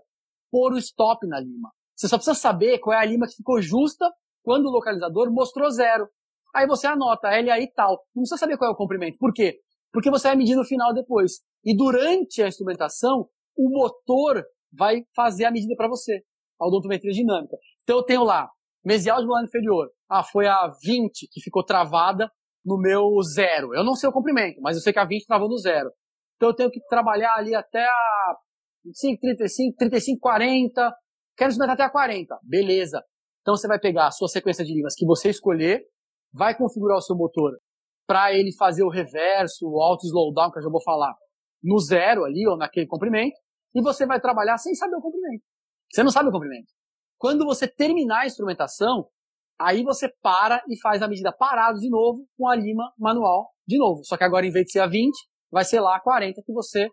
pôr 0.52 0.74
o 0.74 0.78
stop 0.78 1.28
na 1.28 1.39
lima. 1.39 1.72
Você 1.96 2.08
só 2.08 2.18
precisa 2.18 2.36
saber 2.36 2.80
qual 2.80 2.96
é 2.96 3.02
a 3.02 3.06
lima 3.06 3.28
que 3.28 3.36
ficou 3.36 3.62
justa 3.62 4.06
quando 4.44 4.68
o 4.68 4.72
localizador 4.72 5.32
mostrou 5.32 5.70
zero. 5.70 6.08
Aí 6.56 6.68
você 6.68 6.88
anota 6.88 7.30
LA 7.30 7.62
e 7.62 7.72
tal. 7.74 7.92
Não 8.16 8.22
precisa 8.22 8.38
saber 8.38 8.58
qual 8.58 8.70
é 8.70 8.74
o 8.74 8.78
comprimento. 8.78 9.18
Por 9.18 9.34
quê? 9.34 9.60
Porque 9.92 10.10
você 10.10 10.28
vai 10.28 10.38
medir 10.38 10.56
no 10.56 10.64
final 10.64 10.94
depois. 10.94 11.42
E 11.64 11.76
durante 11.76 12.41
a 12.41 12.47
instrumentação, 12.47 13.28
o 13.55 13.70
motor 13.70 14.43
vai 14.72 15.03
fazer 15.16 15.45
a 15.45 15.51
medida 15.51 15.76
para 15.76 15.88
você, 15.88 16.22
a 16.59 16.68
odontometria 16.68 17.12
dinâmica. 17.12 17.57
Então 17.84 17.97
eu 17.97 18.03
tenho 18.03 18.24
lá, 18.24 18.49
mesial 18.84 19.22
de 19.22 19.28
lado 19.28 19.45
inferior. 19.45 19.89
Ah, 20.09 20.24
foi 20.24 20.47
a 20.47 20.72
20 20.84 21.28
que 21.32 21.41
ficou 21.41 21.64
travada 21.64 22.30
no 22.66 22.78
meu 22.78 23.22
zero. 23.24 23.76
Eu 23.76 23.84
não 23.84 23.95
sei 23.95 24.09
o 24.09 24.14
comprimento, 24.14 24.62
mas 24.62 24.76
eu 24.76 24.82
sei 24.82 24.93
que 24.93 24.99
a 24.99 25.05
20 25.05 25.26
travou 25.26 25.49
no 25.49 25.57
zero. 25.57 25.91
Então 26.36 26.49
eu 26.49 26.55
tenho 26.55 26.72
que 26.72 26.80
trabalhar 26.88 27.36
ali 27.36 27.53
até 27.53 27.84
a 27.84 28.36
25, 28.86 29.22
35, 29.22 29.78
35, 29.78 30.20
40. 30.20 30.95
Quero 31.38 31.49
instrumentar 31.49 31.76
até 31.76 31.84
a 31.84 31.89
40. 31.89 32.39
Beleza. 32.43 33.03
Então 33.41 33.55
você 33.55 33.68
vai 33.68 33.80
pegar 33.80 34.07
a 34.07 34.12
sua 34.12 34.28
sequência 34.28 34.64
de 34.64 34.74
limas 34.74 34.95
que 34.95 35.05
você 35.05 35.30
escolher, 35.30 35.84
vai 36.32 36.55
configurar 36.55 36.97
o 36.97 37.01
seu 37.01 37.16
motor 37.16 37.51
para 38.07 38.34
ele 38.34 38.53
fazer 38.55 38.84
o 38.84 38.89
reverso, 38.89 39.68
o 39.68 39.82
auto 39.82 40.05
slowdown, 40.05 40.51
que 40.51 40.59
eu 40.59 40.64
já 40.64 40.70
vou 40.70 40.82
falar, 40.84 41.14
no 41.64 41.80
zero 41.80 42.24
ali, 42.24 42.47
ou 42.47 42.57
naquele 42.57 42.88
comprimento, 42.88 43.36
e 43.74 43.82
você 43.82 44.05
vai 44.05 44.20
trabalhar 44.20 44.57
sem 44.57 44.74
saber 44.74 44.95
o 44.95 45.01
comprimento. 45.01 45.43
Você 45.91 46.03
não 46.03 46.12
sabe 46.12 46.30
o 46.30 46.32
comprimento. 46.32 46.72
Quando 47.18 47.45
você 47.45 47.68
terminar 47.68 48.22
a 48.22 48.26
instrumentação, 48.26 49.07
aí 49.59 49.84
você 49.84 50.09
para 50.22 50.64
e 50.68 50.80
faz 50.80 51.01
a 51.01 51.07
medida 51.07 51.32
parado 51.32 51.80
de 51.80 51.89
novo 51.89 52.26
com 52.38 52.47
a 52.47 52.55
lima 52.55 52.91
manual 52.97 53.51
de 53.68 53.78
novo. 53.78 54.03
Só 54.03 54.18
que 54.18 54.24
agora, 54.24 54.45
em 54.45 54.51
vez 54.51 54.66
de 54.66 54.72
ser 54.72 54.80
a 54.80 54.88
20, 54.88 55.14
vai 55.51 55.64
ser 55.64 55.80
lá 55.80 55.95
a 55.95 55.99
40 55.99 56.41
que 56.43 56.53
você 56.53 56.89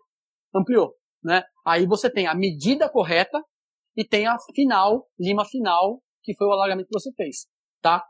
ampliou. 0.53 0.93
Né? 1.23 1.43
Aí 1.65 1.85
você 1.85 2.09
tem 2.11 2.27
a 2.27 2.35
medida 2.35 2.89
correta 2.89 3.41
e 3.97 4.05
tem 4.05 4.27
a 4.27 4.37
final, 4.53 5.07
lima 5.19 5.45
final, 5.45 6.01
que 6.23 6.35
foi 6.35 6.47
o 6.47 6.51
alargamento 6.51 6.87
que 6.87 6.99
você 6.99 7.11
fez. 7.13 7.47
Tá? 7.81 8.05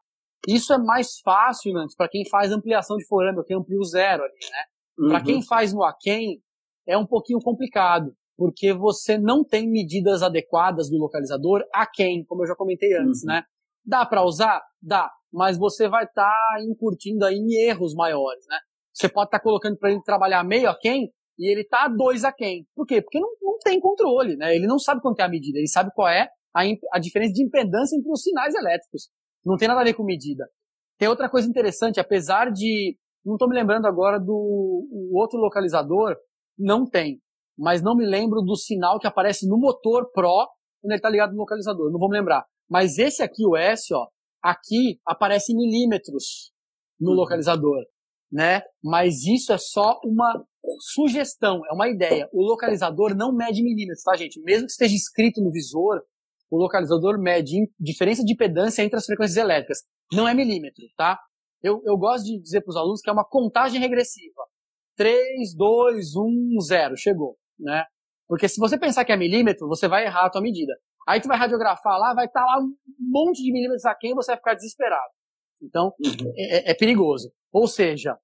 Isso 0.47 0.73
é 0.73 0.77
mais 0.77 1.19
fácil, 1.23 1.73
né, 1.73 1.85
para 1.97 2.07
quem 2.09 2.27
faz 2.29 2.51
ampliação 2.51 2.97
de 2.97 3.05
forame, 3.07 3.43
quem 3.45 3.57
amplia 3.57 3.77
o 3.77 3.83
zero 3.83 4.23
ali, 4.23 4.39
né? 4.51 4.63
Uhum. 4.97 5.09
Para 5.09 5.23
quem 5.23 5.45
faz 5.45 5.73
no 5.73 5.83
aquém, 5.83 6.41
é 6.89 6.97
um 6.97 7.05
pouquinho 7.05 7.39
complicado, 7.39 8.13
porque 8.35 8.73
você 8.73 9.17
não 9.17 9.43
tem 9.43 9.69
medidas 9.69 10.23
adequadas 10.23 10.89
do 10.89 10.97
localizador 10.97 11.63
aquém, 11.73 12.25
como 12.25 12.43
eu 12.43 12.47
já 12.47 12.55
comentei 12.55 12.95
antes, 12.97 13.21
uhum. 13.21 13.27
né? 13.27 13.43
Dá 13.85 14.05
para 14.05 14.23
usar? 14.23 14.61
Dá, 14.81 15.09
mas 15.31 15.57
você 15.57 15.87
vai 15.87 16.05
estar 16.05 16.23
tá 16.23 16.55
aí 16.57 17.35
em 17.35 17.67
erros 17.67 17.93
maiores, 17.93 18.43
né? 18.47 18.57
Você 18.93 19.07
pode 19.07 19.27
estar 19.27 19.37
tá 19.37 19.43
colocando 19.43 19.77
para 19.77 19.91
ele 19.91 20.01
trabalhar 20.01 20.43
meio 20.43 20.69
aquém 20.69 21.11
e 21.37 21.51
ele 21.51 21.63
tá 21.63 21.87
dois 21.87 22.23
aquém. 22.23 22.65
Por 22.75 22.85
quê? 22.85 23.01
Porque 23.01 23.19
não, 23.19 23.29
não 23.41 23.57
tem 23.59 23.79
controle, 23.79 24.35
né? 24.35 24.55
Ele 24.55 24.67
não 24.67 24.79
sabe 24.79 25.01
quanto 25.01 25.19
é 25.19 25.23
a 25.23 25.29
medida, 25.29 25.57
ele 25.59 25.67
sabe 25.67 25.91
qual 25.93 26.07
é 26.07 26.27
a, 26.55 26.63
a 26.93 26.99
diferença 26.99 27.33
de 27.33 27.43
impedância 27.43 27.95
entre 27.95 28.11
os 28.11 28.21
sinais 28.21 28.55
elétricos. 28.55 29.09
Não 29.45 29.57
tem 29.57 29.67
nada 29.67 29.81
a 29.81 29.83
ver 29.83 29.93
com 29.93 30.03
medida. 30.03 30.49
Tem 30.97 31.07
outra 31.07 31.29
coisa 31.29 31.47
interessante, 31.47 31.99
apesar 31.99 32.51
de. 32.51 32.97
Não 33.23 33.35
estou 33.35 33.49
me 33.49 33.55
lembrando 33.55 33.85
agora 33.85 34.19
do 34.19 34.87
outro 35.13 35.37
localizador, 35.39 36.15
não 36.59 36.87
tem. 36.87 37.21
Mas 37.57 37.81
não 37.81 37.95
me 37.95 38.05
lembro 38.05 38.41
do 38.41 38.55
sinal 38.55 38.99
que 38.99 39.07
aparece 39.07 39.47
no 39.47 39.57
motor 39.57 40.11
Pro 40.11 40.47
quando 40.81 40.91
ele 40.91 40.95
está 40.95 41.09
ligado 41.09 41.31
no 41.31 41.39
localizador. 41.39 41.91
Não 41.91 41.99
vou 41.99 42.09
me 42.09 42.17
lembrar. 42.17 42.45
Mas 42.69 42.97
esse 42.97 43.23
aqui, 43.23 43.45
o 43.45 43.57
S, 43.57 43.93
ó, 43.93 44.07
aqui 44.41 44.99
aparece 45.05 45.53
milímetros 45.53 46.51
no 46.99 47.11
uhum. 47.11 47.17
localizador, 47.17 47.83
né? 48.31 48.61
Mas 48.83 49.25
isso 49.25 49.51
é 49.51 49.57
só 49.57 49.99
uma 50.03 50.45
sugestão, 50.93 51.61
é 51.65 51.73
uma 51.73 51.89
ideia. 51.89 52.29
O 52.31 52.41
localizador 52.43 53.15
não 53.15 53.33
mede 53.33 53.63
milímetros, 53.63 54.03
tá, 54.03 54.15
gente? 54.15 54.41
Mesmo 54.41 54.65
que 54.65 54.71
esteja 54.71 54.95
escrito 54.95 55.41
no 55.41 55.51
visor, 55.51 56.01
o 56.49 56.57
localizador 56.57 57.19
mede 57.19 57.69
diferença 57.79 58.23
de 58.23 58.33
impedância 58.33 58.83
entre 58.83 58.97
as 58.97 59.05
frequências 59.05 59.37
elétricas. 59.37 59.79
Não 60.11 60.27
é 60.27 60.33
milímetro, 60.33 60.83
tá? 60.97 61.19
Eu, 61.61 61.81
eu 61.85 61.97
gosto 61.97 62.25
de 62.25 62.39
dizer 62.39 62.61
para 62.61 62.71
os 62.71 62.77
alunos 62.77 63.01
que 63.01 63.09
é 63.09 63.13
uma 63.13 63.25
contagem 63.25 63.79
regressiva. 63.79 64.43
3, 64.99 65.55
2, 65.55 66.15
1, 66.17 66.59
0. 66.59 66.97
Chegou, 66.97 67.37
né? 67.57 67.85
Porque 68.27 68.49
se 68.49 68.59
você 68.59 68.77
pensar 68.77 69.05
que 69.05 69.13
é 69.13 69.17
milímetro, 69.17 69.65
você 69.65 69.87
vai 69.87 70.05
errar 70.05 70.25
a 70.25 70.29
tua 70.29 70.41
medida. 70.41 70.73
Aí 71.07 71.21
tu 71.21 71.29
vai 71.29 71.37
radiografar 71.37 71.97
lá, 71.97 72.13
vai 72.13 72.25
estar 72.25 72.41
tá 72.41 72.45
lá 72.45 72.59
um 72.59 72.75
monte 72.99 73.41
de 73.41 73.53
milímetros 73.53 73.85
aqui 73.85 74.09
e 74.09 74.13
você 74.13 74.31
vai 74.31 74.37
ficar 74.37 74.55
desesperado. 74.55 75.09
Então, 75.63 75.93
uhum. 76.05 76.33
é, 76.35 76.71
é, 76.71 76.73
perigoso. 76.73 77.31
Ou 77.49 77.65
seja, 77.65 78.17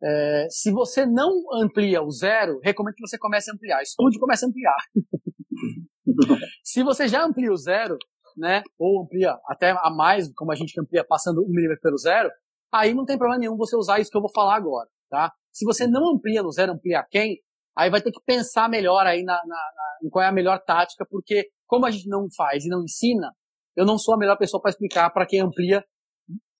é, 0.00 0.46
se 0.48 0.70
você 0.70 1.04
não 1.04 1.32
amplia 1.52 2.00
o 2.00 2.10
zero, 2.12 2.60
recomendo 2.62 2.94
que 2.94 3.06
você 3.06 3.18
comece 3.18 3.50
a 3.50 3.54
ampliar. 3.54 3.82
Estude 3.82 4.16
e 4.16 4.20
comece 4.20 4.44
a 4.44 4.48
ampliar. 4.48 4.76
Se 6.62 6.82
você 6.82 7.08
já 7.08 7.24
amplia 7.24 7.52
o 7.52 7.56
zero, 7.56 7.96
né, 8.36 8.62
ou 8.78 9.02
amplia 9.02 9.36
até 9.46 9.70
a 9.70 9.90
mais, 9.90 10.32
como 10.34 10.52
a 10.52 10.54
gente 10.54 10.78
amplia 10.80 11.04
passando 11.04 11.42
um 11.42 11.48
milímetro 11.48 11.82
pelo 11.82 11.98
zero, 11.98 12.30
aí 12.72 12.94
não 12.94 13.04
tem 13.04 13.18
problema 13.18 13.38
nenhum 13.38 13.56
você 13.56 13.76
usar 13.76 14.00
isso 14.00 14.10
que 14.10 14.16
eu 14.16 14.22
vou 14.22 14.32
falar 14.32 14.56
agora, 14.56 14.88
tá? 15.08 15.32
Se 15.52 15.64
você 15.64 15.86
não 15.86 16.14
amplia 16.14 16.42
no 16.42 16.52
zero, 16.52 16.72
amplia 16.72 17.04
quem, 17.10 17.38
aí 17.76 17.90
vai 17.90 18.00
ter 18.00 18.10
que 18.10 18.20
pensar 18.24 18.68
melhor 18.68 19.06
aí 19.06 19.22
na, 19.22 19.34
na, 19.34 19.42
na, 19.46 19.98
em 20.04 20.08
qual 20.08 20.24
é 20.24 20.28
a 20.28 20.32
melhor 20.32 20.62
tática, 20.64 21.06
porque 21.08 21.48
como 21.66 21.86
a 21.86 21.90
gente 21.90 22.08
não 22.08 22.26
faz 22.36 22.64
e 22.64 22.68
não 22.68 22.82
ensina, 22.82 23.32
eu 23.76 23.84
não 23.84 23.98
sou 23.98 24.14
a 24.14 24.18
melhor 24.18 24.36
pessoa 24.36 24.60
para 24.60 24.70
explicar 24.70 25.10
para 25.10 25.26
quem 25.26 25.40
amplia 25.40 25.84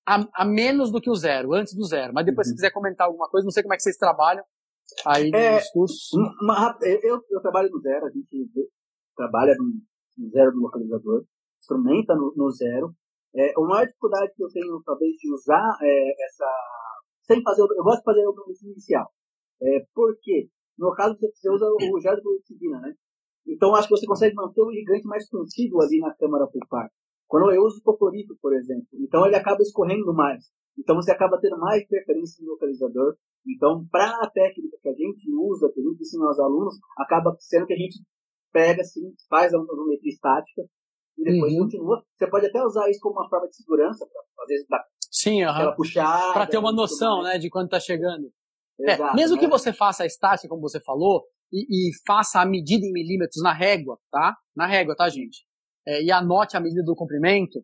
a, 0.07 0.27
a, 0.35 0.45
menos 0.45 0.91
do 0.91 1.01
que 1.01 1.11
o 1.11 1.15
zero, 1.15 1.53
antes 1.53 1.75
do 1.75 1.85
zero. 1.85 2.13
Mas 2.15 2.25
depois, 2.25 2.47
uhum. 2.47 2.51
se 2.51 2.57
quiser 2.57 2.73
comentar 2.73 3.07
alguma 3.07 3.29
coisa, 3.29 3.45
não 3.45 3.53
sei 3.53 3.63
como 3.63 3.75
é 3.75 3.77
que 3.77 3.83
vocês 3.83 3.97
trabalham 3.97 4.45
aí 5.07 5.31
é, 5.35 5.57
nos 5.57 5.71
cursos. 5.71 6.13
Uma, 6.41 6.77
eu, 6.83 7.21
eu 7.31 7.41
trabalho 7.41 7.71
no 7.71 7.81
zero, 7.81 8.07
a 8.07 8.11
gente 8.11 8.49
trabalha 9.17 9.55
no, 9.59 10.29
zero 10.31 10.53
do 10.53 10.61
localizador, 10.61 11.25
instrumenta 11.61 12.15
no, 12.15 12.33
no 12.37 12.51
zero. 12.51 12.95
É, 13.35 13.53
a 13.57 13.61
maior 13.61 13.87
dificuldade 13.87 14.33
que 14.35 14.43
eu 14.43 14.49
tenho, 14.49 14.83
talvez, 14.85 15.13
de 15.17 15.33
usar 15.33 15.77
é 15.83 16.25
essa. 16.25 16.47
Sem 17.31 17.43
fazer. 17.43 17.63
Eu 17.63 17.85
gosto 17.85 17.99
de 17.99 18.05
fazer 18.05 18.27
o 18.27 18.35
compromisso 18.35 18.67
inicial. 18.67 19.09
É, 19.63 19.87
porque, 19.95 20.49
no 20.79 20.93
caso, 20.93 21.17
você 21.21 21.51
usa 21.51 21.67
o 21.67 22.01
gel 22.01 22.17
de 22.17 22.23
fluoxidina, 22.23 22.81
né? 22.81 22.95
Então, 23.47 23.75
acho 23.75 23.89
que 23.89 23.97
você 23.97 24.07
consegue 24.07 24.35
manter 24.35 24.63
o 24.63 24.73
gigante 24.73 25.07
mais 25.07 25.29
contido 25.29 25.81
ali 25.81 25.99
na 25.99 26.15
câmara 26.15 26.47
pulpar. 26.47 26.91
Quando 27.31 27.53
eu 27.53 27.63
uso 27.63 27.79
o 27.79 27.83
cocorito, 27.83 28.37
por 28.43 28.53
exemplo, 28.53 28.89
então 28.95 29.25
ele 29.25 29.37
acaba 29.37 29.63
escorrendo 29.63 30.13
mais. 30.13 30.51
Então 30.77 30.97
você 30.97 31.13
acaba 31.13 31.39
tendo 31.41 31.59
mais 31.59 31.83
interferência 31.83 32.45
no 32.45 32.53
localizador. 32.53 33.15
Então, 33.47 33.87
para 33.91 34.11
a 34.21 34.29
técnica 34.29 34.77
que 34.83 34.89
a 34.89 34.95
gente 34.95 35.31
usa, 35.33 35.71
que 35.73 35.81
a 35.81 35.83
gente 35.83 36.01
ensina 36.01 36.27
aos 36.27 36.41
alunos, 36.41 36.75
acaba 36.99 37.37
sendo 37.39 37.67
que 37.67 37.75
a 37.75 37.77
gente 37.77 38.03
pega 38.53 38.83
assim, 38.83 39.15
faz 39.29 39.55
a 39.55 39.59
odometria 39.59 40.11
estática 40.11 40.63
e 41.17 41.23
depois 41.23 41.53
uhum. 41.53 41.61
continua. 41.61 42.03
Você 42.17 42.29
pode 42.29 42.47
até 42.47 42.63
usar 42.65 42.91
isso 42.91 43.01
como 43.01 43.15
uma 43.15 43.29
forma 43.29 43.47
de 43.49 43.57
segurança, 43.57 44.05
para 44.07 44.45
às 44.45 44.49
vezes 44.49 44.67
dar 44.69 44.85
Sim, 45.11 45.43
aquela 45.43 45.75
puxada. 45.75 46.33
Para 46.33 46.47
ter 46.47 46.59
uma 46.59 46.73
noção 46.73 47.23
né, 47.23 47.39
de 47.39 47.51
quando 47.51 47.67
está 47.67 47.81
chegando. 47.81 48.31
É, 48.81 48.93
Exato, 48.93 49.13
é, 49.13 49.17
mesmo 49.17 49.37
né? 49.37 49.43
que 49.43 49.49
você 49.49 49.73
faça 49.73 50.05
a 50.05 50.07
estática, 50.07 50.49
como 50.49 50.63
você 50.63 50.81
falou, 50.81 51.25
e, 51.53 51.89
e, 51.89 51.91
faça 52.07 52.41
a 52.41 52.47
medida 52.47 52.87
em 52.87 52.93
milímetros 52.93 53.43
na 53.43 53.53
régua, 53.53 53.99
tá? 54.11 54.37
Na 54.55 54.67
régua, 54.67 54.95
tá, 54.95 55.09
gente? 55.09 55.45
É, 55.87 56.03
e 56.03 56.13
anote 56.13 56.57
a 56.57 56.61
medida 56.61 56.83
do 56.85 56.95
comprimento. 56.95 57.59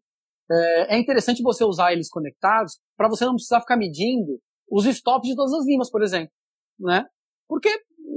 É, 0.51 0.97
é 0.97 0.99
interessante 0.99 1.43
você 1.43 1.65
usar 1.65 1.93
eles 1.93 2.09
conectados 2.09 2.79
para 2.97 3.09
você 3.09 3.25
não 3.25 3.35
precisar 3.35 3.61
ficar 3.61 3.77
medindo 3.77 4.41
os 4.71 4.85
stops 4.87 5.29
de 5.29 5.37
todas 5.37 5.53
as 5.53 5.65
limas, 5.65 5.91
por 5.91 6.03
exemplo, 6.03 6.33
né? 6.81 7.07
Porque 7.49 7.71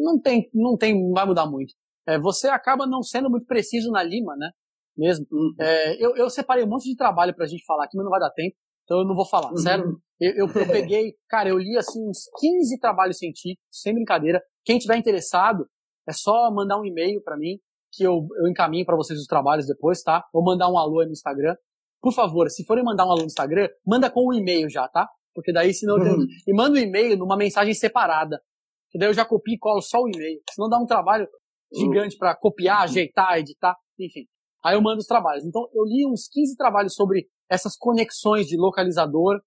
não 0.04 0.20
tem, 0.20 0.50
não 0.54 0.76
tem, 0.76 1.00
não 1.00 1.14
vai 1.14 1.26
mudar 1.26 1.46
muito 1.46 1.74
é, 2.10 2.20
você 2.20 2.48
acaba 2.48 2.88
não 2.88 3.04
sendo 3.04 3.30
muito 3.30 3.46
preciso 3.46 3.92
na 3.92 4.02
lima, 4.02 4.36
né? 4.36 4.50
Mesmo. 4.98 5.26
Uhum. 5.32 5.54
É, 5.60 6.04
eu, 6.04 6.16
eu, 6.16 6.30
separei 6.30 6.64
um 6.64 6.68
monte 6.68 6.90
de 6.90 6.96
trabalho 6.96 7.36
pra 7.36 7.46
gente 7.46 7.64
falar 7.66 7.86
aqui, 7.86 7.96
mas 7.96 8.04
não 8.04 8.12
vai 8.12 8.20
dar 8.20 8.32
tempo, 8.32 8.56
então 8.90 9.02
eu 9.02 9.06
não 9.06 9.14
vou 9.14 9.26
falar, 9.26 9.52
uhum. 9.52 9.58
sério. 9.58 10.02
Eu, 10.20 10.32
eu, 10.32 10.48
eu, 10.48 10.50
peguei, 10.68 11.14
cara, 11.30 11.48
eu 11.48 11.60
li 11.60 11.78
assim 11.78 12.10
uns 12.10 12.24
15 12.40 12.80
trabalhos 12.80 13.20
científicos, 13.20 13.64
sem 13.70 13.94
brincadeira. 13.94 14.42
Quem 14.66 14.80
tiver 14.80 14.98
interessado, 14.98 15.68
é 16.08 16.12
só 16.12 16.52
mandar 16.52 16.80
um 16.80 16.86
e-mail 16.86 17.22
para 17.22 17.38
mim, 17.38 17.60
que 17.94 18.04
eu, 18.04 18.28
eu 18.42 18.48
encaminho 18.50 18.88
para 18.88 18.96
vocês 18.96 19.20
os 19.20 19.28
trabalhos 19.28 19.68
depois, 19.68 20.02
tá? 20.02 20.26
Ou 20.34 20.44
mandar 20.44 20.72
um 20.72 20.78
alô 20.78 21.02
aí 21.02 21.06
no 21.06 21.12
Instagram. 21.12 21.56
Por 22.02 22.14
favor, 22.14 22.50
se 22.50 22.66
forem 22.66 22.84
mandar 22.84 23.06
um 23.06 23.12
alô 23.12 23.22
no 23.22 23.28
Instagram, 23.28 23.68
manda 23.86 24.10
com 24.10 24.28
o 24.28 24.34
e-mail 24.34 24.68
já, 24.68 24.88
tá? 24.88 25.08
Porque 25.36 25.54
daí, 25.54 25.72
senão 25.72 25.98
eu 25.98 26.04
tenho... 26.04 26.18
Uhum. 26.18 26.28
E 26.48 26.54
manda 26.54 26.72
o 26.72 26.82
um 26.82 26.84
e-mail 26.84 27.16
numa 27.16 27.38
mensagem 27.38 27.76
separada. 27.76 28.42
Que 28.90 28.98
daí 28.98 29.10
eu 29.10 29.14
já 29.14 29.24
copio 29.24 29.54
e 29.54 29.60
colo 29.60 29.82
só 29.82 30.00
o 30.00 30.08
e-mail. 30.08 30.42
Senão 30.50 30.68
dá 30.68 30.80
um 30.80 30.86
trabalho 30.88 31.28
gigante 31.72 32.18
para 32.18 32.36
copiar, 32.36 32.82
ajeitar, 32.82 33.38
editar, 33.38 33.76
enfim. 34.00 34.26
Aí 34.66 34.76
eu 34.76 34.82
mando 34.82 34.98
os 34.98 35.06
trabalhos. 35.06 35.46
Então 35.46 35.68
eu 35.74 35.84
li 35.84 36.08
uns 36.08 36.28
15 36.28 36.56
trabalhos 36.58 36.96
sobre 36.96 37.28
essas 37.50 37.76
conexões 37.76 38.48
de 38.48 38.58
localizador 38.58 39.40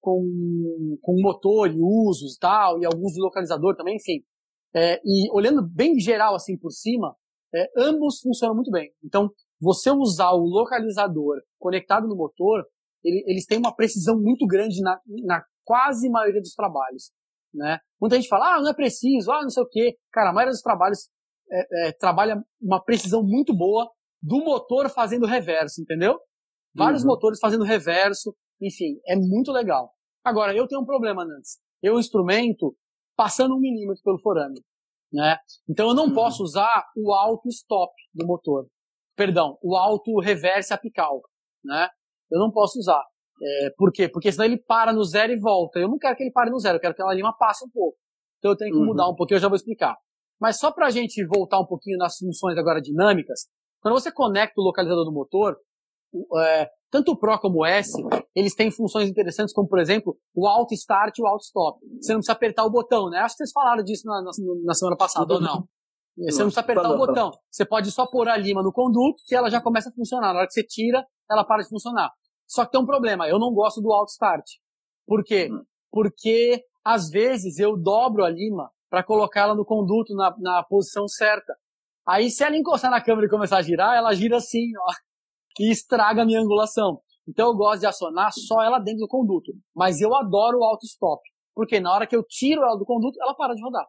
com, 0.00 0.22
com 1.02 1.20
motor 1.20 1.70
e 1.70 1.78
usos 1.78 2.36
e 2.36 2.38
tal, 2.38 2.80
e 2.80 2.86
alguns 2.86 3.12
de 3.12 3.20
localizador 3.20 3.76
também, 3.76 3.96
enfim. 3.96 4.24
É, 4.74 5.00
e 5.04 5.30
olhando 5.32 5.62
bem 5.62 5.98
geral 5.98 6.34
assim 6.34 6.56
por 6.56 6.70
cima, 6.70 7.14
é, 7.54 7.68
ambos 7.76 8.20
funcionam 8.20 8.54
muito 8.54 8.70
bem. 8.70 8.90
Então, 9.04 9.30
você 9.60 9.90
usar 9.90 10.30
o 10.30 10.44
localizador 10.44 11.40
conectado 11.58 12.08
no 12.08 12.16
motor, 12.16 12.64
ele, 13.04 13.24
eles 13.26 13.44
têm 13.44 13.58
uma 13.58 13.74
precisão 13.74 14.18
muito 14.18 14.46
grande 14.46 14.80
na, 14.80 14.98
na 15.24 15.42
quase 15.64 16.08
maioria 16.08 16.40
dos 16.40 16.54
trabalhos. 16.54 17.10
Né? 17.52 17.78
Muita 18.00 18.16
gente 18.16 18.28
fala, 18.28 18.56
ah, 18.56 18.60
não 18.60 18.70
é 18.70 18.74
preciso, 18.74 19.30
ah, 19.32 19.42
não 19.42 19.50
sei 19.50 19.62
o 19.62 19.68
quê. 19.68 19.96
Cara, 20.12 20.30
a 20.30 20.32
maioria 20.32 20.52
dos 20.52 20.62
trabalhos 20.62 21.10
é, 21.50 21.88
é, 21.88 21.92
trabalha 21.92 22.42
uma 22.60 22.82
precisão 22.82 23.22
muito 23.22 23.54
boa 23.54 23.90
do 24.22 24.38
motor 24.38 24.88
fazendo 24.88 25.26
reverso, 25.26 25.80
entendeu? 25.82 26.18
Vários 26.74 27.02
uhum. 27.02 27.08
motores 27.08 27.38
fazendo 27.40 27.64
reverso, 27.64 28.34
enfim, 28.60 29.00
é 29.06 29.16
muito 29.16 29.50
legal. 29.52 29.92
Agora, 30.24 30.54
eu 30.54 30.66
tenho 30.66 30.82
um 30.82 30.86
problema, 30.86 31.24
Nantes. 31.24 31.58
Eu 31.82 31.98
instrumento 31.98 32.76
passando 33.16 33.54
um 33.54 33.60
milímetro 33.60 34.02
pelo 34.02 34.20
forame, 34.20 34.60
né? 35.12 35.36
Então 35.68 35.88
eu 35.88 35.94
não 35.94 36.06
uhum. 36.06 36.14
posso 36.14 36.42
usar 36.42 36.84
o 36.96 37.12
auto 37.12 37.48
stop 37.48 37.92
do 38.14 38.26
motor. 38.26 38.66
Perdão, 39.16 39.58
o 39.62 39.76
auto 39.76 40.18
reverse 40.20 40.72
apical, 40.72 41.20
né? 41.64 41.88
Eu 42.30 42.38
não 42.38 42.50
posso 42.50 42.78
usar. 42.78 43.02
É, 43.42 43.70
por 43.76 43.90
quê? 43.92 44.08
Porque 44.08 44.30
senão 44.30 44.44
ele 44.44 44.58
para 44.58 44.92
no 44.92 45.02
zero 45.04 45.32
e 45.32 45.38
volta. 45.38 45.78
Eu 45.78 45.88
não 45.88 45.98
quero 45.98 46.16
que 46.16 46.22
ele 46.22 46.32
pare 46.32 46.50
no 46.50 46.58
zero, 46.58 46.76
eu 46.76 46.80
quero 46.80 46.94
que 46.94 47.02
a 47.02 47.14
lima 47.14 47.36
passe 47.36 47.64
um 47.64 47.70
pouco. 47.70 47.98
Então 48.38 48.52
eu 48.52 48.56
tenho 48.56 48.72
que 48.72 48.78
uhum. 48.78 48.86
mudar 48.86 49.08
um 49.08 49.14
pouquinho, 49.14 49.36
eu 49.36 49.42
já 49.42 49.48
vou 49.48 49.56
explicar. 49.56 49.96
Mas 50.40 50.58
só 50.58 50.72
para 50.72 50.86
a 50.86 50.90
gente 50.90 51.24
voltar 51.26 51.60
um 51.60 51.66
pouquinho 51.66 51.98
nas 51.98 52.16
funções 52.16 52.56
agora 52.56 52.80
dinâmicas, 52.80 53.48
quando 53.80 53.94
você 53.94 54.10
conecta 54.10 54.54
o 54.58 54.64
localizador 54.64 55.04
do 55.04 55.12
motor, 55.12 55.56
é, 56.36 56.68
tanto 56.90 57.12
o 57.12 57.16
Pro 57.16 57.38
como 57.38 57.60
o 57.60 57.66
S, 57.66 57.92
eles 58.34 58.54
têm 58.54 58.70
funções 58.70 59.08
interessantes, 59.08 59.54
como 59.54 59.68
por 59.68 59.78
exemplo, 59.78 60.16
o 60.34 60.46
Alt 60.46 60.72
Start 60.72 61.16
e 61.18 61.22
o 61.22 61.26
Alt 61.26 61.42
Stop. 61.42 61.78
Você 62.00 62.12
não 62.12 62.18
precisa 62.18 62.32
apertar 62.32 62.64
o 62.64 62.70
botão, 62.70 63.08
né? 63.08 63.18
Acho 63.18 63.36
que 63.36 63.44
vocês 63.44 63.52
falaram 63.52 63.84
disso 63.84 64.06
na, 64.06 64.22
na, 64.22 64.30
na 64.64 64.74
semana 64.74 64.96
passada, 64.96 65.34
ou 65.34 65.40
não? 65.40 65.64
Você 66.18 66.40
não 66.40 66.50
precisa 66.50 66.60
apertar 66.60 66.90
o 66.90 66.98
botão. 66.98 67.30
Você 67.50 67.64
pode 67.64 67.90
só 67.90 68.04
pôr 68.06 68.28
a 68.28 68.36
lima 68.36 68.62
no 68.62 68.72
conduto 68.72 69.22
que 69.24 69.34
ela 69.34 69.48
já 69.48 69.58
começa 69.58 69.88
a 69.88 69.92
funcionar. 69.92 70.34
Na 70.34 70.40
hora 70.40 70.46
que 70.46 70.52
você 70.52 70.62
tira, 70.62 71.06
ela 71.30 71.44
para 71.44 71.62
de 71.62 71.68
funcionar. 71.68 72.10
Só 72.46 72.66
que 72.66 72.72
tem 72.72 72.80
um 72.80 72.84
problema, 72.84 73.26
eu 73.26 73.38
não 73.38 73.54
gosto 73.54 73.80
do 73.80 73.90
Alt 73.90 74.10
Start. 74.10 74.44
Por 75.06 75.24
quê? 75.24 75.48
Hum. 75.50 75.62
Porque 75.90 76.62
às 76.84 77.08
vezes 77.08 77.58
eu 77.58 77.74
dobro 77.74 78.22
a 78.22 78.28
lima 78.28 78.70
para 78.90 79.02
colocá-la 79.02 79.54
no 79.54 79.64
conduto 79.64 80.14
na, 80.14 80.34
na 80.40 80.62
posição 80.64 81.08
certa. 81.08 81.56
Aí 82.06 82.28
se 82.28 82.44
ela 82.44 82.56
encostar 82.56 82.90
na 82.90 83.00
câmera 83.00 83.26
e 83.26 83.30
começar 83.30 83.58
a 83.58 83.62
girar, 83.62 83.96
ela 83.96 84.12
gira 84.12 84.36
assim, 84.36 84.72
ó 84.76 84.92
e 85.60 85.70
estraga 85.70 86.22
a 86.22 86.24
minha 86.24 86.40
angulação. 86.40 87.02
Então 87.28 87.48
eu 87.48 87.54
gosto 87.54 87.80
de 87.80 87.86
acionar 87.86 88.32
só 88.32 88.62
ela 88.62 88.78
dentro 88.78 89.00
do 89.00 89.08
conduto. 89.08 89.52
Mas 89.76 90.00
eu 90.00 90.16
adoro 90.16 90.58
o 90.58 90.64
auto 90.64 90.86
stop. 90.86 91.20
Porque 91.54 91.78
na 91.78 91.92
hora 91.92 92.06
que 92.06 92.16
eu 92.16 92.24
tiro 92.26 92.62
ela 92.62 92.76
do 92.76 92.86
conduto, 92.86 93.20
ela 93.20 93.34
para 93.34 93.54
de 93.54 93.62
rodar. 93.62 93.86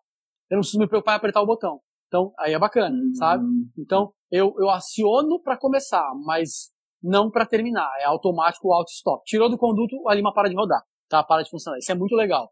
Eu 0.50 0.56
não 0.56 0.60
preciso 0.60 0.80
me 0.80 0.88
preocupar 0.88 1.16
em 1.16 1.18
apertar 1.18 1.42
o 1.42 1.46
botão. 1.46 1.80
Então, 2.08 2.34
aí 2.38 2.54
é 2.54 2.60
bacana, 2.60 2.94
uhum. 2.94 3.14
sabe? 3.14 3.46
Então, 3.80 4.12
eu, 4.30 4.54
eu 4.60 4.70
aciono 4.70 5.42
para 5.42 5.58
começar, 5.58 6.12
mas 6.26 6.72
não 7.02 7.32
para 7.32 7.46
terminar. 7.46 7.90
É 8.02 8.04
automático 8.04 8.68
o 8.68 8.74
auto 8.74 8.90
stop. 8.90 9.24
Tirou 9.26 9.50
do 9.50 9.58
conduto, 9.58 9.96
a 10.10 10.14
lima 10.14 10.34
para 10.34 10.50
de 10.50 10.56
rodar. 10.56 10.84
Tá? 11.08 11.24
Para 11.24 11.42
de 11.42 11.50
funcionar. 11.50 11.78
Isso 11.78 11.90
é 11.90 11.96
muito 11.96 12.16
legal. 12.16 12.52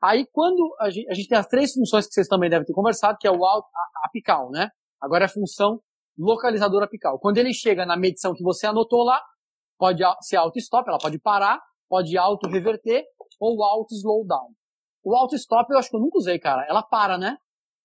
Aí, 0.00 0.24
quando 0.32 0.72
a 0.78 0.88
gente, 0.88 1.10
a 1.10 1.14
gente 1.14 1.28
tem 1.28 1.38
as 1.38 1.48
três 1.48 1.72
funções 1.72 2.06
que 2.06 2.14
vocês 2.14 2.28
também 2.28 2.48
devem 2.48 2.64
ter 2.64 2.72
conversado, 2.72 3.18
que 3.20 3.26
é 3.26 3.30
o 3.30 3.44
auto, 3.44 3.66
apical, 4.04 4.50
né? 4.50 4.68
Agora 5.00 5.24
é 5.24 5.26
a 5.26 5.28
função 5.28 5.80
localizador 6.18 6.82
apical. 6.82 7.18
Quando 7.18 7.38
ele 7.38 7.52
chega 7.52 7.86
na 7.86 7.96
medição 7.96 8.34
que 8.34 8.42
você 8.42 8.66
anotou 8.66 9.02
lá, 9.04 9.20
pode 9.78 10.02
ser 10.20 10.36
auto-stop, 10.36 10.88
ela 10.88 10.98
pode 10.98 11.18
parar, 11.18 11.60
pode 11.88 12.16
auto-reverter 12.16 13.04
ou 13.40 13.62
auto-slowdown. 13.62 14.50
O 15.04 15.16
auto-stop 15.16 15.70
eu 15.70 15.78
acho 15.78 15.90
que 15.90 15.96
eu 15.96 16.00
nunca 16.00 16.18
usei, 16.18 16.38
cara. 16.38 16.64
Ela 16.68 16.82
para, 16.82 17.18
né? 17.18 17.36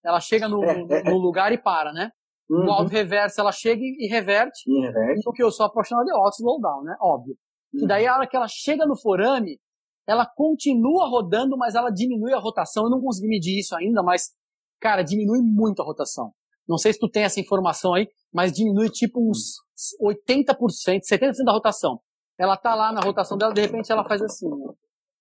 Ela 0.05 0.19
chega 0.19 0.47
no, 0.47 0.63
é, 0.63 0.86
é, 0.89 1.03
no 1.03 1.17
lugar 1.17 1.51
e 1.51 1.57
para, 1.57 1.91
né? 1.91 2.11
Uhum. 2.49 2.65
O 2.65 2.71
auto-reverse 2.71 3.39
ela 3.39 3.51
chega 3.51 3.82
e 3.82 4.07
reverte. 4.07 4.61
E 4.67 4.82
reverte. 4.82 5.21
E 5.25 5.30
o 5.30 5.34
que 5.34 5.43
eu 5.43 5.51
sou 5.51 5.65
apaixonado 5.65 6.09
é 6.09 6.13
auto-slowdown, 6.13 6.84
né? 6.84 6.95
Óbvio. 7.01 7.36
Uhum. 7.73 7.84
E 7.84 7.88
daí 7.88 8.07
a 8.07 8.15
hora 8.15 8.28
que 8.28 8.38
ela 8.38 8.47
chega 8.47 8.86
no 8.86 8.95
forame, 8.95 9.59
ela 10.07 10.25
continua 10.25 11.09
rodando, 11.09 11.57
mas 11.57 11.75
ela 11.75 11.89
diminui 11.89 12.34
a 12.34 12.39
rotação. 12.39 12.86
Eu 12.86 12.89
não 12.89 13.01
consegui 13.01 13.28
medir 13.28 13.59
isso 13.59 13.75
ainda, 13.75 14.01
mas, 14.01 14.32
cara, 14.80 15.01
diminui 15.01 15.41
muito 15.41 15.82
a 15.82 15.86
rotação. 15.86 16.32
Não 16.68 16.78
sei 16.78 16.93
se 16.93 16.99
tu 16.99 17.09
tem 17.09 17.24
essa 17.24 17.39
informação 17.39 17.93
aí, 17.93 18.07
mas 18.34 18.51
diminui 18.51 18.89
tipo 18.89 19.20
uns 19.20 19.55
80%, 20.01 20.55
70% 21.09 21.45
da 21.45 21.51
rotação. 21.51 21.99
Ela 22.38 22.57
tá 22.57 22.76
lá 22.76 22.91
na 22.91 23.01
rotação 23.01 23.38
dela, 23.38 23.53
de 23.53 23.61
repente 23.61 23.91
ela 23.91 24.07
faz 24.07 24.22
assim. 24.22 24.47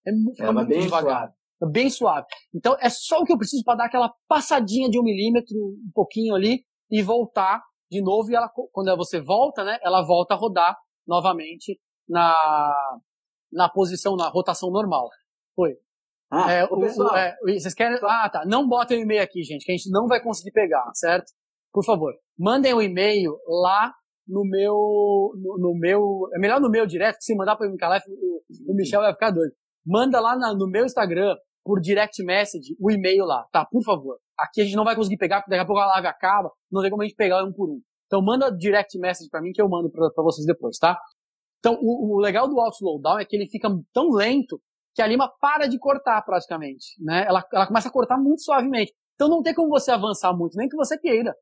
É, 0.06 0.10
é 0.10 0.12
muito 0.12 0.66
bem 0.66 0.80
devagar. 0.82 1.20
Suave. 1.20 1.32
É 1.62 1.66
bem 1.66 1.90
suave. 1.90 2.26
Então 2.54 2.76
é 2.80 2.90
só 2.90 3.18
o 3.18 3.24
que 3.24 3.32
eu 3.32 3.38
preciso 3.38 3.62
para 3.64 3.76
dar 3.76 3.86
aquela 3.86 4.12
passadinha 4.28 4.90
de 4.90 4.98
um 4.98 5.02
milímetro, 5.02 5.56
um 5.56 5.90
pouquinho 5.94 6.34
ali, 6.34 6.64
e 6.90 7.02
voltar 7.02 7.62
de 7.90 8.02
novo. 8.02 8.30
E 8.30 8.34
ela, 8.34 8.50
quando 8.72 8.94
você 8.96 9.20
volta, 9.20 9.64
né, 9.64 9.78
ela 9.82 10.02
volta 10.02 10.34
a 10.34 10.36
rodar 10.36 10.76
novamente 11.06 11.80
na, 12.08 12.34
na 13.52 13.68
posição, 13.68 14.16
na 14.16 14.28
rotação 14.28 14.70
normal. 14.70 15.08
Foi. 15.54 15.74
Ah, 16.30 16.52
é, 16.52 16.64
o, 16.64 16.80
pessoal. 16.80 17.16
É, 17.16 17.36
vocês 17.42 17.74
querem. 17.74 17.98
Ah, 18.02 18.28
tá. 18.28 18.44
Não 18.46 18.68
botem 18.68 18.98
o 18.98 19.02
e-mail 19.02 19.22
aqui, 19.22 19.42
gente, 19.42 19.64
que 19.64 19.72
a 19.72 19.76
gente 19.76 19.90
não 19.90 20.06
vai 20.06 20.20
conseguir 20.22 20.52
pegar, 20.52 20.84
certo? 20.94 21.32
Por 21.72 21.84
favor, 21.84 22.14
mandem 22.38 22.72
o 22.72 22.78
um 22.78 22.82
e-mail 22.82 23.38
lá 23.46 23.92
no 24.26 24.42
meu, 24.44 24.74
no, 25.36 25.58
no, 25.58 25.78
meu, 25.78 26.28
é 26.34 26.38
melhor 26.38 26.60
no 26.60 26.70
meu 26.70 26.86
direto, 26.86 27.18
se 27.20 27.34
mandar 27.36 27.56
para 27.56 27.68
o 27.68 27.70
Micalef, 27.70 28.04
o, 28.08 28.72
o 28.72 28.74
Michel 28.74 29.00
vai 29.00 29.12
ficar 29.12 29.30
doido. 29.30 29.52
Manda 29.86 30.18
lá 30.20 30.36
na, 30.36 30.52
no 30.52 30.68
meu 30.68 30.84
Instagram, 30.84 31.36
por 31.64 31.80
direct 31.80 32.22
message, 32.24 32.76
o 32.80 32.90
e-mail 32.90 33.24
lá, 33.24 33.46
tá? 33.52 33.64
Por 33.64 33.84
favor. 33.84 34.18
Aqui 34.38 34.62
a 34.62 34.64
gente 34.64 34.76
não 34.76 34.84
vai 34.84 34.96
conseguir 34.96 35.16
pegar, 35.16 35.40
porque 35.40 35.50
daqui 35.50 35.62
a 35.62 35.66
pouco 35.66 35.80
a 35.80 35.86
live 35.86 36.08
acaba, 36.08 36.50
não 36.70 36.82
tem 36.82 36.90
como 36.90 37.02
a 37.02 37.06
gente 37.06 37.16
pegar 37.16 37.44
um 37.44 37.52
por 37.52 37.70
um. 37.70 37.80
Então 38.06 38.22
manda 38.22 38.50
direct 38.50 38.98
message 38.98 39.28
para 39.30 39.40
mim 39.40 39.52
que 39.52 39.60
eu 39.60 39.68
mando 39.68 39.90
para 39.90 40.22
vocês 40.22 40.46
depois, 40.46 40.78
tá? 40.78 40.98
Então 41.58 41.78
o, 41.80 42.16
o 42.16 42.20
legal 42.20 42.48
do 42.48 42.60
auto 42.60 42.76
slowdown 42.76 43.18
é 43.18 43.24
que 43.24 43.36
ele 43.36 43.48
fica 43.48 43.68
tão 43.92 44.10
lento 44.10 44.60
que 44.96 45.02
a 45.02 45.06
lima 45.06 45.30
para 45.38 45.68
de 45.68 45.78
cortar 45.78 46.22
praticamente, 46.22 46.86
né? 46.98 47.26
Ela, 47.28 47.46
ela 47.52 47.66
começa 47.66 47.88
a 47.88 47.92
cortar 47.92 48.16
muito 48.16 48.40
suavemente. 48.40 48.94
Então 49.14 49.28
não 49.28 49.42
tem 49.42 49.54
como 49.54 49.68
você 49.68 49.90
avançar 49.90 50.34
muito, 50.34 50.56
nem 50.56 50.68
que 50.68 50.76
você 50.76 50.98
queira. 50.98 51.36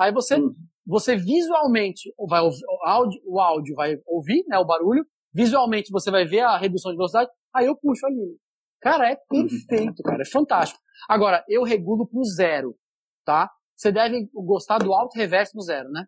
Aí 0.00 0.10
você, 0.10 0.36
hum. 0.36 0.54
você 0.86 1.14
visualmente 1.14 2.12
vai 2.26 2.40
ouvir, 2.40 2.64
o 2.66 2.88
áudio, 2.88 3.20
o 3.26 3.38
áudio 3.38 3.74
vai 3.74 3.96
ouvir, 4.06 4.42
né, 4.48 4.58
o 4.58 4.64
barulho, 4.64 5.06
visualmente 5.34 5.92
você 5.92 6.10
vai 6.10 6.24
ver 6.24 6.40
a 6.40 6.56
redução 6.56 6.90
de 6.92 6.96
velocidade, 6.96 7.30
aí 7.54 7.66
eu 7.66 7.76
puxo 7.76 8.06
ali. 8.06 8.38
Cara, 8.80 9.10
é 9.10 9.18
uhum. 9.30 9.46
perfeito, 9.46 10.02
cara, 10.02 10.22
é 10.22 10.26
fantástico. 10.26 10.80
Agora, 11.06 11.44
eu 11.46 11.62
regulo 11.62 12.06
pro 12.06 12.24
zero, 12.24 12.74
tá? 13.22 13.50
Você 13.76 13.92
deve 13.92 14.30
gostar 14.32 14.78
do 14.78 14.94
alto 14.94 15.14
reverso 15.14 15.54
no 15.54 15.62
zero, 15.62 15.90
né? 15.90 16.06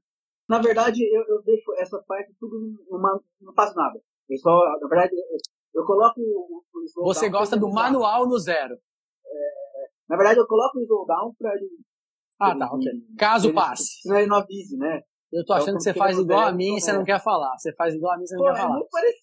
Na 0.49 0.61
verdade, 0.61 1.03
eu, 1.03 1.25
eu 1.29 1.43
deixo 1.43 1.75
essa 1.79 2.03
parte 2.07 2.33
tudo 2.41 2.57
numa, 2.89 3.21
não 3.41 3.53
faço 3.53 3.75
nada. 3.77 4.01
Eu 4.29 4.39
só, 4.39 4.51
na 4.81 4.89
verdade, 4.89 5.15
eu 5.77 5.85
coloco 5.85 6.19
o, 6.19 6.63
o 7.03 7.05
Você 7.05 7.29
gosta 7.29 7.57
do 7.57 7.71
manual 7.71 8.27
no 8.27 8.39
zero. 8.39 8.75
É, 8.75 9.89
na 10.09 10.17
verdade, 10.17 10.41
eu 10.41 10.47
coloco 10.47 10.79
o 10.79 10.83
slowdown 10.83 11.35
para 11.39 11.55
ele. 11.55 11.69
Ah, 12.41 12.57
tá, 12.57 12.67
ok. 12.73 12.91
Caso 13.19 13.49
ele, 13.49 13.55
passe. 13.55 14.01
Senão 14.01 14.19
ele 14.19 14.27
não 14.27 14.39
avise, 14.39 14.77
né? 14.77 15.03
Eu 15.33 15.45
tô 15.45 15.53
achando 15.53 15.69
então, 15.69 15.79
que 15.79 15.83
você 15.85 15.95
faz 15.95 16.19
igual 16.19 16.41
a 16.41 16.53
mim 16.53 16.77
e 16.77 16.81
você 16.81 16.93
não 16.93 17.05
quer 17.05 17.23
falar. 17.23 17.57
Você 17.59 17.75
faz 17.75 17.95
igual 17.95 18.15
a 18.15 18.17
mim 18.17 18.25
e 18.25 18.27
você 18.27 18.37
não 18.37 18.45
Pô, 18.45 18.53
quer 18.53 18.59
é 18.59 18.63
falar. 18.63 18.81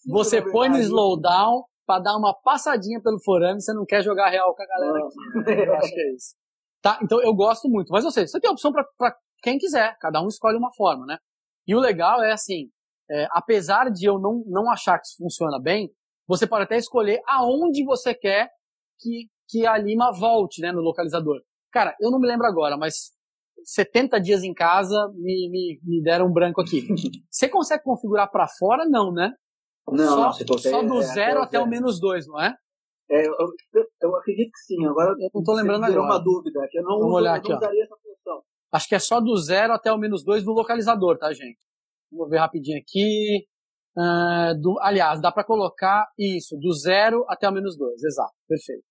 você 0.08 0.42
põe 0.52 0.70
no 0.70 0.78
slowdown 0.78 1.64
pra 1.86 2.00
dar 2.00 2.18
uma 2.18 2.34
passadinha 2.34 3.02
pelo 3.02 3.20
forame, 3.24 3.62
você 3.62 3.74
não 3.74 3.86
quer 3.86 4.04
jogar 4.04 4.30
real 4.30 4.56
com 4.56 4.62
a 4.62 4.66
galera 4.66 5.00
não. 5.00 5.08
aqui. 5.08 5.56
Né? 5.56 5.68
Eu 5.68 5.76
acho 5.76 5.90
que 5.90 6.00
é 6.00 6.14
isso. 6.14 6.36
Tá, 6.82 7.00
então 7.02 7.22
eu 7.22 7.34
gosto 7.34 7.68
muito. 7.70 7.90
Mas 7.90 8.04
você, 8.04 8.28
você 8.28 8.40
tem 8.40 8.52
opção 8.52 8.72
para 8.72 9.16
quem 9.42 9.58
quiser. 9.58 9.98
Cada 10.00 10.22
um 10.22 10.28
escolhe 10.28 10.58
uma 10.58 10.74
forma, 10.74 11.06
né? 11.06 11.18
E 11.66 11.74
o 11.74 11.80
legal 11.80 12.22
é 12.22 12.32
assim, 12.32 12.70
é, 13.10 13.28
apesar 13.32 13.90
de 13.90 14.06
eu 14.06 14.20
não, 14.20 14.44
não 14.48 14.70
achar 14.70 15.00
que 15.00 15.08
isso 15.08 15.16
funciona 15.18 15.60
bem, 15.60 15.90
você 16.28 16.48
pode 16.48 16.64
até 16.64 16.78
escolher 16.78 17.22
aonde 17.28 17.84
você 17.84 18.14
quer 18.14 18.50
que, 19.00 19.28
que 19.50 19.66
a 19.66 19.78
lima 19.78 20.12
volte, 20.12 20.62
né, 20.62 20.72
no 20.72 20.82
localizador. 20.82 21.42
Cara, 21.72 21.96
eu 22.00 22.12
não 22.12 22.20
me 22.20 22.28
lembro 22.28 22.46
agora, 22.46 22.78
mas 22.78 23.12
70 23.64 24.20
dias 24.20 24.44
em 24.44 24.54
casa 24.54 25.10
me, 25.16 25.50
me, 25.50 25.80
me 25.84 26.04
deram 26.04 26.28
um 26.28 26.34
branco 26.34 26.62
aqui. 26.62 26.88
você 27.30 27.50
consegue 27.50 27.84
configurar 27.84 28.30
para 28.30 28.48
fora? 28.48 28.86
Não, 28.86 29.12
né? 29.12 29.32
Não, 29.88 30.08
só, 30.08 30.22
não, 30.22 30.34
você 30.34 30.46
consegue, 30.46 30.76
só 30.76 30.84
do 30.84 31.00
é, 31.00 31.04
zero 31.04 31.42
até, 31.42 31.58
até 31.58 31.60
o 31.60 31.68
menos 31.68 32.00
dois, 32.00 32.26
não 32.28 32.40
é? 32.40 32.56
É, 33.10 33.28
eu, 33.28 33.34
eu, 33.34 33.86
eu, 34.02 34.16
acredito 34.16 34.52
que 34.52 34.60
sim. 34.60 34.86
Agora 34.86 35.12
eu 35.20 35.30
não 35.34 35.44
tô 35.44 35.54
lembrando 35.54 35.84
agora. 35.84 36.02
uma 36.02 36.20
dúvida, 36.20 36.66
que 36.70 36.80
eu 36.80 36.84
não, 36.84 36.92
Vamos 36.92 37.08
uso, 37.08 37.16
olhar 37.16 37.36
aqui, 37.36 37.50
não 37.50 37.58
usaria 37.58 37.84
essa 37.84 37.96
função. 37.98 38.44
Acho 38.72 38.88
que 38.88 38.96
é 38.96 39.00
só 39.00 39.20
do 39.20 39.36
zero 39.38 39.74
até 39.74 39.92
o 39.92 39.98
menos 39.98 40.24
dois 40.24 40.44
do 40.44 40.52
localizador, 40.52 41.18
tá, 41.18 41.34
gente? 41.34 41.60
Vou 42.12 42.30
ver 42.30 42.38
rapidinho 42.38 42.80
aqui. 42.80 43.46
Uh, 43.96 44.60
do, 44.60 44.80
aliás, 44.82 45.22
dá 45.22 45.32
para 45.32 45.44
colocar 45.44 46.08
isso, 46.18 46.58
do 46.58 46.74
zero 46.74 47.26
até 47.30 47.48
o 47.48 47.52
menos 47.52 47.78
dois, 47.78 48.04
exato, 48.04 48.34
perfeito. 48.48 48.84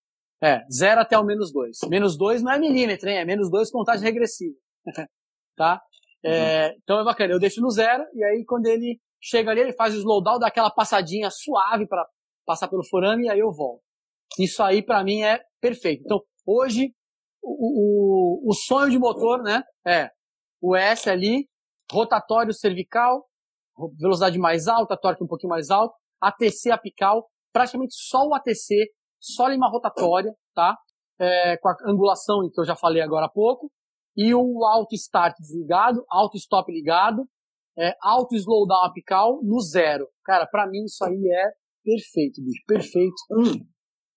É, 0.42 0.64
zero 0.72 1.00
até 1.00 1.18
o 1.18 1.24
menos 1.24 1.52
dois. 1.52 1.78
Menos 1.88 2.16
dois 2.16 2.42
não 2.42 2.52
é 2.52 2.58
milímetro, 2.58 3.08
hein? 3.08 3.18
É 3.18 3.24
menos 3.24 3.50
dois 3.50 3.70
contagem 3.70 4.04
regressiva. 4.04 4.56
tá? 5.56 5.80
É, 6.24 6.68
uhum. 6.68 6.74
Então 6.82 7.00
é 7.00 7.04
bacana, 7.04 7.32
eu 7.32 7.38
deixo 7.38 7.60
no 7.60 7.70
zero, 7.70 8.04
e 8.14 8.24
aí 8.24 8.44
quando 8.44 8.66
ele 8.66 9.00
chega 9.20 9.50
ali, 9.50 9.60
ele 9.60 9.72
faz 9.72 9.94
o 9.94 9.98
slowdown, 9.98 10.38
dá 10.38 10.48
aquela 10.48 10.70
passadinha 10.70 11.30
suave 11.30 11.86
para 11.86 12.04
passar 12.44 12.68
pelo 12.68 12.84
forame, 12.84 13.26
e 13.26 13.30
aí 13.30 13.38
eu 13.38 13.52
volto. 13.52 13.82
Isso 14.38 14.62
aí 14.62 14.82
para 14.82 15.02
mim 15.04 15.22
é 15.22 15.40
perfeito. 15.60 16.02
Então, 16.04 16.20
hoje, 16.46 16.92
o, 17.42 18.48
o, 18.48 18.50
o 18.50 18.54
sonho 18.54 18.90
de 18.90 18.98
motor, 18.98 19.42
né, 19.42 19.62
é 19.86 20.10
o 20.60 20.76
S 20.76 21.08
ali, 21.08 21.48
rotatório 21.90 22.52
cervical, 22.52 23.26
velocidade 23.98 24.38
mais 24.38 24.68
alta, 24.68 24.96
torque 24.96 25.24
um 25.24 25.26
pouquinho 25.26 25.50
mais 25.50 25.70
alto, 25.70 25.94
ATC 26.20 26.70
apical, 26.70 27.28
praticamente 27.52 27.94
só 27.96 28.26
o 28.26 28.34
ATC, 28.34 28.90
só 29.20 29.48
lima 29.48 29.68
rotatória, 29.68 30.34
tá? 30.54 30.76
É, 31.20 31.56
com 31.58 31.68
a 31.68 31.76
angulação 31.86 32.40
que 32.52 32.60
eu 32.60 32.64
já 32.64 32.74
falei 32.74 33.02
agora 33.02 33.26
há 33.26 33.30
pouco, 33.30 33.70
e 34.16 34.34
o 34.34 34.64
auto 34.64 34.94
start 34.94 35.36
desligado, 35.38 36.04
auto 36.08 36.36
stop 36.36 36.70
ligado, 36.70 37.26
é, 37.78 37.94
auto 38.02 38.34
slowdown 38.34 38.84
apical 38.84 39.40
no 39.42 39.60
zero. 39.60 40.08
Cara, 40.24 40.46
para 40.46 40.66
mim 40.66 40.84
isso 40.84 41.04
aí 41.04 41.14
é 41.14 41.52
perfeito, 41.82 42.42
bicho, 42.42 42.62
perfeito. 42.66 43.14
Hum. 43.30 43.64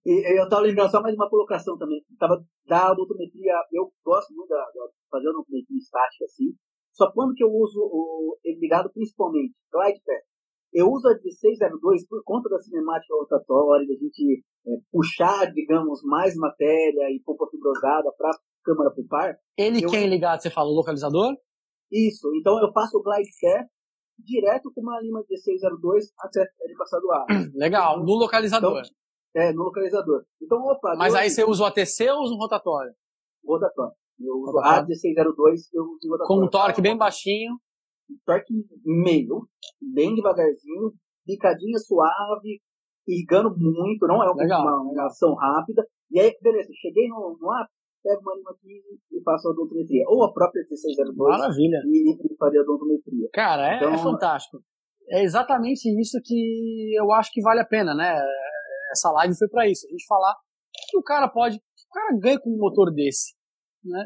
E, 0.05 0.39
eu 0.39 0.47
tava 0.49 0.63
lembrando 0.63 0.91
só 0.91 1.01
mais 1.01 1.15
uma 1.15 1.29
colocação 1.29 1.77
também. 1.77 2.03
Tava 2.19 2.43
da 2.67 2.91
odometria, 2.91 3.53
eu 3.71 3.91
gosto 4.03 4.33
muito 4.33 4.49
da, 4.49 4.57
da 4.57 4.89
fazer 5.09 5.29
odometria 5.29 5.77
estática 5.77 6.25
assim. 6.25 6.53
Só 6.95 7.11
quando 7.11 7.33
que 7.35 7.43
eu 7.43 7.51
uso 7.51 7.79
o, 7.79 8.37
ele 8.43 8.59
ligado 8.59 8.89
principalmente, 8.89 9.53
glide 9.71 9.99
path. 10.05 10.23
Eu 10.73 10.89
uso 10.89 11.07
a 11.07 11.13
1602 11.13 12.07
por 12.07 12.23
conta 12.23 12.49
da 12.49 12.59
cinemática 12.59 13.13
rotatória, 13.15 13.87
da 13.87 13.93
gente 13.93 14.43
é, 14.65 14.71
puxar, 14.91 15.51
digamos, 15.53 16.01
mais 16.03 16.35
matéria 16.35 17.11
e 17.11 17.21
pouco 17.23 17.47
fibrosada 17.49 18.11
para 18.17 18.31
câmara 18.63 18.91
pro 18.91 19.07
par. 19.07 19.37
Ele 19.57 19.83
eu... 19.83 19.89
quem 19.89 20.07
ligado, 20.07 20.41
você 20.41 20.49
fala, 20.49 20.69
o 20.69 20.73
localizador? 20.73 21.35
Isso, 21.91 22.29
então 22.35 22.59
eu 22.59 22.71
faço 22.71 22.97
o 22.97 23.03
glide 23.03 23.29
path 23.41 23.67
direto 24.17 24.71
com 24.73 24.81
uma 24.81 24.99
Lima 25.01 25.23
1602 25.29 26.05
até 26.19 26.45
ele 26.61 26.75
passar 26.77 26.99
do 26.99 27.11
ar. 27.11 27.25
Legal, 27.55 27.99
no 27.99 28.13
localizador. 28.13 28.79
Então, 28.79 29.43
é, 29.43 29.51
no 29.51 29.63
localizador. 29.63 30.23
Então, 30.41 30.59
opa. 30.59 30.95
Mas 30.97 31.13
aí 31.13 31.29
você 31.29 31.43
usa 31.43 31.63
o 31.63 31.65
ATC 31.65 32.09
ou 32.11 32.23
usa 32.23 32.33
um 32.33 32.37
rotatório? 32.37 32.93
Rotatório. 33.45 33.93
Eu 34.19 34.35
uso 34.35 34.59
a 34.59 34.83
1602, 34.83 35.73
eu 35.73 35.83
uso. 35.83 36.17
Com 36.25 36.43
um 36.43 36.49
torque 36.49 36.81
bem 36.81 36.97
baixinho. 36.97 37.57
Torque 38.25 38.53
meio, 38.85 39.47
bem 39.81 40.13
devagarzinho, 40.13 40.93
picadinha 41.25 41.79
suave, 41.79 42.61
irrigando 43.07 43.49
muito, 43.57 44.05
não 44.05 44.23
é 44.23 44.29
uma, 44.29 44.35
legal, 44.35 44.61
uma, 44.61 44.91
uma 44.91 45.05
ação 45.07 45.33
rápida. 45.33 45.83
E 46.11 46.19
aí, 46.19 46.31
beleza, 46.39 46.69
cheguei 46.79 47.07
no, 47.07 47.35
no 47.41 47.51
ar, 47.51 47.67
pego 48.03 48.21
uma 48.21 48.35
lima 48.35 48.55
15 48.61 49.01
e 49.11 49.23
faço 49.23 49.47
a 49.47 49.51
odontometria. 49.51 50.03
Ou 50.07 50.23
a 50.23 50.31
própria 50.31 50.61
1602 50.69 51.39
Maravilha. 51.39 51.81
E, 51.83 52.11
e 52.11 52.57
a 52.57 52.61
odontometria. 52.61 53.29
Cara, 53.33 53.73
é, 53.73 53.77
então, 53.77 53.91
é 53.91 53.97
fantástico. 53.97 54.59
É 55.09 55.23
exatamente 55.23 55.89
isso 55.99 56.19
que 56.23 56.93
eu 56.95 57.11
acho 57.11 57.31
que 57.31 57.41
vale 57.41 57.61
a 57.61 57.65
pena, 57.65 57.95
né? 57.95 58.21
essa 58.95 59.11
live 59.11 59.37
foi 59.37 59.49
para 59.49 59.67
isso, 59.67 59.85
a 59.85 59.91
gente 59.91 60.05
falar 60.07 60.35
que 60.89 60.97
o 60.97 61.03
cara 61.03 61.27
pode, 61.27 61.57
o 61.57 61.93
cara 61.93 62.17
ganha 62.17 62.39
com 62.39 62.49
um 62.49 62.57
motor 62.57 62.91
desse, 62.93 63.34
né? 63.87 64.05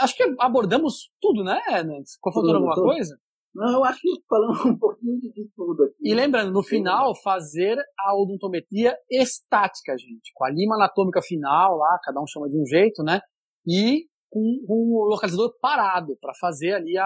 Acho 0.00 0.16
que 0.16 0.24
abordamos 0.38 1.10
tudo, 1.20 1.44
né, 1.44 1.60
Nantes? 1.84 2.18
Faltou 2.22 2.54
alguma 2.54 2.74
tudo. 2.74 2.86
coisa? 2.86 3.16
Não, 3.54 3.78
eu 3.78 3.84
acho 3.84 4.00
que 4.00 4.08
falamos 4.28 4.58
um 4.64 4.78
pouquinho 4.78 5.20
de 5.20 5.48
tudo 5.56 5.84
aqui. 5.84 5.96
E 6.00 6.14
lembrando, 6.14 6.52
no 6.52 6.62
final, 6.62 7.12
fazer 7.22 7.76
a 7.98 8.14
odontometria 8.14 8.96
estática, 9.10 9.96
gente. 9.98 10.30
Com 10.34 10.44
a 10.44 10.50
lima 10.50 10.76
anatômica 10.76 11.20
final 11.22 11.76
lá, 11.76 11.98
cada 12.02 12.20
um 12.20 12.26
chama 12.26 12.48
de 12.48 12.60
um 12.60 12.64
jeito, 12.64 13.02
né? 13.02 13.20
E 13.66 14.06
com, 14.30 14.40
com 14.66 14.74
o 14.74 15.08
localizador 15.08 15.52
parado, 15.60 16.16
para 16.20 16.32
fazer 16.40 16.74
ali 16.74 16.96
a, 16.96 17.04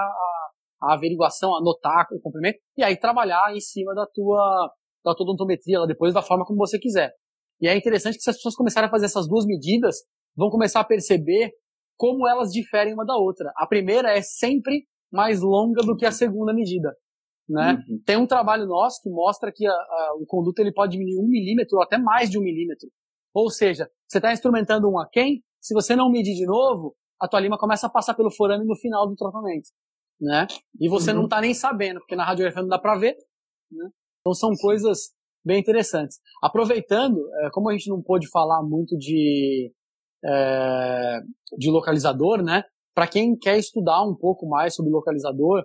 a, 0.83 0.95
averiguação, 0.95 1.57
anotar 1.57 2.07
o 2.13 2.21
comprimento, 2.21 2.59
e 2.77 2.85
aí 2.85 2.99
trabalhar 2.99 3.55
em 3.55 3.61
cima 3.61 3.95
da 3.95 4.07
tua, 4.07 4.71
da 5.03 5.15
tua 5.15 5.25
odontometria, 5.25 5.87
depois 5.87 6.13
da 6.13 6.23
forma 6.23 6.45
como 6.45 6.59
você 6.59 6.79
quiser. 6.79 7.11
E 7.61 7.67
é 7.67 7.77
interessante 7.77 8.17
que 8.17 8.23
se 8.23 8.31
as 8.31 8.37
pessoas 8.37 8.55
começarem 8.55 8.89
a 8.89 8.91
fazer 8.91 9.07
essas 9.07 9.27
duas 9.27 9.47
medidas, 9.47 9.97
vão 10.37 10.51
começar 10.51 10.81
a 10.81 10.85
perceber 10.85 11.53
como 11.97 12.29
elas 12.29 12.51
diferem 12.51 12.95
uma 12.95 13.05
da 13.05 13.17
outra. 13.17 13.53
A 13.57 13.67
primeira 13.67 14.11
é 14.11 14.23
sempre 14.23 14.87
mais 15.13 15.41
longa 15.41 15.83
do 15.83 15.97
que 15.97 16.05
a 16.05 16.13
segunda 16.13 16.53
medida. 16.53 16.95
Né? 17.49 17.85
Uhum. 17.89 18.03
Tem 18.05 18.17
um 18.17 18.27
trabalho 18.27 18.67
nosso 18.67 19.01
que 19.03 19.11
mostra 19.11 19.53
que 19.55 19.67
a, 19.67 19.73
a, 19.73 20.15
o 20.19 20.27
conduto 20.27 20.61
ele 20.61 20.73
pode 20.73 20.93
diminuir 20.93 21.19
um 21.19 21.29
milímetro 21.29 21.77
ou 21.77 21.83
até 21.83 21.99
mais 21.99 22.31
de 22.31 22.39
um 22.39 22.43
milímetro. 22.43 22.89
Ou 23.33 23.51
seja, 23.51 23.89
você 24.09 24.19
está 24.19 24.33
instrumentando 24.33 24.89
um 24.89 24.99
aquém, 24.99 25.43
se 25.61 25.75
você 25.75 25.95
não 25.95 26.11
medir 26.11 26.35
de 26.35 26.47
novo, 26.47 26.97
a 27.21 27.29
tua 27.29 27.41
lima 27.41 27.59
começa 27.59 27.87
a 27.87 27.91
passar 27.91 28.15
pelo 28.15 28.31
forame 28.31 28.65
no 28.65 28.77
final 28.77 29.09
do 29.09 29.15
tratamento. 29.15 29.69
Né? 30.21 30.47
E 30.81 30.89
você 30.89 31.11
uhum. 31.11 31.19
não 31.19 31.25
está 31.25 31.41
nem 31.41 31.53
sabendo, 31.53 32.01
porque 32.01 32.17
na 32.17 32.25
radiografia 32.25 32.63
não 32.63 32.69
dá 32.69 32.79
para 32.79 32.99
ver. 32.99 33.17
Né? 33.71 33.89
Então 34.21 34.33
são 34.33 34.53
coisas 34.55 35.13
bem 35.45 35.61
interessantes. 35.61 36.19
Aproveitando, 36.43 37.21
é, 37.41 37.51
como 37.51 37.69
a 37.69 37.73
gente 37.73 37.91
não 37.91 38.01
pôde 38.01 38.29
falar 38.31 38.63
muito 38.63 38.97
de, 38.97 39.73
é, 40.25 41.21
de 41.59 41.71
localizador, 41.71 42.43
né? 42.43 42.65
Para 42.95 43.07
quem 43.07 43.37
quer 43.37 43.59
estudar 43.59 44.03
um 44.03 44.15
pouco 44.15 44.49
mais 44.49 44.75
sobre 44.75 44.91
localizador, 44.91 45.65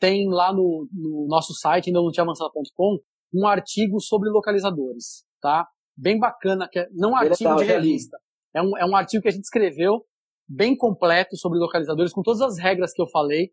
tem 0.00 0.28
lá 0.28 0.52
no, 0.52 0.88
no 0.92 1.26
nosso 1.28 1.52
site, 1.54 1.88
ainda 1.88 2.00
não 2.00 2.10
tinha 2.10 2.22
avançado.com, 2.22 2.98
um 3.34 3.46
artigo 3.46 4.00
sobre 4.00 4.28
localizadores, 4.30 5.24
tá? 5.40 5.66
Bem 5.96 6.18
bacana, 6.18 6.68
que 6.70 6.78
é, 6.78 6.88
não 6.92 7.12
um 7.12 7.16
artigo 7.16 7.56
de 7.56 7.64
revista, 7.64 8.18
é 8.54 8.62
um, 8.62 8.76
é 8.76 8.84
um 8.84 8.96
artigo 8.96 9.22
que 9.22 9.28
a 9.28 9.32
gente 9.32 9.44
escreveu 9.44 10.04
bem 10.48 10.76
completo 10.76 11.36
sobre 11.36 11.58
localizadores, 11.58 12.12
com 12.12 12.22
todas 12.22 12.40
as 12.40 12.58
regras 12.58 12.92
que 12.92 13.00
eu 13.00 13.08
falei. 13.08 13.50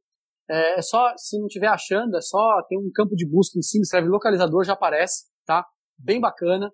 É, 0.50 0.80
é 0.80 0.82
só, 0.82 1.14
se 1.18 1.38
não 1.40 1.48
estiver 1.48 1.68
achando, 1.68 2.16
é 2.16 2.22
só 2.22 2.62
tem 2.68 2.78
um 2.78 2.92
campo 2.94 3.16
de 3.16 3.28
busca 3.28 3.58
em 3.58 3.62
cima, 3.62 3.84
escreve 3.84 4.08
localizador, 4.08 4.64
já 4.64 4.74
aparece 4.74 5.26
tá? 5.48 5.66
Bem 5.98 6.20
bacana. 6.20 6.72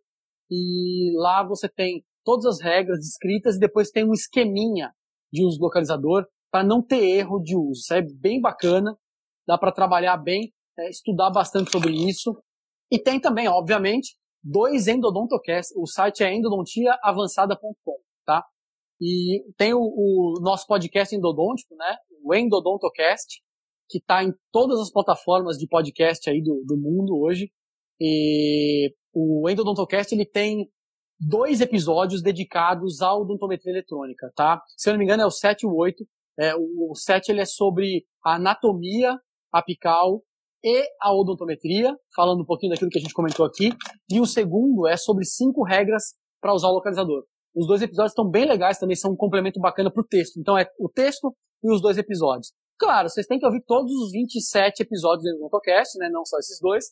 E 0.52 1.14
lá 1.16 1.44
você 1.48 1.70
tem 1.70 2.04
todas 2.24 2.46
as 2.46 2.62
regras 2.62 3.00
descritas 3.00 3.56
e 3.56 3.60
depois 3.60 3.90
tem 3.90 4.08
um 4.08 4.14
esqueminha 4.14 4.92
de 5.32 5.46
uso 5.46 5.58
do 5.58 5.64
localizador 5.64 6.26
para 6.52 6.64
não 6.64 6.82
ter 6.82 7.04
erro 7.04 7.40
de 7.40 7.56
uso. 7.56 7.82
Isso 7.82 7.94
é 7.94 8.02
bem 8.02 8.40
bacana, 8.40 8.96
dá 9.48 9.58
para 9.58 9.72
trabalhar 9.72 10.18
bem, 10.18 10.54
é, 10.78 10.90
estudar 10.90 11.32
bastante 11.32 11.72
sobre 11.72 11.92
isso. 11.92 12.38
E 12.92 13.00
tem 13.00 13.20
também, 13.20 13.48
obviamente, 13.48 14.16
dois 14.44 14.88
endodontocasts. 14.88 15.76
O 15.76 15.88
site 15.88 16.24
é 16.24 16.34
endodontiaavançada.com, 16.34 17.98
tá? 18.26 18.46
E 19.02 19.44
tem 19.58 19.74
o, 19.74 19.80
o, 19.80 20.40
nosso 20.42 20.68
podcast 20.68 21.16
endodôntico, 21.16 21.76
né? 21.76 21.98
O 22.24 22.34
Endodontocast, 22.36 23.42
que 23.90 23.98
está 23.98 24.24
em 24.24 24.32
todas 24.52 24.80
as 24.80 24.92
plataformas 24.92 25.58
de 25.58 25.68
podcast 25.68 26.30
aí 26.30 26.42
do, 26.42 26.64
do 26.66 26.78
mundo 26.78 27.18
hoje. 27.20 27.52
E 28.00 28.94
o 29.14 29.50
Endodontocast 29.50 30.14
ele 30.14 30.26
tem 30.26 30.70
dois 31.28 31.62
episódios 31.62 32.22
dedicados 32.22 33.02
à 33.02 33.14
odontometria 33.14 33.72
eletrônica, 33.72 34.32
tá? 34.36 34.62
Se 34.78 34.90
eu 34.90 34.94
não 34.94 35.00
me 35.00 35.06
engano 35.06 35.24
é 35.24 35.26
o 35.26 35.32
7 35.32 35.64
e 35.64 35.68
o 35.68 35.76
8. 35.76 36.06
É, 36.40 36.56
o 36.56 36.94
7 36.96 37.32
ele 37.32 37.42
é 37.42 37.46
sobre 37.46 38.06
a 38.26 38.36
anatomia 38.36 39.18
apical 39.52 40.24
e 40.64 40.84
a 41.02 41.14
odontometria, 41.14 41.96
falando 42.16 42.42
um 42.42 42.46
pouquinho 42.46 42.72
daquilo 42.72 42.90
que 42.90 42.98
a 42.98 43.02
gente 43.02 43.14
comentou 43.14 43.46
aqui. 43.46 43.70
E 44.10 44.20
o 44.20 44.26
segundo 44.26 44.88
é 44.88 44.98
sobre 44.98 45.26
cinco 45.26 45.64
regras 45.64 46.16
para 46.42 46.54
usar 46.54 46.70
o 46.70 46.74
localizador. 46.74 47.24
Os 47.56 47.68
dois 47.68 47.82
episódios 47.82 48.12
estão 48.12 48.28
bem 48.30 48.46
legais, 48.46 48.80
também 48.80 48.96
são 48.96 49.12
um 49.12 49.16
complemento 49.16 49.60
bacana 49.60 49.92
para 49.92 50.02
o 50.02 50.08
texto. 50.08 50.40
Então 50.40 50.58
é 50.58 50.66
o 50.80 50.90
texto 50.90 51.36
e 51.64 51.72
os 51.72 51.82
dois 51.82 51.98
episódios. 51.98 52.52
Claro, 52.80 53.10
vocês 53.10 53.28
têm 53.28 53.38
que 53.38 53.46
ouvir 53.46 53.64
todos 53.66 53.92
os 53.92 54.12
27 54.12 54.82
episódios 54.82 55.24
do 55.24 55.38
Odontocast, 55.38 55.98
né? 56.00 56.10
Não 56.10 56.26
só 56.26 56.38
esses 56.40 56.60
dois 56.60 56.86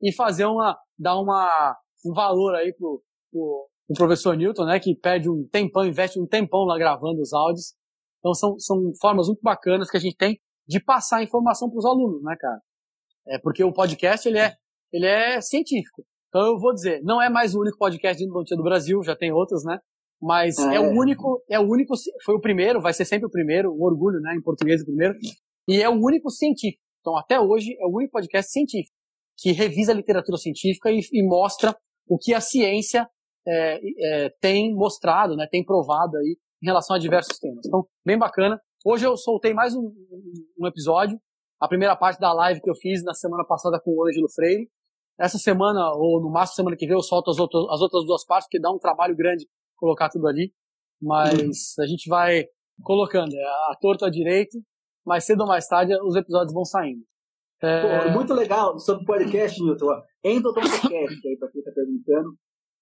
e 0.00 0.12
fazer 0.12 0.44
uma, 0.44 0.76
dar 0.98 1.18
uma, 1.18 1.76
um 2.04 2.12
valor 2.12 2.54
aí 2.54 2.72
pro, 2.74 3.02
pro, 3.32 3.68
pro 3.86 3.96
professor 3.96 4.36
Newton, 4.36 4.64
né, 4.64 4.80
que 4.80 4.94
perde 4.94 5.28
um 5.28 5.46
tempão, 5.50 5.84
investe 5.84 6.18
um 6.18 6.26
tempão 6.26 6.64
lá 6.64 6.78
gravando 6.78 7.20
os 7.20 7.32
áudios. 7.32 7.74
Então 8.18 8.32
são, 8.32 8.58
são 8.58 8.92
formas 9.00 9.26
muito 9.26 9.40
bacanas 9.42 9.90
que 9.90 9.96
a 9.96 10.00
gente 10.00 10.16
tem 10.16 10.38
de 10.66 10.82
passar 10.82 11.22
informação 11.22 11.68
para 11.68 11.78
os 11.78 11.84
alunos, 11.84 12.22
né, 12.22 12.34
cara? 12.38 12.60
É 13.26 13.38
porque 13.38 13.62
o 13.62 13.72
podcast 13.72 14.26
ele 14.26 14.38
é, 14.38 14.54
ele 14.92 15.06
é 15.06 15.40
científico. 15.40 16.04
Então 16.28 16.46
eu 16.46 16.58
vou 16.58 16.72
dizer, 16.72 17.02
não 17.02 17.20
é 17.20 17.28
mais 17.28 17.54
o 17.54 17.60
único 17.60 17.78
podcast 17.78 18.18
de 18.18 18.24
endodontia 18.24 18.56
do 18.56 18.62
Brasil, 18.62 19.02
já 19.02 19.14
tem 19.14 19.30
outros, 19.30 19.64
né? 19.64 19.78
Mas 20.20 20.58
é. 20.58 20.76
é. 20.76 20.80
o 20.80 20.90
único, 20.98 21.42
é 21.50 21.58
o 21.58 21.68
único, 21.68 21.94
foi 22.24 22.34
o 22.34 22.40
primeiro, 22.40 22.80
vai 22.80 22.94
ser 22.94 23.04
sempre 23.04 23.26
o 23.26 23.30
primeiro, 23.30 23.70
um 23.70 23.82
orgulho, 23.82 24.20
né, 24.20 24.34
em 24.34 24.42
português 24.42 24.80
o 24.80 24.86
primeiro. 24.86 25.14
E 25.68 25.82
é 25.82 25.88
o 25.88 25.92
único 25.92 26.30
científico. 26.30 26.82
Então 27.00 27.16
até 27.18 27.38
hoje 27.38 27.76
é 27.78 27.84
o 27.84 27.94
único 27.94 28.12
podcast 28.12 28.50
científico 28.50 28.96
que 29.36 29.52
revisa 29.52 29.92
a 29.92 29.94
literatura 29.94 30.38
científica 30.38 30.90
e, 30.90 31.00
e 31.12 31.26
mostra 31.26 31.76
o 32.08 32.18
que 32.18 32.32
a 32.32 32.40
ciência 32.40 33.08
é, 33.46 33.80
é, 34.26 34.30
tem 34.40 34.74
mostrado, 34.74 35.36
né, 35.36 35.46
tem 35.50 35.64
provado 35.64 36.16
aí 36.16 36.36
em 36.62 36.66
relação 36.66 36.96
a 36.96 36.98
diversos 36.98 37.38
temas. 37.38 37.66
Então, 37.66 37.86
bem 38.04 38.18
bacana. 38.18 38.60
Hoje 38.84 39.06
eu 39.06 39.16
soltei 39.16 39.54
mais 39.54 39.74
um, 39.74 39.92
um 40.58 40.66
episódio, 40.66 41.18
a 41.60 41.68
primeira 41.68 41.96
parte 41.96 42.20
da 42.20 42.32
live 42.32 42.60
que 42.60 42.70
eu 42.70 42.74
fiz 42.74 43.02
na 43.04 43.14
semana 43.14 43.44
passada 43.44 43.80
com 43.82 43.90
o 43.90 44.06
Ângelo 44.06 44.30
Freire. 44.34 44.68
Essa 45.18 45.38
semana, 45.38 45.92
ou 45.94 46.20
no 46.20 46.30
máximo 46.30 46.56
semana 46.56 46.76
que 46.76 46.86
vem, 46.86 46.96
eu 46.96 47.02
solto 47.02 47.30
as 47.30 47.38
outras, 47.38 47.64
as 47.70 47.80
outras 47.80 48.04
duas 48.04 48.26
partes, 48.26 48.46
porque 48.46 48.60
dá 48.60 48.70
um 48.70 48.78
trabalho 48.78 49.16
grande 49.16 49.46
colocar 49.76 50.08
tudo 50.08 50.26
ali. 50.26 50.52
Mas 51.00 51.76
uhum. 51.78 51.84
a 51.84 51.86
gente 51.86 52.08
vai 52.08 52.44
colocando, 52.82 53.34
é, 53.34 53.44
a 53.44 53.76
torta 53.80 54.06
à 54.06 54.10
direita, 54.10 54.58
mais 55.06 55.24
cedo 55.24 55.42
ou 55.42 55.46
mais 55.46 55.66
tarde 55.66 55.94
os 56.02 56.16
episódios 56.16 56.52
vão 56.52 56.64
saindo. 56.64 57.02
É... 57.62 58.08
Pô, 58.08 58.10
muito 58.10 58.34
legal 58.34 58.78
sobre 58.78 59.04
o 59.04 59.06
podcast, 59.06 59.62
Newton. 59.62 59.86
Entra 60.22 60.48
no 60.48 60.54
podcast 60.54 61.28
aí, 61.28 61.36
pra 61.38 61.50
quem 61.50 61.62
tá 61.62 61.70
perguntando. 61.74 62.36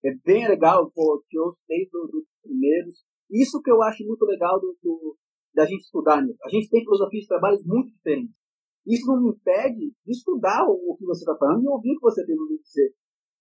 É 0.05 0.11
bem 0.25 0.49
legal, 0.49 0.91
pô, 0.95 1.23
que 1.29 1.39
eu 1.39 1.53
sei 1.67 1.89
dos 1.91 2.11
do 2.11 2.25
primeiros. 2.43 3.05
Isso 3.31 3.63
que 3.63 3.71
eu 3.71 3.83
acho 3.83 4.05
muito 4.05 4.25
legal 4.25 4.61
do, 4.61 4.77
do, 4.83 5.17
da 5.55 5.65
gente 5.65 5.83
estudar. 5.83 6.21
Né? 6.21 6.35
A 6.45 6.49
gente 6.49 6.69
tem 6.69 6.83
filosofias 6.83 7.23
de 7.23 7.29
trabalhos 7.29 7.65
muito 7.65 7.93
diferentes. 7.95 8.35
Isso 8.87 9.07
não 9.07 9.23
me 9.23 9.31
impede 9.31 9.95
de 10.05 10.13
estudar 10.13 10.67
o, 10.67 10.73
o 10.73 10.97
que 10.97 11.05
você 11.05 11.21
está 11.21 11.37
falando 11.37 11.63
e 11.63 11.69
ouvir 11.69 11.93
o 11.93 11.97
que 11.97 12.03
você 12.03 12.27
tem 12.27 12.35
a 12.35 12.63
dizer. 12.63 12.93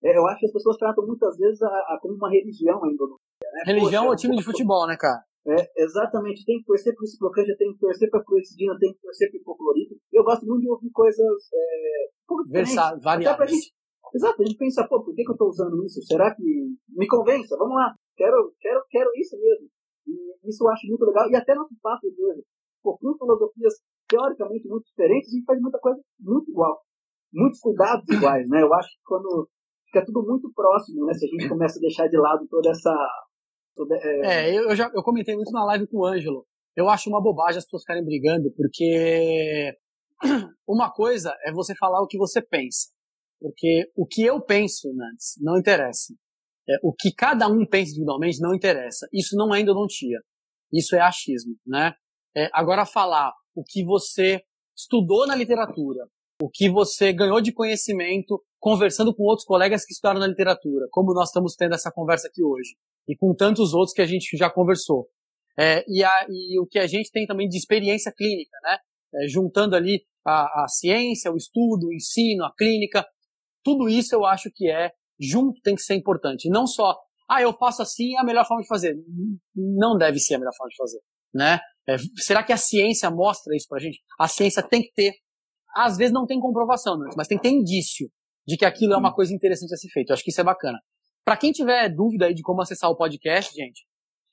É, 0.04 0.18
eu 0.18 0.26
acho 0.28 0.40
que 0.40 0.46
as 0.46 0.54
pessoas 0.54 0.78
tratam 0.78 1.06
muitas 1.06 1.38
vezes 1.38 1.62
a, 1.62 1.68
a 1.68 2.00
como 2.02 2.16
uma 2.16 2.30
religião 2.30 2.84
ainda. 2.84 3.06
Né? 3.06 3.64
Religião 3.66 4.04
Poxa, 4.04 4.10
ou 4.10 4.16
time 4.16 4.38
de 4.38 4.44
futebol, 4.44 4.88
né, 4.88 4.96
cara? 4.98 5.24
É, 5.48 5.84
exatamente, 5.84 6.46
tem 6.46 6.60
que 6.60 6.66
torcer 6.66 6.94
por 6.96 7.06
Ciclocândia, 7.08 7.56
tem 7.58 7.74
que 7.74 7.80
torcer 7.80 8.10
para 8.12 8.24
Fluocidina, 8.24 8.78
tem 8.80 8.94
que 8.94 9.00
torcer 9.00 9.32
por 9.32 9.38
Hipoclorito. 9.38 9.96
Eu 10.14 10.24
gosto 10.24 10.46
muito 10.46 10.62
de 10.62 10.70
ouvir 10.70 10.92
coisas 10.92 11.50
é, 11.54 12.10
Versa, 12.48 12.96
variadas. 13.02 13.50
Gente, 13.50 13.74
exato, 14.14 14.42
a 14.42 14.46
gente 14.46 14.58
pensa, 14.58 14.88
pô, 14.88 15.04
por 15.04 15.14
que, 15.16 15.24
que 15.24 15.30
eu 15.30 15.34
estou 15.34 15.50
usando 15.50 15.84
isso? 15.86 16.02
Será 16.04 16.34
que 16.34 16.44
me 16.90 17.08
convença? 17.08 17.58
Vamos 17.58 17.76
lá, 17.76 17.94
quero, 18.16 18.54
quero, 18.60 18.84
quero 18.90 19.10
isso 19.16 19.38
mesmo. 19.40 19.68
E 20.08 20.50
isso 20.50 20.64
eu 20.64 20.70
acho 20.70 20.88
muito 20.88 21.06
legal. 21.06 21.30
E 21.30 21.36
até 21.36 21.56
nosso 21.56 21.76
papo 21.82 22.10
de 22.10 22.24
hoje, 22.24 22.44
pô, 22.84 22.98
com 22.98 23.18
filosofias 23.18 23.74
teoricamente 24.08 24.68
muito 24.68 24.86
diferentes, 24.86 25.30
a 25.30 25.36
gente 25.36 25.46
faz 25.46 25.62
muita 25.62 25.80
coisa 25.80 26.02
muito 26.20 26.52
igual. 26.52 26.82
Muitos 27.34 27.60
cuidados 27.60 28.08
iguais, 28.10 28.50
né? 28.50 28.62
Eu 28.62 28.74
acho 28.74 28.90
que 28.90 29.02
quando 29.06 29.48
fica 29.86 30.06
tudo 30.06 30.24
muito 30.24 30.52
próximo, 30.54 31.06
né? 31.06 31.14
Se 31.14 31.26
a 31.26 31.30
gente 31.30 31.48
começa 31.48 31.78
a 31.78 31.82
deixar 31.82 32.08
de 32.08 32.18
lado 32.18 32.46
toda 32.50 32.70
essa 32.72 32.94
é, 34.24 34.58
eu, 34.58 34.76
já 34.76 34.92
eu 34.94 35.02
comentei 35.02 35.36
muito 35.36 35.52
na 35.52 35.64
live 35.66 35.88
com 35.88 36.00
o 36.00 36.06
Ângelo. 36.06 36.46
Eu 36.76 36.90
acho 36.90 37.10
uma 37.10 37.22
bobagem 37.22 37.58
as 37.58 37.66
pessoas 37.66 37.84
ficarem 37.84 38.04
brigando, 38.04 38.52
porque 38.56 39.74
uma 40.68 40.92
coisa 40.92 41.36
é 41.46 41.52
você 41.52 41.74
falar 41.76 42.02
o 42.02 42.08
que 42.08 42.18
você 42.18 42.42
pensa. 42.42 42.90
Porque 43.42 43.92
o 43.96 44.06
que 44.06 44.22
eu 44.22 44.40
penso, 44.40 44.94
Nantes, 44.94 45.34
não 45.42 45.58
interessa. 45.58 46.14
É, 46.70 46.74
o 46.84 46.94
que 46.94 47.12
cada 47.12 47.48
um 47.48 47.66
pensa 47.66 47.90
individualmente 47.92 48.40
não 48.40 48.54
interessa. 48.54 49.08
Isso 49.12 49.36
não 49.36 49.54
é 49.54 49.62
endodontia. 49.62 50.20
Isso 50.72 50.96
é 50.96 51.02
achismo, 51.02 51.56
né? 51.66 51.94
É, 52.38 52.50
agora 52.54 52.86
falar 52.86 53.34
o 53.56 53.64
que 53.64 53.84
você 53.84 54.42
estudou 54.78 55.28
na 55.28 55.36
literatura, 55.36 56.08
o 56.42 56.50
que 56.50 56.70
você 56.70 57.12
ganhou 57.12 57.42
de 57.42 57.52
conhecimento 57.52 58.42
conversando 58.60 59.14
com 59.14 59.24
outros 59.24 59.46
colegas 59.46 59.84
que 59.86 59.92
estudaram 59.92 60.20
na 60.20 60.28
literatura, 60.28 60.88
como 60.92 61.14
nós 61.14 61.30
estamos 61.30 61.56
tendo 61.56 61.74
essa 61.74 61.92
conversa 61.92 62.28
aqui 62.28 62.44
hoje 62.44 62.76
e 63.08 63.16
com 63.18 63.34
tantos 63.34 63.74
outros 63.74 63.94
que 63.94 64.02
a 64.02 64.06
gente 64.06 64.38
já 64.38 64.50
conversou. 64.50 65.10
É, 65.60 65.84
e, 65.88 66.04
a, 66.04 66.12
e, 66.30 66.60
o 66.60 66.66
que 66.66 66.80
a 66.80 66.88
gente 66.88 67.12
tem 67.12 67.26
também 67.26 67.50
de 67.50 67.58
experiência 67.58 68.14
clínica, 68.16 68.56
né? 68.64 68.78
É, 69.14 69.28
juntando 69.28 69.76
ali 69.76 70.06
a, 70.26 70.64
a, 70.64 70.68
ciência, 70.70 71.32
o 71.32 71.36
estudo, 71.36 71.88
o 71.88 71.94
ensino, 71.94 72.46
a 72.46 72.54
clínica, 72.56 73.06
tudo 73.64 73.90
isso 73.90 74.16
eu 74.16 74.26
acho 74.26 74.50
que 74.54 74.70
é 74.70 74.92
junto 75.20 75.62
tem 75.62 75.76
que 75.76 75.82
ser 75.82 75.96
importante. 75.96 76.50
Não 76.50 76.66
só, 76.66 76.98
ah, 77.30 77.42
eu 77.42 77.54
faço 77.54 77.82
assim, 77.82 78.16
é 78.16 78.20
a 78.20 78.24
melhor 78.24 78.46
forma 78.46 78.62
de 78.62 78.68
fazer. 78.68 78.96
Não 79.56 79.98
deve 79.98 80.20
ser 80.20 80.36
a 80.36 80.40
melhor 80.40 80.54
forma 80.58 80.70
de 80.70 80.76
fazer, 80.76 81.00
né? 81.34 81.60
É, 81.88 81.98
será 82.18 82.44
que 82.44 82.54
a 82.54 82.58
ciência 82.58 83.10
mostra 83.10 83.56
isso 83.56 83.68
pra 83.68 83.80
gente? 83.80 84.00
A 84.20 84.28
ciência 84.28 84.62
tem 84.62 84.82
que 84.82 84.92
ter, 84.94 85.14
às 85.76 85.98
vezes 85.98 86.14
não 86.14 86.26
tem 86.26 86.40
comprovação, 86.40 86.98
mas 87.16 87.28
tem 87.28 87.38
que 87.38 87.44
ter 87.44 87.50
indício 87.50 88.10
de 88.48 88.58
que 88.58 88.66
aquilo 88.66 88.94
é 88.94 88.98
uma 88.98 89.14
coisa 89.14 89.34
interessante 89.34 89.74
a 89.74 89.78
ser 89.78 89.90
feito. 89.90 90.10
Eu 90.10 90.14
acho 90.14 90.24
que 90.24 90.32
isso 90.32 90.42
é 90.42 90.44
bacana. 90.44 90.80
Para 91.24 91.38
quem 91.38 91.52
tiver 91.52 91.90
dúvida 91.90 92.26
aí 92.26 92.34
de 92.34 92.42
como 92.42 92.62
acessar 92.62 92.90
o 92.90 92.96
podcast, 92.96 93.54
gente, 93.54 93.86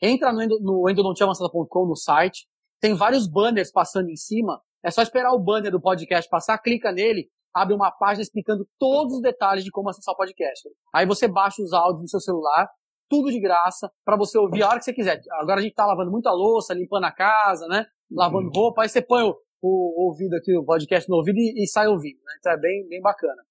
entra 0.03 0.33
no, 0.33 0.47
no 0.61 0.91
endodontiaavançada.com 0.91 1.87
no 1.87 1.97
site. 1.97 2.47
Tem 2.81 2.95
vários 2.95 3.27
banners 3.27 3.71
passando 3.71 4.09
em 4.09 4.17
cima. 4.17 4.61
É 4.83 4.91
só 4.91 5.03
esperar 5.03 5.33
o 5.33 5.39
banner 5.39 5.71
do 5.71 5.81
podcast 5.81 6.29
passar, 6.31 6.59
clica 6.59 6.93
nele, 6.93 7.29
abre 7.55 7.75
uma 7.75 7.91
página 7.91 8.23
explicando 8.23 8.67
todos 8.79 9.15
os 9.15 9.23
detalhes 9.23 9.65
de 9.65 9.71
como 9.71 9.89
acessar 9.89 10.15
o 10.15 10.17
podcast. 10.17 10.69
Aí 10.95 11.07
você 11.07 11.27
baixa 11.29 11.63
os 11.63 11.73
áudios 11.73 12.03
no 12.03 12.09
seu 12.09 12.21
celular, 12.21 12.69
tudo 13.09 13.31
de 13.31 13.41
graça, 13.41 13.91
para 14.05 14.17
você 14.17 14.39
ouvir 14.39 14.63
a 14.63 14.69
hora 14.69 14.79
que 14.79 14.85
você 14.85 14.93
quiser. 14.93 15.21
Agora 15.33 15.61
a 15.61 15.63
gente 15.63 15.75
tá 15.75 15.87
lavando 15.87 16.11
muita 16.11 16.31
louça, 16.31 16.75
limpando 16.75 17.05
a 17.05 17.13
casa, 17.13 17.67
né? 17.67 17.87
Lavando 18.11 18.49
uhum. 18.49 18.53
roupa, 18.55 18.83
aí 18.83 18.89
você 18.89 19.01
põe 19.01 19.23
o, 19.23 19.35
o, 19.63 20.09
ouvido 20.09 20.35
aqui, 20.35 20.57
o 20.57 20.65
podcast 20.65 21.09
no 21.09 21.17
ouvido 21.17 21.39
e, 21.39 21.63
e 21.63 21.67
sai 21.67 21.89
ouvindo, 21.89 22.19
né? 22.19 22.35
Então 22.39 22.53
é 22.53 22.59
bem, 22.59 22.87
bem 22.89 23.01
bacana. 23.01 23.43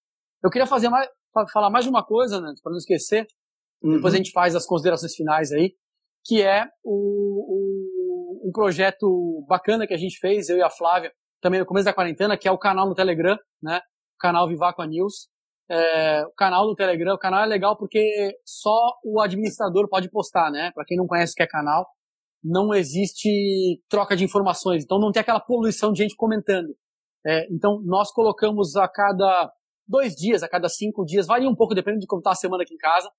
Eu 0.43 0.49
queria 0.49 0.67
fazer 0.67 0.89
mais, 0.89 1.09
falar 1.51 1.69
mais 1.69 1.85
de 1.85 1.89
uma 1.89 2.05
coisa, 2.05 2.39
né, 2.39 2.53
para 2.61 2.71
não 2.71 2.77
esquecer. 2.77 3.27
Uhum. 3.81 3.95
Depois 3.95 4.13
a 4.13 4.17
gente 4.17 4.31
faz 4.31 4.55
as 4.55 4.65
considerações 4.65 5.15
finais 5.15 5.51
aí, 5.51 5.73
que 6.23 6.41
é 6.41 6.65
o, 6.83 8.41
o, 8.43 8.47
um 8.47 8.51
projeto 8.51 9.43
bacana 9.47 9.87
que 9.87 9.93
a 9.93 9.97
gente 9.97 10.19
fez, 10.19 10.49
eu 10.49 10.57
e 10.57 10.61
a 10.61 10.69
Flávia, 10.69 11.11
também 11.41 11.59
no 11.59 11.65
começo 11.65 11.85
da 11.85 11.93
quarentena, 11.93 12.37
que 12.37 12.47
é 12.47 12.51
o 12.51 12.57
canal 12.57 12.87
no 12.87 12.95
Telegram, 12.95 13.37
né? 13.61 13.77
O 13.77 14.19
canal 14.19 14.47
Vivaco 14.47 14.83
News. 14.83 15.29
É, 15.69 16.25
o 16.25 16.31
canal 16.31 16.65
do 16.65 16.75
Telegram, 16.75 17.13
o 17.13 17.19
canal 17.19 17.43
é 17.43 17.45
legal 17.45 17.77
porque 17.77 18.37
só 18.45 18.93
o 19.03 19.21
administrador 19.21 19.89
pode 19.89 20.09
postar, 20.09 20.49
né? 20.49 20.71
Para 20.73 20.85
quem 20.85 20.97
não 20.97 21.05
conhece 21.05 21.33
o 21.33 21.35
que 21.35 21.43
é 21.43 21.47
canal, 21.47 21.85
não 22.43 22.73
existe 22.73 23.81
troca 23.89 24.15
de 24.15 24.23
informações, 24.23 24.83
então 24.83 24.97
não 24.97 25.11
tem 25.11 25.21
aquela 25.21 25.41
poluição 25.41 25.91
de 25.91 26.03
gente 26.03 26.15
comentando. 26.15 26.73
É, 27.25 27.45
então 27.51 27.81
nós 27.83 28.11
colocamos 28.11 28.77
a 28.77 28.87
cada 28.87 29.51
dois 29.85 30.13
dias, 30.15 30.43
a 30.43 30.49
cada 30.49 30.69
cinco 30.69 31.03
dias, 31.03 31.27
varia 31.27 31.49
um 31.49 31.55
pouco, 31.55 31.75
dependendo 31.75 32.01
de 32.01 32.07
como 32.07 32.19
está 32.21 32.31
a 32.31 32.35
semana 32.35 32.63
aqui 32.63 32.73
em 32.73 32.77
casa. 32.77 33.09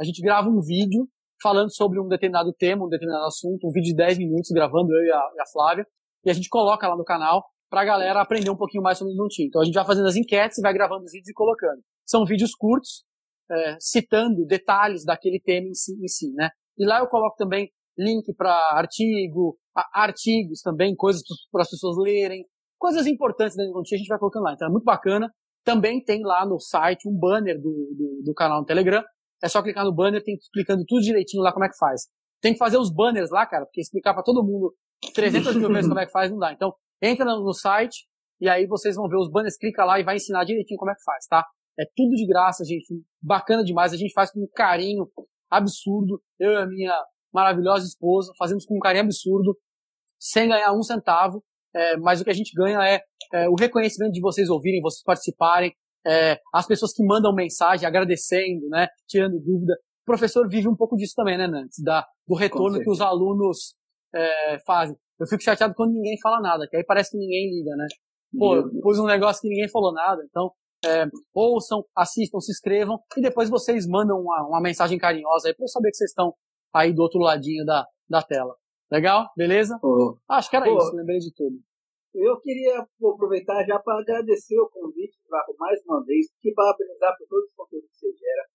A 0.00 0.04
gente 0.04 0.20
grava 0.20 0.48
um 0.48 0.60
vídeo 0.60 1.08
falando 1.42 1.74
sobre 1.74 2.00
um 2.00 2.06
determinado 2.06 2.52
tema, 2.52 2.84
um 2.84 2.88
determinado 2.88 3.26
assunto, 3.26 3.66
um 3.66 3.72
vídeo 3.72 3.90
de 3.90 3.96
10 3.96 4.18
minutos 4.18 4.50
gravando 4.52 4.92
eu 4.92 5.04
e 5.06 5.12
a, 5.12 5.30
e 5.36 5.40
a 5.40 5.46
Flávia, 5.52 5.86
e 6.24 6.30
a 6.30 6.32
gente 6.32 6.48
coloca 6.48 6.86
lá 6.86 6.96
no 6.96 7.04
canal 7.04 7.44
para 7.68 7.82
a 7.82 7.84
galera 7.84 8.20
aprender 8.20 8.50
um 8.50 8.56
pouquinho 8.56 8.82
mais 8.82 8.98
sobre 8.98 9.12
o 9.12 9.16
Nuntin. 9.16 9.44
Então 9.44 9.60
a 9.60 9.64
gente 9.64 9.74
vai 9.74 9.84
fazendo 9.84 10.06
as 10.06 10.16
enquetes 10.16 10.58
e 10.58 10.62
vai 10.62 10.72
gravando 10.72 11.04
os 11.04 11.12
vídeos 11.12 11.28
e 11.28 11.34
colocando. 11.34 11.80
São 12.04 12.24
vídeos 12.24 12.54
curtos, 12.54 13.04
é, 13.50 13.76
citando 13.80 14.46
detalhes 14.46 15.04
daquele 15.04 15.40
tema 15.40 15.68
em 15.68 15.74
si, 15.74 15.92
em 15.92 16.08
si, 16.08 16.32
né? 16.32 16.50
E 16.78 16.86
lá 16.86 17.00
eu 17.00 17.08
coloco 17.08 17.36
também 17.36 17.70
link 17.98 18.32
para 18.34 18.52
artigo, 18.72 19.58
artigos 19.92 20.60
também, 20.60 20.94
coisas 20.94 21.22
para 21.50 21.62
as 21.62 21.70
pessoas 21.70 21.96
lerem, 21.98 22.44
coisas 22.78 23.06
importantes 23.06 23.56
da 23.56 23.64
Nuntin 23.64 23.94
a 23.94 23.98
gente 23.98 24.08
vai 24.08 24.18
colocando 24.18 24.44
lá. 24.44 24.52
Então 24.52 24.68
é 24.68 24.70
muito 24.70 24.84
bacana. 24.84 25.30
Também 25.64 26.02
tem 26.02 26.22
lá 26.22 26.46
no 26.46 26.60
site 26.60 27.08
um 27.08 27.18
banner 27.18 27.56
do, 27.56 27.70
do, 27.96 28.22
do 28.24 28.34
canal 28.34 28.60
no 28.60 28.66
Telegram. 28.66 29.02
É 29.42 29.48
só 29.48 29.62
clicar 29.62 29.84
no 29.84 29.94
banner, 29.94 30.22
tem 30.22 30.34
explicando 30.34 30.84
tudo 30.86 31.00
direitinho 31.00 31.42
lá 31.42 31.52
como 31.52 31.64
é 31.64 31.68
que 31.68 31.76
faz. 31.76 32.02
Tem 32.40 32.52
que 32.52 32.58
fazer 32.58 32.78
os 32.78 32.92
banners 32.92 33.30
lá, 33.30 33.46
cara, 33.46 33.64
porque 33.64 33.80
explicar 33.80 34.14
para 34.14 34.22
todo 34.22 34.44
mundo 34.44 34.74
300 35.14 35.56
mil 35.56 35.68
vezes 35.68 35.88
como 35.88 36.00
é 36.00 36.06
que 36.06 36.12
faz 36.12 36.30
não 36.30 36.38
dá. 36.38 36.52
Então, 36.52 36.72
entra 37.02 37.24
no 37.24 37.52
site 37.52 38.06
e 38.40 38.48
aí 38.48 38.66
vocês 38.66 38.96
vão 38.96 39.08
ver 39.08 39.16
os 39.16 39.30
banners, 39.30 39.56
clica 39.56 39.84
lá 39.84 39.98
e 39.98 40.04
vai 40.04 40.16
ensinar 40.16 40.44
direitinho 40.44 40.78
como 40.78 40.90
é 40.90 40.94
que 40.94 41.02
faz, 41.04 41.26
tá? 41.26 41.44
É 41.78 41.84
tudo 41.94 42.14
de 42.14 42.26
graça, 42.26 42.64
gente. 42.64 42.86
Bacana 43.22 43.62
demais. 43.62 43.92
A 43.92 43.96
gente 43.96 44.12
faz 44.12 44.30
com 44.30 44.40
um 44.40 44.48
carinho 44.54 45.06
absurdo. 45.50 46.22
Eu 46.38 46.52
e 46.52 46.56
a 46.56 46.66
minha 46.66 47.04
maravilhosa 47.32 47.86
esposa 47.86 48.32
fazemos 48.38 48.64
com 48.64 48.76
um 48.76 48.80
carinho 48.80 49.04
absurdo, 49.04 49.56
sem 50.18 50.48
ganhar 50.48 50.72
um 50.72 50.82
centavo 50.82 51.42
é, 51.76 51.94
mas 51.98 52.20
o 52.22 52.24
que 52.24 52.30
a 52.30 52.34
gente 52.34 52.52
ganha 52.54 52.82
é, 52.82 53.02
é, 53.34 53.48
o 53.50 53.54
reconhecimento 53.54 54.12
de 54.12 54.20
vocês 54.20 54.48
ouvirem, 54.48 54.80
vocês 54.80 55.02
participarem, 55.02 55.74
é, 56.06 56.40
as 56.54 56.66
pessoas 56.66 56.92
que 56.94 57.04
mandam 57.04 57.34
mensagem 57.34 57.86
agradecendo, 57.86 58.66
né, 58.70 58.88
tirando 59.06 59.38
dúvida. 59.38 59.74
O 60.02 60.06
professor 60.06 60.48
vive 60.48 60.68
um 60.68 60.76
pouco 60.76 60.96
disso 60.96 61.12
também, 61.14 61.36
né, 61.36 61.46
Nantes? 61.46 61.82
Da, 61.82 62.06
do 62.26 62.34
retorno 62.34 62.80
que 62.80 62.88
os 62.88 63.02
alunos 63.02 63.74
é, 64.14 64.58
fazem. 64.64 64.96
Eu 65.18 65.26
fico 65.26 65.42
chateado 65.42 65.74
quando 65.74 65.92
ninguém 65.92 66.18
fala 66.20 66.40
nada, 66.40 66.66
que 66.68 66.76
aí 66.76 66.84
parece 66.84 67.10
que 67.10 67.18
ninguém 67.18 67.50
liga, 67.50 67.74
né? 67.76 67.86
Pô, 68.38 68.68
pus 68.82 68.98
um 68.98 69.06
negócio 69.06 69.40
que 69.40 69.48
ninguém 69.48 69.68
falou 69.68 69.92
nada, 69.92 70.22
então 70.28 70.50
é, 70.84 71.06
ouçam, 71.34 71.84
assistam, 71.96 72.40
se 72.40 72.52
inscrevam 72.52 72.98
e 73.16 73.22
depois 73.22 73.48
vocês 73.48 73.86
mandam 73.86 74.18
uma, 74.20 74.46
uma 74.46 74.60
mensagem 74.60 74.98
carinhosa 74.98 75.48
aí 75.48 75.54
para 75.54 75.64
eu 75.64 75.68
saber 75.68 75.90
que 75.90 75.96
vocês 75.96 76.10
estão 76.10 76.34
aí 76.74 76.92
do 76.92 77.02
outro 77.02 77.20
ladinho 77.20 77.64
da, 77.64 77.86
da 78.08 78.22
tela. 78.22 78.54
Legal? 78.90 79.26
Beleza? 79.36 79.78
Acho 80.28 80.50
que 80.50 80.56
era 80.56 80.68
isso, 80.70 80.94
lembrei 80.94 81.18
de 81.18 81.32
tudo. 81.34 81.56
Eu 82.14 82.40
queria 82.40 82.80
aproveitar 82.80 83.64
já 83.64 83.78
para 83.78 84.00
agradecer 84.00 84.58
o 84.58 84.70
convite, 84.70 85.18
Vaco, 85.28 85.54
mais 85.58 85.80
uma 85.84 86.02
vez, 86.04 86.26
e 86.42 86.52
parabenizar 86.54 87.14
por 87.18 87.26
todos 87.28 87.44
os 87.44 87.54
conteúdos 87.54 87.90
que 87.90 87.96
você 87.96 88.12
gera. 88.12 88.46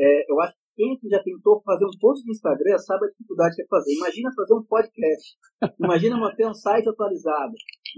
É, 0.00 0.32
eu 0.32 0.40
acho 0.40 0.54
que 0.54 0.59
quem 0.76 0.94
aqui 0.94 1.08
já 1.08 1.22
tentou 1.22 1.60
fazer 1.62 1.84
um 1.84 1.98
post 2.00 2.24
no 2.26 2.32
Instagram 2.32 2.78
sabe 2.78 3.06
a 3.06 3.10
dificuldade 3.10 3.56
que 3.56 3.62
é 3.62 3.66
fazer. 3.66 3.92
Imagina 3.94 4.30
fazer 4.34 4.54
um 4.54 4.62
podcast. 4.64 5.36
Imagina 5.78 6.16
manter 6.16 6.46
um 6.46 6.54
site 6.54 6.88
atualizado. 6.88 7.52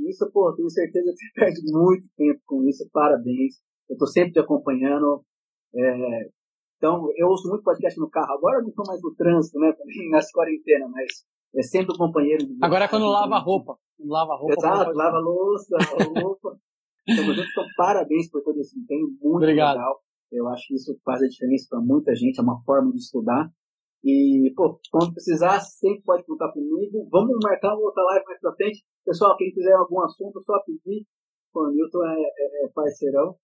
Isso, 0.08 0.30
pô, 0.32 0.52
tenho 0.54 0.70
certeza 0.70 1.12
que 1.12 1.16
você 1.16 1.32
perde 1.34 1.60
muito 1.72 2.08
tempo 2.16 2.40
com 2.46 2.64
isso. 2.64 2.88
Parabéns. 2.92 3.56
Eu 3.88 3.94
estou 3.94 4.08
sempre 4.08 4.32
te 4.32 4.40
acompanhando. 4.40 5.24
É, 5.74 6.28
então, 6.76 7.08
eu 7.16 7.28
ouço 7.28 7.48
muito 7.48 7.62
podcast 7.62 7.98
no 8.00 8.10
carro. 8.10 8.32
Agora 8.34 8.58
eu 8.58 8.62
não 8.62 8.70
estou 8.70 8.84
mais 8.86 9.00
no 9.00 9.14
trânsito, 9.14 9.58
né? 9.58 9.72
Nessa 10.10 10.30
quarentena, 10.32 10.88
mas 10.88 11.24
é 11.54 11.62
sempre 11.62 11.94
o 11.94 11.98
companheiro. 11.98 12.44
De 12.44 12.56
Agora 12.60 12.86
é 12.86 12.88
quando 12.88 13.06
lava 13.06 13.36
a 13.36 13.38
roupa. 13.38 13.76
Lava 14.00 14.32
a 14.32 14.36
roupa. 14.36 14.54
Exato, 14.58 14.92
lava 14.92 15.16
a 15.16 15.20
louça, 15.20 15.76
lava 15.76 16.18
a 16.18 16.20
roupa. 16.20 16.58
então, 17.08 17.32
então, 17.32 17.64
parabéns 17.76 18.30
por 18.30 18.42
todo 18.42 18.58
esse 18.58 18.78
empenho, 18.78 19.06
muito 19.20 19.36
Obrigado. 19.36 19.76
legal. 19.76 20.00
Eu 20.32 20.48
acho 20.48 20.66
que 20.66 20.74
isso 20.74 20.98
faz 21.04 21.22
a 21.22 21.28
diferença 21.28 21.66
para 21.68 21.80
muita 21.80 22.14
gente, 22.14 22.38
é 22.38 22.42
uma 22.42 22.62
forma 22.64 22.90
de 22.90 22.98
estudar. 22.98 23.50
E, 24.04 24.52
pô, 24.56 24.80
quando 24.90 25.12
precisar, 25.12 25.60
sempre 25.60 26.02
pode 26.02 26.24
contar 26.24 26.50
comigo. 26.52 27.06
Vamos 27.10 27.36
marcar 27.42 27.74
uma 27.74 27.84
outra 27.84 28.02
live 28.02 28.24
mais 28.26 28.40
pra 28.40 28.54
frente. 28.54 28.82
Pessoal, 29.04 29.36
quem 29.36 29.52
quiser 29.52 29.74
algum 29.74 30.00
assunto, 30.00 30.42
só 30.44 30.54
pedir. 30.66 31.06
O 31.54 31.70
Newton 31.70 32.04
é, 32.04 32.20
é, 32.20 32.64
é 32.64 32.68
parceirão. 32.74 33.36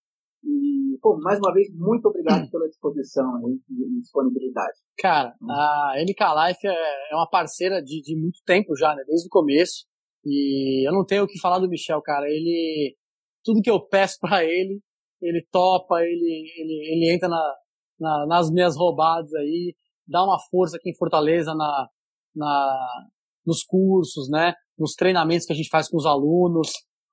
E, 0.42 0.98
pô, 1.00 1.18
mais 1.20 1.38
uma 1.38 1.52
vez, 1.52 1.68
muito 1.74 2.06
obrigado 2.06 2.50
pela 2.50 2.68
disposição 2.68 3.40
e 3.68 4.00
disponibilidade. 4.00 4.78
Cara, 4.98 5.34
a 5.48 5.94
MK 5.98 6.48
Life 6.48 6.66
é, 6.66 7.12
é 7.12 7.14
uma 7.14 7.28
parceira 7.28 7.82
de, 7.82 8.00
de 8.00 8.16
muito 8.16 8.40
tempo 8.44 8.74
já, 8.76 8.94
né? 8.94 9.02
Desde 9.06 9.26
o 9.26 9.30
começo. 9.30 9.86
E 10.24 10.88
eu 10.88 10.92
não 10.92 11.04
tenho 11.04 11.24
o 11.24 11.26
que 11.26 11.40
falar 11.40 11.58
do 11.58 11.68
Michel, 11.68 12.02
cara. 12.02 12.26
Ele. 12.26 12.96
Tudo 13.44 13.62
que 13.62 13.70
eu 13.70 13.80
peço 13.80 14.18
para 14.20 14.44
ele, 14.44 14.80
ele 15.20 15.46
topa, 15.50 16.00
ele, 16.02 16.52
ele, 16.56 16.94
ele 16.94 17.14
entra 17.14 17.28
na, 17.28 17.54
na, 17.98 18.26
nas 18.26 18.50
minhas 18.50 18.76
roubadas 18.76 19.32
aí, 19.34 19.74
dá 20.06 20.24
uma 20.24 20.38
força 20.50 20.76
aqui 20.76 20.90
em 20.90 20.96
Fortaleza 20.96 21.54
na, 21.54 21.88
na, 22.34 23.04
nos 23.46 23.62
cursos, 23.62 24.28
né? 24.30 24.54
Nos 24.78 24.94
treinamentos 24.94 25.46
que 25.46 25.52
a 25.52 25.56
gente 25.56 25.68
faz 25.68 25.88
com 25.88 25.96
os 25.96 26.06
alunos. 26.06 26.70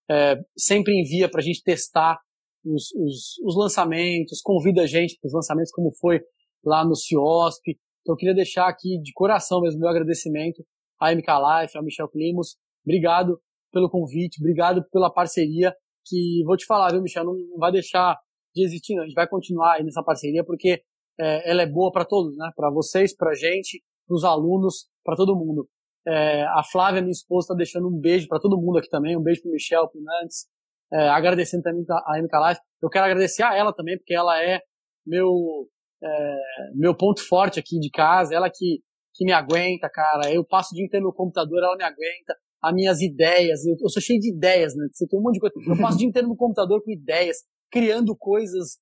É, 0.10 0.36
sempre 0.56 0.94
envia 0.94 1.30
para 1.30 1.42
a 1.42 1.44
gente 1.44 1.64
testar 1.64 2.20
os, 2.64 2.92
os, 2.96 3.38
os, 3.44 3.58
lançamentos, 3.58 4.40
convida 4.42 4.84
a 4.84 4.88
gente 4.88 5.18
para 5.20 5.28
os 5.28 5.34
lançamentos, 5.34 5.72
como 5.72 5.92
foi 6.00 6.20
lá 6.64 6.86
no 6.86 6.96
CIOSP. 6.96 7.78
Então 8.02 8.14
eu 8.14 8.18
queria 8.18 8.36
deixar 8.36 8.68
aqui 8.68 9.00
de 9.02 9.12
coração 9.14 9.62
mesmo 9.62 9.80
meu 9.80 9.90
agradecimento 9.90 10.64
à 11.00 11.12
MK 11.12 11.28
Life, 11.28 11.78
ao 11.78 11.84
Michel 11.84 12.08
Climos. 12.08 12.56
Obrigado 12.86 13.40
pelo 13.72 13.90
convite, 13.90 14.40
obrigado 14.40 14.84
pela 14.92 15.12
parceria, 15.12 15.76
que 16.06 16.44
vou 16.46 16.56
te 16.56 16.66
falar, 16.66 16.92
viu, 16.92 17.02
Michel, 17.02 17.24
não, 17.24 17.36
vai 17.58 17.72
deixar 17.72 18.18
de 18.54 18.64
existir, 18.64 18.96
não. 18.96 19.04
a 19.04 19.06
gente 19.06 19.16
vai 19.16 19.28
continuar 19.28 19.74
aí 19.74 19.84
nessa 19.84 20.04
parceria, 20.04 20.44
porque 20.44 20.82
é, 21.20 21.50
ela 21.50 21.62
é 21.62 21.66
boa 21.66 21.92
para 21.92 22.06
todos, 22.06 22.36
né? 22.38 22.52
Para 22.56 22.70
vocês, 22.70 23.16
para 23.16 23.34
gente, 23.34 23.84
para 24.08 24.16
os 24.16 24.24
alunos, 24.24 24.88
para 25.04 25.16
todo 25.16 25.36
mundo. 25.36 25.68
É, 26.08 26.44
a 26.44 26.62
Flávia, 26.64 27.02
minha 27.02 27.12
esposa, 27.12 27.46
está 27.46 27.56
deixando 27.56 27.88
um 27.88 28.00
beijo 28.00 28.28
para 28.28 28.40
todo 28.40 28.62
mundo 28.62 28.78
aqui 28.78 28.90
também, 28.90 29.18
um 29.18 29.24
beijo 29.24 29.42
para 29.42 29.52
Michel, 29.52 29.90
para 29.90 30.02
Nantes, 30.02 30.46
é, 30.94 31.10
agradecendo 31.10 31.64
também 31.64 31.84
a 31.90 32.22
MK 32.22 32.50
Life. 32.50 32.62
Eu 32.82 32.90
quero 32.90 33.06
agradecer 33.06 33.44
a 33.44 33.56
ela 33.56 33.74
também, 33.74 33.98
porque 33.98 34.14
ela 34.14 34.42
é 34.42 34.62
meu 35.06 35.68
é, 36.04 36.38
meu 36.76 36.96
ponto 36.96 37.22
forte 37.28 37.60
aqui 37.60 37.80
de 37.80 37.90
casa, 37.90 38.36
ela 38.36 38.50
que, 38.50 38.82
que 39.14 39.26
me 39.26 39.32
aguenta, 39.32 39.90
cara. 39.90 40.32
Eu 40.32 40.46
passo 40.46 40.74
o 40.74 40.76
dia 40.76 40.86
inteiro 40.86 41.06
no 41.06 41.14
computador, 41.14 41.64
ela 41.64 41.76
me 41.76 41.84
aguenta. 41.84 42.36
As 42.66 42.74
minhas 42.74 43.02
ideias, 43.02 43.66
eu, 43.66 43.76
eu 43.80 43.90
sou 43.90 44.02
cheio 44.02 44.20
de 44.20 44.34
ideias, 44.34 44.76
né? 44.76 44.88
Você 44.92 45.08
tem 45.08 45.20
um 45.20 45.24
monte 45.24 45.36
de 45.36 45.40
coisa. 45.40 45.56
Eu 45.56 45.78
passo 45.78 45.96
o 45.96 45.98
dia 46.00 46.08
inteiro 46.08 46.28
no 46.28 46.36
computador 46.36 46.82
com 46.84 46.92
ideias, 46.92 47.38
criando 47.72 48.16
coisas, 48.18 48.78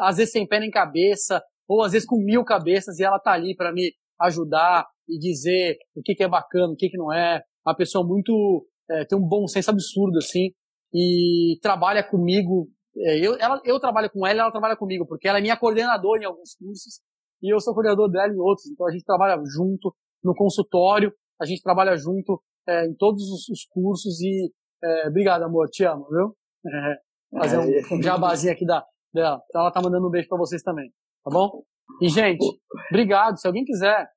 às 0.00 0.16
vezes 0.16 0.32
sem 0.32 0.46
pé 0.46 0.60
nem 0.60 0.70
cabeça, 0.70 1.42
ou 1.66 1.82
às 1.82 1.92
vezes 1.92 2.06
com 2.06 2.22
mil 2.22 2.44
cabeças, 2.44 2.98
e 2.98 3.04
ela 3.04 3.18
tá 3.18 3.32
ali 3.32 3.56
para 3.56 3.72
me 3.72 3.92
ajudar 4.20 4.86
e 5.08 5.18
dizer 5.18 5.78
o 5.96 6.02
que, 6.02 6.14
que 6.14 6.24
é 6.24 6.28
bacana, 6.28 6.72
o 6.72 6.76
que, 6.76 6.90
que 6.90 6.98
não 6.98 7.12
é. 7.12 7.42
Uma 7.66 7.76
pessoa 7.76 8.06
muito. 8.06 8.66
É, 8.90 9.04
tem 9.04 9.18
um 9.18 9.26
bom 9.26 9.46
senso 9.46 9.70
absurdo, 9.70 10.18
assim, 10.18 10.50
e 10.92 11.58
trabalha 11.62 12.02
comigo 12.02 12.68
é, 12.96 13.18
eu, 13.18 13.36
ela, 13.38 13.60
eu 13.64 13.78
trabalho 13.78 14.10
com 14.10 14.26
ela, 14.26 14.42
ela 14.42 14.50
trabalha 14.50 14.76
comigo, 14.76 15.06
porque 15.06 15.28
ela 15.28 15.38
é 15.38 15.42
minha 15.42 15.56
coordenadora 15.56 16.22
em 16.22 16.26
alguns 16.26 16.54
cursos 16.56 17.00
e 17.42 17.52
eu 17.52 17.60
sou 17.60 17.72
coordenador 17.72 18.10
dela 18.10 18.32
em 18.32 18.38
outros. 18.38 18.66
Então 18.66 18.86
a 18.86 18.90
gente 18.90 19.04
trabalha 19.04 19.40
junto 19.44 19.94
no 20.22 20.34
consultório, 20.34 21.12
a 21.40 21.46
gente 21.46 21.62
trabalha 21.62 21.96
junto 21.96 22.42
é, 22.68 22.86
em 22.86 22.94
todos 22.94 23.22
os, 23.22 23.48
os 23.48 23.64
cursos 23.64 24.20
e 24.20 24.52
é, 24.82 25.08
obrigado, 25.08 25.42
amor, 25.42 25.68
te 25.68 25.84
amo, 25.84 26.06
viu? 26.10 26.36
Fazer 27.40 27.58
um, 27.58 27.96
um 27.96 28.02
jabazinho 28.02 28.52
aqui 28.52 28.64
da, 28.64 28.84
dela. 29.12 29.40
Então 29.48 29.62
ela 29.62 29.70
tá 29.70 29.80
mandando 29.82 30.06
um 30.06 30.10
beijo 30.10 30.28
para 30.28 30.38
vocês 30.38 30.62
também, 30.62 30.90
tá 31.24 31.30
bom? 31.30 31.62
E 32.00 32.08
gente, 32.08 32.44
obrigado. 32.90 33.38
Se 33.38 33.46
alguém 33.46 33.64
quiser 33.64 34.08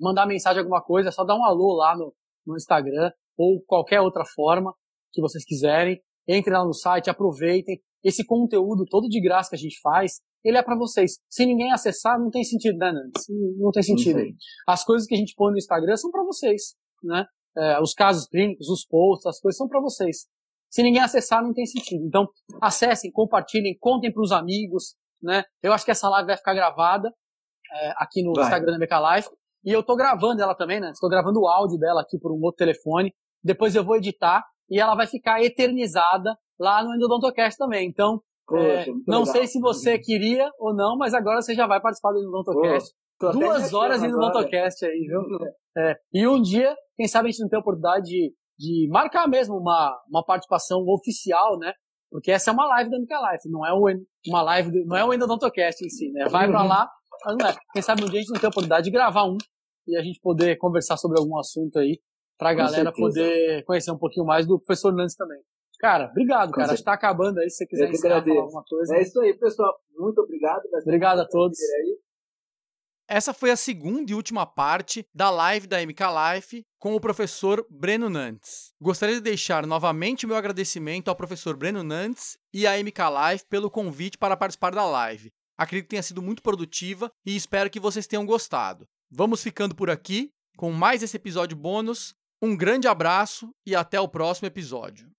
mandar 0.00 0.26
mensagem 0.26 0.60
alguma 0.60 0.82
coisa, 0.82 1.08
é 1.08 1.12
só 1.12 1.24
dar 1.24 1.36
um 1.36 1.44
alô 1.44 1.74
lá 1.74 1.96
no, 1.96 2.14
no 2.46 2.56
Instagram 2.56 3.10
ou 3.36 3.62
qualquer 3.66 4.00
outra 4.00 4.24
forma 4.24 4.72
que 5.12 5.20
vocês 5.20 5.44
quiserem. 5.44 6.00
Entrem 6.28 6.56
lá 6.56 6.64
no 6.64 6.74
site, 6.74 7.10
aproveitem 7.10 7.80
esse 8.04 8.24
conteúdo 8.24 8.84
todo 8.88 9.08
de 9.08 9.20
graça 9.20 9.50
que 9.50 9.56
a 9.56 9.58
gente 9.58 9.80
faz, 9.80 10.20
ele 10.44 10.56
é 10.56 10.62
para 10.62 10.76
vocês. 10.76 11.18
Se 11.28 11.44
ninguém 11.44 11.72
acessar, 11.72 12.18
não 12.18 12.30
tem 12.30 12.44
sentido, 12.44 12.78
né, 12.78 12.92
Nantes? 12.92 13.26
Não 13.58 13.70
tem 13.70 13.82
sentido. 13.82 14.20
As 14.66 14.84
coisas 14.84 15.06
que 15.06 15.14
a 15.14 15.18
gente 15.18 15.34
põe 15.36 15.50
no 15.50 15.58
Instagram 15.58 15.96
são 15.96 16.10
para 16.10 16.22
vocês, 16.24 16.74
né? 17.02 17.26
É, 17.58 17.80
os 17.80 17.92
casos 17.92 18.26
clínicos, 18.28 18.68
os 18.68 18.86
posts, 18.86 19.26
as 19.26 19.40
coisas 19.40 19.56
são 19.56 19.68
para 19.68 19.80
vocês. 19.80 20.26
Se 20.70 20.82
ninguém 20.82 21.02
acessar, 21.02 21.42
não 21.42 21.52
tem 21.52 21.66
sentido. 21.66 22.04
Então, 22.06 22.28
acessem, 22.60 23.10
compartilhem, 23.10 23.76
contem 23.78 24.12
para 24.12 24.22
os 24.22 24.32
amigos, 24.32 24.94
né? 25.22 25.42
Eu 25.62 25.72
acho 25.72 25.84
que 25.84 25.90
essa 25.90 26.08
live 26.08 26.26
vai 26.26 26.36
ficar 26.36 26.54
gravada 26.54 27.12
é, 27.72 27.92
aqui 27.96 28.22
no 28.22 28.32
vai. 28.32 28.44
Instagram 28.44 28.78
da 28.78 28.86
BK 28.86 28.94
Live. 29.00 29.28
E 29.64 29.72
eu 29.72 29.82
tô 29.82 29.96
gravando 29.96 30.42
ela 30.42 30.54
também, 30.54 30.80
né? 30.80 30.90
Estou 30.90 31.10
gravando 31.10 31.40
o 31.40 31.48
áudio 31.48 31.78
dela 31.78 32.02
aqui 32.02 32.18
por 32.18 32.32
um 32.32 32.40
outro 32.42 32.58
telefone. 32.58 33.12
Depois 33.42 33.74
eu 33.74 33.84
vou 33.84 33.96
editar 33.96 34.44
e 34.70 34.78
ela 34.78 34.94
vai 34.94 35.06
ficar 35.06 35.42
eternizada 35.42 36.36
lá 36.58 36.82
no 36.84 36.94
Endodontocast 36.94 37.58
também. 37.58 37.88
Então, 37.88 38.20
Poxa, 38.46 38.62
é, 38.62 38.86
não 39.06 39.20
legal. 39.20 39.26
sei 39.26 39.46
se 39.46 39.60
você 39.60 39.98
queria 39.98 40.50
ou 40.58 40.74
não, 40.74 40.96
mas 40.96 41.14
agora 41.14 41.40
você 41.40 41.54
já 41.54 41.66
vai 41.66 41.80
participar 41.80 42.12
do 42.12 42.18
Endodontocast. 42.18 42.92
Duas 43.32 43.74
horas 43.74 44.02
no 44.02 44.16
Odontocast 44.16 44.84
aí, 44.84 45.00
viu? 45.00 45.22
É, 45.78 45.96
e 46.12 46.26
um 46.26 46.42
dia, 46.42 46.74
quem 46.96 47.06
sabe 47.06 47.28
a 47.28 47.30
gente 47.30 47.40
não 47.40 47.48
tem 47.48 47.56
a 47.56 47.60
oportunidade 47.60 48.06
de, 48.06 48.34
de 48.58 48.88
marcar 48.90 49.28
mesmo 49.28 49.56
uma, 49.56 49.96
uma 50.10 50.24
participação 50.24 50.84
oficial, 50.88 51.56
né? 51.58 51.72
Porque 52.10 52.30
essa 52.32 52.50
é 52.50 52.52
uma 52.52 52.66
live 52.66 52.90
da 52.90 52.98
MK 52.98 53.32
Life, 53.32 53.48
não 53.48 53.64
é 53.64 53.72
uma 54.26 54.42
live, 54.42 54.70
do, 54.70 54.84
não 54.86 54.96
é 54.96 55.04
o 55.04 55.12
Endodontocast 55.12 55.84
em 55.84 55.90
si, 55.90 56.10
né? 56.10 56.26
Vai 56.28 56.48
pra 56.48 56.62
lá, 56.62 56.90
é. 57.28 57.54
quem 57.72 57.82
sabe 57.82 58.02
um 58.02 58.06
dia 58.06 58.18
a 58.18 58.22
gente 58.22 58.32
não 58.32 58.40
tem 58.40 58.48
a 58.48 58.50
oportunidade 58.50 58.84
de 58.84 58.90
gravar 58.90 59.24
um 59.24 59.36
e 59.86 59.96
a 59.96 60.02
gente 60.02 60.18
poder 60.20 60.56
conversar 60.56 60.96
sobre 60.96 61.18
algum 61.18 61.38
assunto 61.38 61.78
aí, 61.78 62.00
pra 62.36 62.54
galera 62.54 62.92
poder 62.92 63.64
conhecer 63.64 63.90
um 63.90 63.98
pouquinho 63.98 64.26
mais 64.26 64.46
do 64.46 64.58
professor 64.58 64.92
Nantes 64.92 65.16
também. 65.16 65.40
Cara, 65.78 66.08
obrigado, 66.10 66.50
cara. 66.50 66.74
Está 66.74 66.92
acabando 66.92 67.38
aí. 67.38 67.48
Se 67.48 67.58
você 67.58 67.66
quiser 67.66 67.90
ensinar 67.90 68.16
alguma 68.16 68.64
coisa. 68.68 68.96
É 68.96 69.02
isso 69.02 69.20
aí, 69.20 69.32
pessoal. 69.38 69.72
Muito 69.96 70.20
obrigado. 70.20 70.62
Obrigado 70.82 71.20
a 71.20 71.28
todos. 71.28 71.56
Essa 73.10 73.32
foi 73.32 73.50
a 73.50 73.56
segunda 73.56 74.12
e 74.12 74.14
última 74.14 74.44
parte 74.44 75.02
da 75.14 75.30
live 75.30 75.66
da 75.66 75.80
MK 75.80 76.02
Life 76.34 76.62
com 76.78 76.94
o 76.94 77.00
professor 77.00 77.66
Breno 77.70 78.10
Nantes. 78.10 78.74
Gostaria 78.78 79.14
de 79.14 79.22
deixar 79.22 79.66
novamente 79.66 80.26
meu 80.26 80.36
agradecimento 80.36 81.08
ao 81.08 81.16
professor 81.16 81.56
Breno 81.56 81.82
Nantes 81.82 82.36
e 82.52 82.66
à 82.66 82.72
MK 82.76 83.00
Life 83.32 83.46
pelo 83.48 83.70
convite 83.70 84.18
para 84.18 84.36
participar 84.36 84.74
da 84.74 84.84
live. 84.84 85.32
Acredito 85.56 85.86
que 85.86 85.90
tenha 85.90 86.02
sido 86.02 86.20
muito 86.20 86.42
produtiva 86.42 87.10
e 87.24 87.34
espero 87.34 87.70
que 87.70 87.80
vocês 87.80 88.06
tenham 88.06 88.26
gostado. 88.26 88.86
Vamos 89.10 89.42
ficando 89.42 89.74
por 89.74 89.88
aqui 89.88 90.30
com 90.58 90.70
mais 90.70 91.02
esse 91.02 91.16
episódio 91.16 91.56
bônus. 91.56 92.14
Um 92.42 92.54
grande 92.54 92.86
abraço 92.86 93.50
e 93.64 93.74
até 93.74 93.98
o 93.98 94.06
próximo 94.06 94.48
episódio. 94.48 95.10